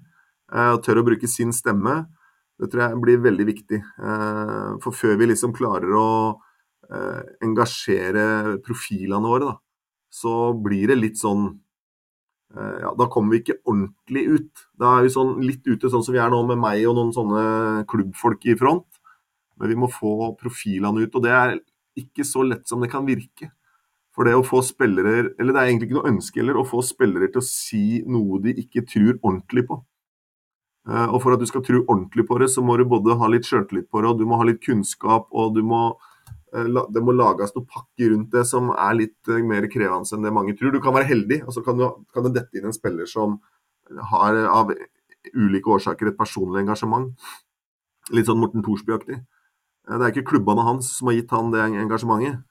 eh, 0.53 0.71
og 0.75 0.83
tør 0.85 1.01
å 1.01 1.07
bruke 1.09 1.27
sin 1.27 1.51
stemme, 1.55 2.03
det 2.61 2.69
tror 2.71 2.85
jeg 2.85 3.01
blir 3.03 3.23
veldig 3.25 3.47
viktig. 3.49 3.81
Eh, 3.81 4.71
for 4.83 4.95
før 4.95 5.19
vi 5.19 5.31
liksom 5.33 5.55
klarer 5.57 5.95
å 5.99 6.09
eh, 6.87 7.21
engasjere 7.43 8.61
profilene 8.63 9.31
våre, 9.31 9.51
da, 9.51 9.57
så 10.13 10.53
blir 10.63 10.93
det 10.93 11.01
litt 11.01 11.19
sånn 11.19 11.49
Eh, 11.49 11.72
ja, 12.53 12.91
da 12.97 13.07
kommer 13.09 13.33
vi 13.33 13.41
ikke 13.41 13.59
ordentlig 13.65 14.23
ut. 14.29 14.65
Da 14.79 14.97
er 14.97 15.07
vi 15.07 15.13
sånn, 15.13 15.35
litt 15.41 15.65
ute 15.65 15.89
sånn 15.89 16.03
som 16.05 16.13
vi 16.13 16.21
er 16.21 16.29
nå 16.29 16.43
med 16.49 16.59
meg 16.61 16.83
og 16.89 16.97
noen 16.99 17.13
sånne 17.15 17.43
klubbfolk 17.89 18.45
i 18.51 18.57
front. 18.59 18.87
Men 19.57 19.71
vi 19.71 19.77
må 19.79 19.89
få 19.91 20.33
profilene 20.37 21.05
ut, 21.05 21.15
og 21.17 21.25
det 21.25 21.33
er 21.33 21.55
ikke 21.97 22.25
så 22.25 22.45
lett 22.45 22.67
som 22.69 22.81
det 22.83 22.91
kan 22.93 23.05
virke. 23.07 23.51
For 24.13 24.29
det 24.29 24.35
å 24.37 24.43
få 24.45 24.59
spillere 24.61 25.31
Eller 25.41 25.55
det 25.55 25.57
er 25.57 25.67
egentlig 25.71 25.87
ikke 25.87 25.95
noe 25.97 26.11
ønske 26.11 26.37
heller 26.37 26.59
å 26.61 26.67
få 26.69 26.83
spillere 26.85 27.31
til 27.33 27.41
å 27.41 27.47
si 27.47 28.03
noe 28.05 28.37
de 28.43 28.53
ikke 28.61 28.85
tror 28.85 29.15
ordentlig 29.15 29.65
på. 29.69 29.79
Eh, 30.89 31.07
og 31.07 31.17
for 31.23 31.33
at 31.33 31.41
du 31.41 31.47
skal 31.49 31.63
tro 31.65 31.81
ordentlig 31.81 32.27
på 32.29 32.37
det, 32.37 32.51
så 32.53 32.61
må 32.61 32.77
du 32.77 32.85
både 32.85 33.17
ha 33.17 33.29
litt 33.31 33.49
sjøltillit 33.49 33.89
på 33.89 34.03
det, 34.03 34.11
og 34.11 34.19
du 34.21 34.27
må 34.29 34.37
ha 34.37 34.45
litt 34.45 34.61
kunnskap, 34.61 35.31
og 35.33 35.55
du 35.57 35.63
må 35.65 35.87
Eh, 35.93 36.12
det 36.53 37.01
må 37.01 37.15
lages 37.17 37.53
noe 37.55 37.65
pakker 37.65 38.11
rundt 38.13 38.33
det 38.33 38.43
som 38.45 38.69
er 38.75 38.97
litt 38.97 39.29
eh, 39.31 39.41
mer 39.45 39.65
krevende 39.71 40.05
enn 40.13 40.25
det 40.25 40.33
mange 40.33 40.53
tror. 40.57 40.73
Du 40.73 40.81
kan 40.83 40.93
være 40.93 41.09
heldig, 41.09 41.41
og 41.47 41.55
så 41.55 41.63
kan, 41.65 41.81
kan 42.13 42.27
det 42.27 42.35
dette 42.37 42.59
inn 42.59 42.69
en 42.69 42.75
spiller 42.75 43.09
som 43.09 43.39
har 44.13 44.37
av 44.45 44.73
ulike 45.33 45.71
årsaker 45.73 46.11
et 46.11 46.19
personlig 46.19 46.61
engasjement. 46.61 47.09
Litt 48.13 48.29
sånn 48.29 48.41
Morten 48.41 48.65
Thorsby-aktig. 48.65 49.17
Eh, 49.17 49.95
det 49.97 50.05
er 50.05 50.13
ikke 50.13 50.35
klubbene 50.35 50.67
hans 50.67 50.93
som 50.99 51.09
har 51.09 51.17
gitt 51.17 51.33
han 51.33 51.53
det 51.53 51.65
engasjementet. 51.71 52.43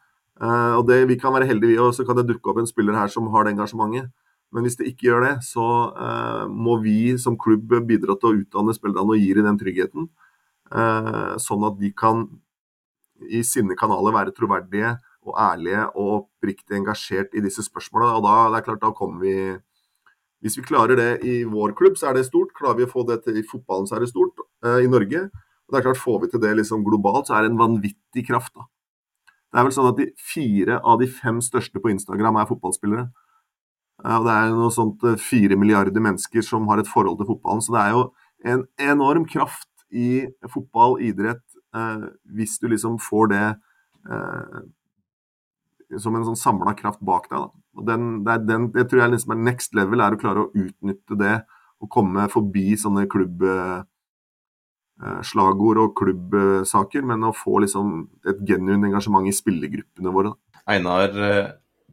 Og 0.42 0.88
det, 0.88 1.04
Vi 1.06 1.14
kan 1.20 1.30
være 1.30 1.46
heldige, 1.46 1.70
vi 1.70 1.78
òg, 1.78 1.92
så 1.94 2.02
kan 2.02 2.16
det 2.18 2.24
dukke 2.26 2.50
opp 2.50 2.56
en 2.58 2.66
spiller 2.66 2.96
her 2.98 3.06
som 3.12 3.28
har 3.30 3.44
det 3.44 3.52
engasjementet. 3.52 4.08
Men 4.50 4.64
hvis 4.64 4.74
det 4.80 4.88
ikke 4.88 5.06
gjør 5.06 5.20
det, 5.22 5.34
så 5.46 5.66
må 6.50 6.80
vi 6.82 7.14
som 7.20 7.36
klubb 7.38 7.70
bidra 7.86 8.16
til 8.18 8.28
å 8.32 8.40
utdanne 8.40 8.74
spillerne 8.74 9.14
og 9.14 9.20
gi 9.20 9.28
dem 9.36 9.46
den 9.46 9.60
tryggheten. 9.60 10.08
Sånn 11.38 11.68
at 11.68 11.78
de 11.78 11.92
kan 11.94 12.24
i 13.30 13.42
sine 13.46 13.76
kanaler 13.78 14.14
være 14.14 14.34
troverdige 14.36 14.96
og 15.22 15.36
ærlige 15.38 15.84
og 15.94 16.08
oppriktig 16.16 16.76
engasjert 16.78 17.34
i 17.36 17.42
disse 17.44 17.64
spørsmålene. 17.66 18.16
Og 18.18 18.26
da, 18.26 18.34
det 18.52 18.60
er 18.60 18.66
klart, 18.66 18.82
da 18.82 18.90
kommer 18.96 19.22
vi 19.22 19.36
Hvis 20.42 20.56
vi 20.58 20.62
klarer 20.66 20.96
det 20.98 21.22
i 21.22 21.44
vår 21.46 21.70
klubb, 21.78 21.94
så 21.94 22.08
er 22.08 22.16
det 22.16 22.24
stort. 22.26 22.50
Klarer 22.58 22.80
vi 22.80 22.82
å 22.82 22.90
få 22.90 23.04
det 23.06 23.20
til 23.22 23.36
i 23.38 23.44
fotballen, 23.46 23.86
så 23.86 23.94
er 23.94 24.00
det 24.02 24.08
stort. 24.10 24.40
uh, 24.66 24.80
i 24.82 24.88
Norge. 24.90 25.20
Og 25.30 25.70
det 25.70 25.78
er 25.78 25.84
klart 25.86 26.02
Får 26.02 26.18
vi 26.20 26.30
til 26.32 26.40
det 26.42 26.56
liksom 26.58 26.82
globalt, 26.82 27.28
så 27.28 27.36
er 27.36 27.42
det 27.42 27.52
en 27.52 27.60
vanvittig 27.60 28.26
kraft. 28.26 28.50
da. 28.54 28.66
Det 29.52 29.60
er 29.60 29.62
vel 29.68 29.72
sånn 29.72 29.90
at 29.92 30.00
de 30.00 30.08
Fire 30.18 30.80
av 30.82 30.98
de 30.98 31.06
fem 31.06 31.38
største 31.38 31.78
på 31.78 31.92
Instagram 31.94 32.40
er 32.42 32.50
fotballspillere. 32.50 33.06
Uh, 34.02 34.18
og 34.18 34.26
Det 34.26 34.34
er 34.34 34.50
noe 34.50 34.74
sånt 34.74 35.06
fire 35.22 35.54
milliarder 35.56 36.02
mennesker 36.02 36.42
som 36.42 36.66
har 36.66 36.82
et 36.82 36.90
forhold 36.90 37.18
til 37.22 37.30
fotballen. 37.30 37.62
Så 37.62 37.76
det 37.76 37.86
er 37.86 37.94
jo 37.94 38.02
en 38.44 38.66
enorm 38.82 39.24
kraft 39.24 39.70
i 39.92 40.26
fotball, 40.50 40.98
idrett, 40.98 41.44
hvis 41.72 42.58
du 42.60 42.66
liksom 42.68 42.98
får 43.00 43.30
det 43.32 43.46
som 46.00 46.16
en 46.16 46.24
sånn 46.26 46.38
samla 46.38 46.74
kraft 46.78 47.00
bak 47.04 47.28
deg. 47.30 47.38
Da. 47.38 47.50
Den, 47.92 48.24
den, 48.46 48.70
det 48.74 48.84
tror 48.90 49.00
jeg 49.04 49.12
liksom 49.14 49.32
er 49.34 49.46
next 49.48 49.74
level, 49.76 50.00
er 50.00 50.12
å 50.14 50.20
klare 50.20 50.40
å 50.44 50.52
utnytte 50.52 51.14
det 51.20 51.36
og 51.82 51.90
komme 51.92 52.28
forbi 52.30 52.76
sånne 52.78 53.02
klubbslagord 53.10 53.86
eh, 55.80 55.82
og 55.82 55.96
klubbsaker, 55.98 57.02
men 57.08 57.24
å 57.26 57.32
få 57.36 57.54
liksom 57.64 57.86
et 58.28 58.38
genuint 58.46 58.86
engasjement 58.86 59.26
i 59.26 59.34
spillergruppene 59.34 60.10
våre. 60.14 60.28
Da. 60.30 60.36
Einar, 60.76 61.08
eh, 61.26 61.48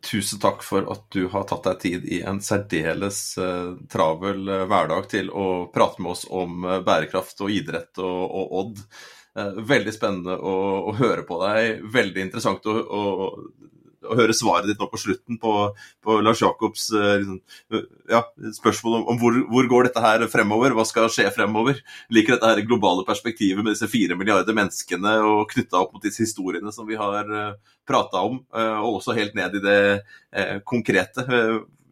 tusen 0.06 0.40
takk 0.40 0.60
for 0.64 0.82
at 0.94 1.04
du 1.16 1.24
har 1.34 1.44
tatt 1.50 1.66
deg 1.72 1.78
tid 1.82 2.02
i 2.08 2.22
en 2.28 2.40
særdeles 2.44 3.20
travel 3.92 4.40
hverdag 4.70 5.04
til 5.12 5.28
å 5.28 5.68
prate 5.74 6.00
med 6.00 6.12
oss 6.14 6.24
om 6.30 6.62
bærekraft 6.64 7.42
og 7.44 7.52
idrett 7.52 8.00
og, 8.00 8.22
og 8.30 8.46
Odd. 8.62 8.76
Veldig 9.70 9.94
spennende 9.96 10.36
å, 10.38 10.56
å, 10.90 10.96
høre 11.00 11.26
på 11.28 11.40
deg. 11.44 11.84
Veldig 11.94 12.28
interessant 12.28 12.66
å, 12.70 12.76
å 12.76 13.04
å 14.10 14.18
høre 14.18 14.36
svaret 14.36 14.70
ditt 14.70 14.80
nå 14.82 14.88
på 14.90 15.00
slutten 15.00 15.40
på, 15.42 15.54
på 16.06 16.18
Lars 16.24 16.42
Jacobs 16.44 16.88
eh, 16.96 17.16
liksom, 17.22 17.40
eh, 17.76 17.88
ja, 18.12 18.24
spørsmål 18.56 19.00
om, 19.00 19.08
om 19.14 19.20
hvor, 19.22 19.40
hvor, 19.52 19.70
går 19.72 19.90
dette 19.90 20.04
her 20.04 20.26
fremover, 20.32 20.76
hva 20.78 20.86
skal 20.88 21.10
skje 21.14 21.28
fremover. 21.36 21.82
Liker 22.14 22.36
dette 22.36 22.54
her 22.54 22.64
globale 22.68 23.06
perspektivet 23.08 23.64
med 23.64 23.76
disse 23.76 23.90
fire 23.92 24.18
milliarder 24.20 24.56
menneskene 24.58 25.18
og 25.26 25.50
knytta 25.54 25.84
opp 25.84 25.96
mot 25.96 26.06
disse 26.06 26.24
historiene 26.24 26.74
som 26.76 26.88
vi 26.90 27.00
har 27.00 27.30
eh, 27.30 27.76
prata 27.90 28.22
om, 28.22 28.36
og 28.54 29.00
også 29.00 29.16
helt 29.18 29.34
ned 29.34 29.56
i 29.58 29.62
det 29.64 29.80
konkrete 30.70 31.24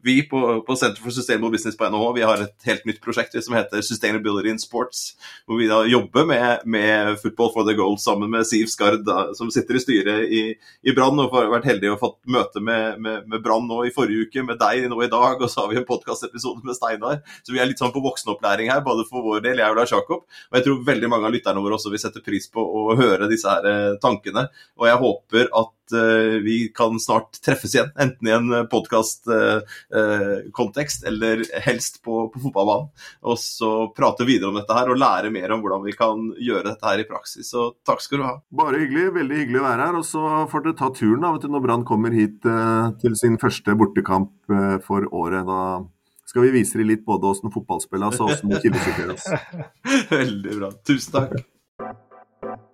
vi 0.08 0.22
på, 0.30 0.40
Center 0.80 1.02
for 1.04 1.14
Sustainable 1.14 1.52
Business 1.54 1.78
på 1.78 1.88
NHH 1.92 2.14
vi 2.16 2.26
har 2.26 2.42
et 2.44 2.68
helt 2.70 2.86
nytt 2.88 3.00
prosjekt 3.04 3.36
som 3.44 3.56
heter 3.58 3.84
Sustainability 3.86 4.50
in 4.54 4.62
Sports. 4.62 5.18
Hvor 5.46 5.60
vi 5.60 5.68
da 5.70 5.82
jobber 5.88 6.26
med, 6.30 6.64
med 6.66 7.20
Football 7.22 7.52
for 7.54 7.68
the 7.68 7.76
Goal 7.78 7.98
sammen 8.02 8.32
med 8.34 8.48
Siv 8.48 8.72
Skard, 8.72 9.04
da, 9.08 9.34
som 9.38 9.52
sitter 9.54 9.78
i 9.78 9.84
styret 9.84 10.34
i, 10.34 10.42
i 10.88 10.96
Brann. 10.96 11.20
Og 11.22 11.36
har 11.36 11.52
vært 11.52 11.68
heldige 11.70 11.94
å 11.94 12.00
fått 12.02 12.20
møte 12.32 12.64
med, 12.64 13.00
med, 13.04 13.28
med 13.30 13.44
Brann 13.44 13.68
nå 13.70 13.84
i 13.88 13.94
forrige 13.96 14.28
uke, 14.28 14.46
med 14.48 14.62
deg 14.62 14.88
nå 14.92 15.02
i 15.04 15.12
dag. 15.12 15.40
Og 15.40 15.52
så 15.52 15.64
har 15.64 15.72
vi 15.72 15.80
en 15.82 15.88
podkastepisode 15.88 16.64
med 16.66 16.78
Steinar. 16.80 17.22
Så 17.44 17.56
vi 17.56 17.62
er 17.64 17.70
litt 17.70 17.82
sånn 17.84 17.94
på 17.96 18.04
voksenopplæring 18.06 18.72
her, 18.74 18.84
både 18.86 19.08
for 19.10 19.26
vår 19.26 19.44
del, 19.46 19.64
jeg 19.64 19.76
og 19.76 19.82
Lars 19.82 19.96
Jakob. 19.96 20.28
Og 20.50 20.60
jeg 20.60 20.68
tror 20.68 20.86
veldig 20.92 21.12
mange 21.14 21.30
av 21.30 21.36
lytterne 21.36 21.64
våre 21.64 21.80
også 21.80 21.94
vil 21.94 22.04
sette 22.04 22.24
pris 22.26 22.50
på 22.52 22.64
å 22.64 22.96
høre 22.98 23.30
disse 23.32 23.52
her 23.52 23.68
eh, 23.72 23.98
tankene. 24.04 24.48
Og 24.80 24.90
jeg 24.90 25.04
håper 25.04 25.52
at 25.52 25.77
uh, 25.96 26.44
vi 26.44 26.74
kan 26.76 27.00
snart 27.00 27.42
treffes 27.44 27.76
igjen, 27.76 27.92
enten 28.00 28.28
i 28.28 28.32
en 28.36 28.68
podkastkontekst 28.72 31.04
uh, 31.04 31.06
uh, 31.06 31.12
eller 31.12 31.44
helst 31.66 32.04
på, 32.04 32.30
på, 32.34 32.40
fotballbanen. 32.46 32.88
Og 33.28 33.36
så 33.42 33.72
prate 33.98 34.26
videre 34.28 34.50
om 34.52 34.58
dette 34.60 34.78
her 34.78 34.88
og 34.92 35.02
lære 35.02 35.34
mer 35.34 35.50
om 35.56 35.62
hvordan 35.64 35.82
vi 35.86 35.94
kan 35.98 36.18
gjøre 36.42 36.70
dette 36.72 36.86
her 36.88 36.98
i 37.04 37.10
praksis. 37.10 37.46
Så 37.54 37.62
takk 37.88 38.02
skal 38.04 38.18
du 38.20 38.24
ha. 38.28 38.36
Bare 38.62 38.82
hyggelig. 38.84 39.06
Veldig 39.18 39.38
hyggelig 39.42 39.60
å 39.62 39.68
være 39.68 39.84
her. 39.88 39.96
Og 40.00 40.06
så 40.08 40.22
får 40.52 40.60
dere 40.66 40.80
ta 40.80 40.88
turen 40.96 41.24
da, 41.24 41.30
vet 41.36 41.44
du, 41.46 41.50
når 41.54 41.66
Brann 41.68 41.88
kommer 41.88 42.12
hit 42.16 42.40
til 43.02 43.14
sin 43.20 43.36
første 43.42 43.70
bortekamp 43.78 44.32
for 44.86 45.02
året. 45.16 45.44
da 45.48 45.62
skal 46.28 46.42
vi 46.42 46.60
vise 46.60 46.78
dem 46.78 46.90
litt 46.90 47.06
både 47.08 47.30
åssen 47.32 47.54
fotball 47.54 47.80
spilles 47.84 48.20
og 48.20 48.34
åssen 48.34 48.52
kildesorterer 48.60 49.16
oss. 49.16 49.28
Veldig 50.18 50.54
bra. 50.60 50.70
Tusen 50.88 51.12
takk. 51.16 51.34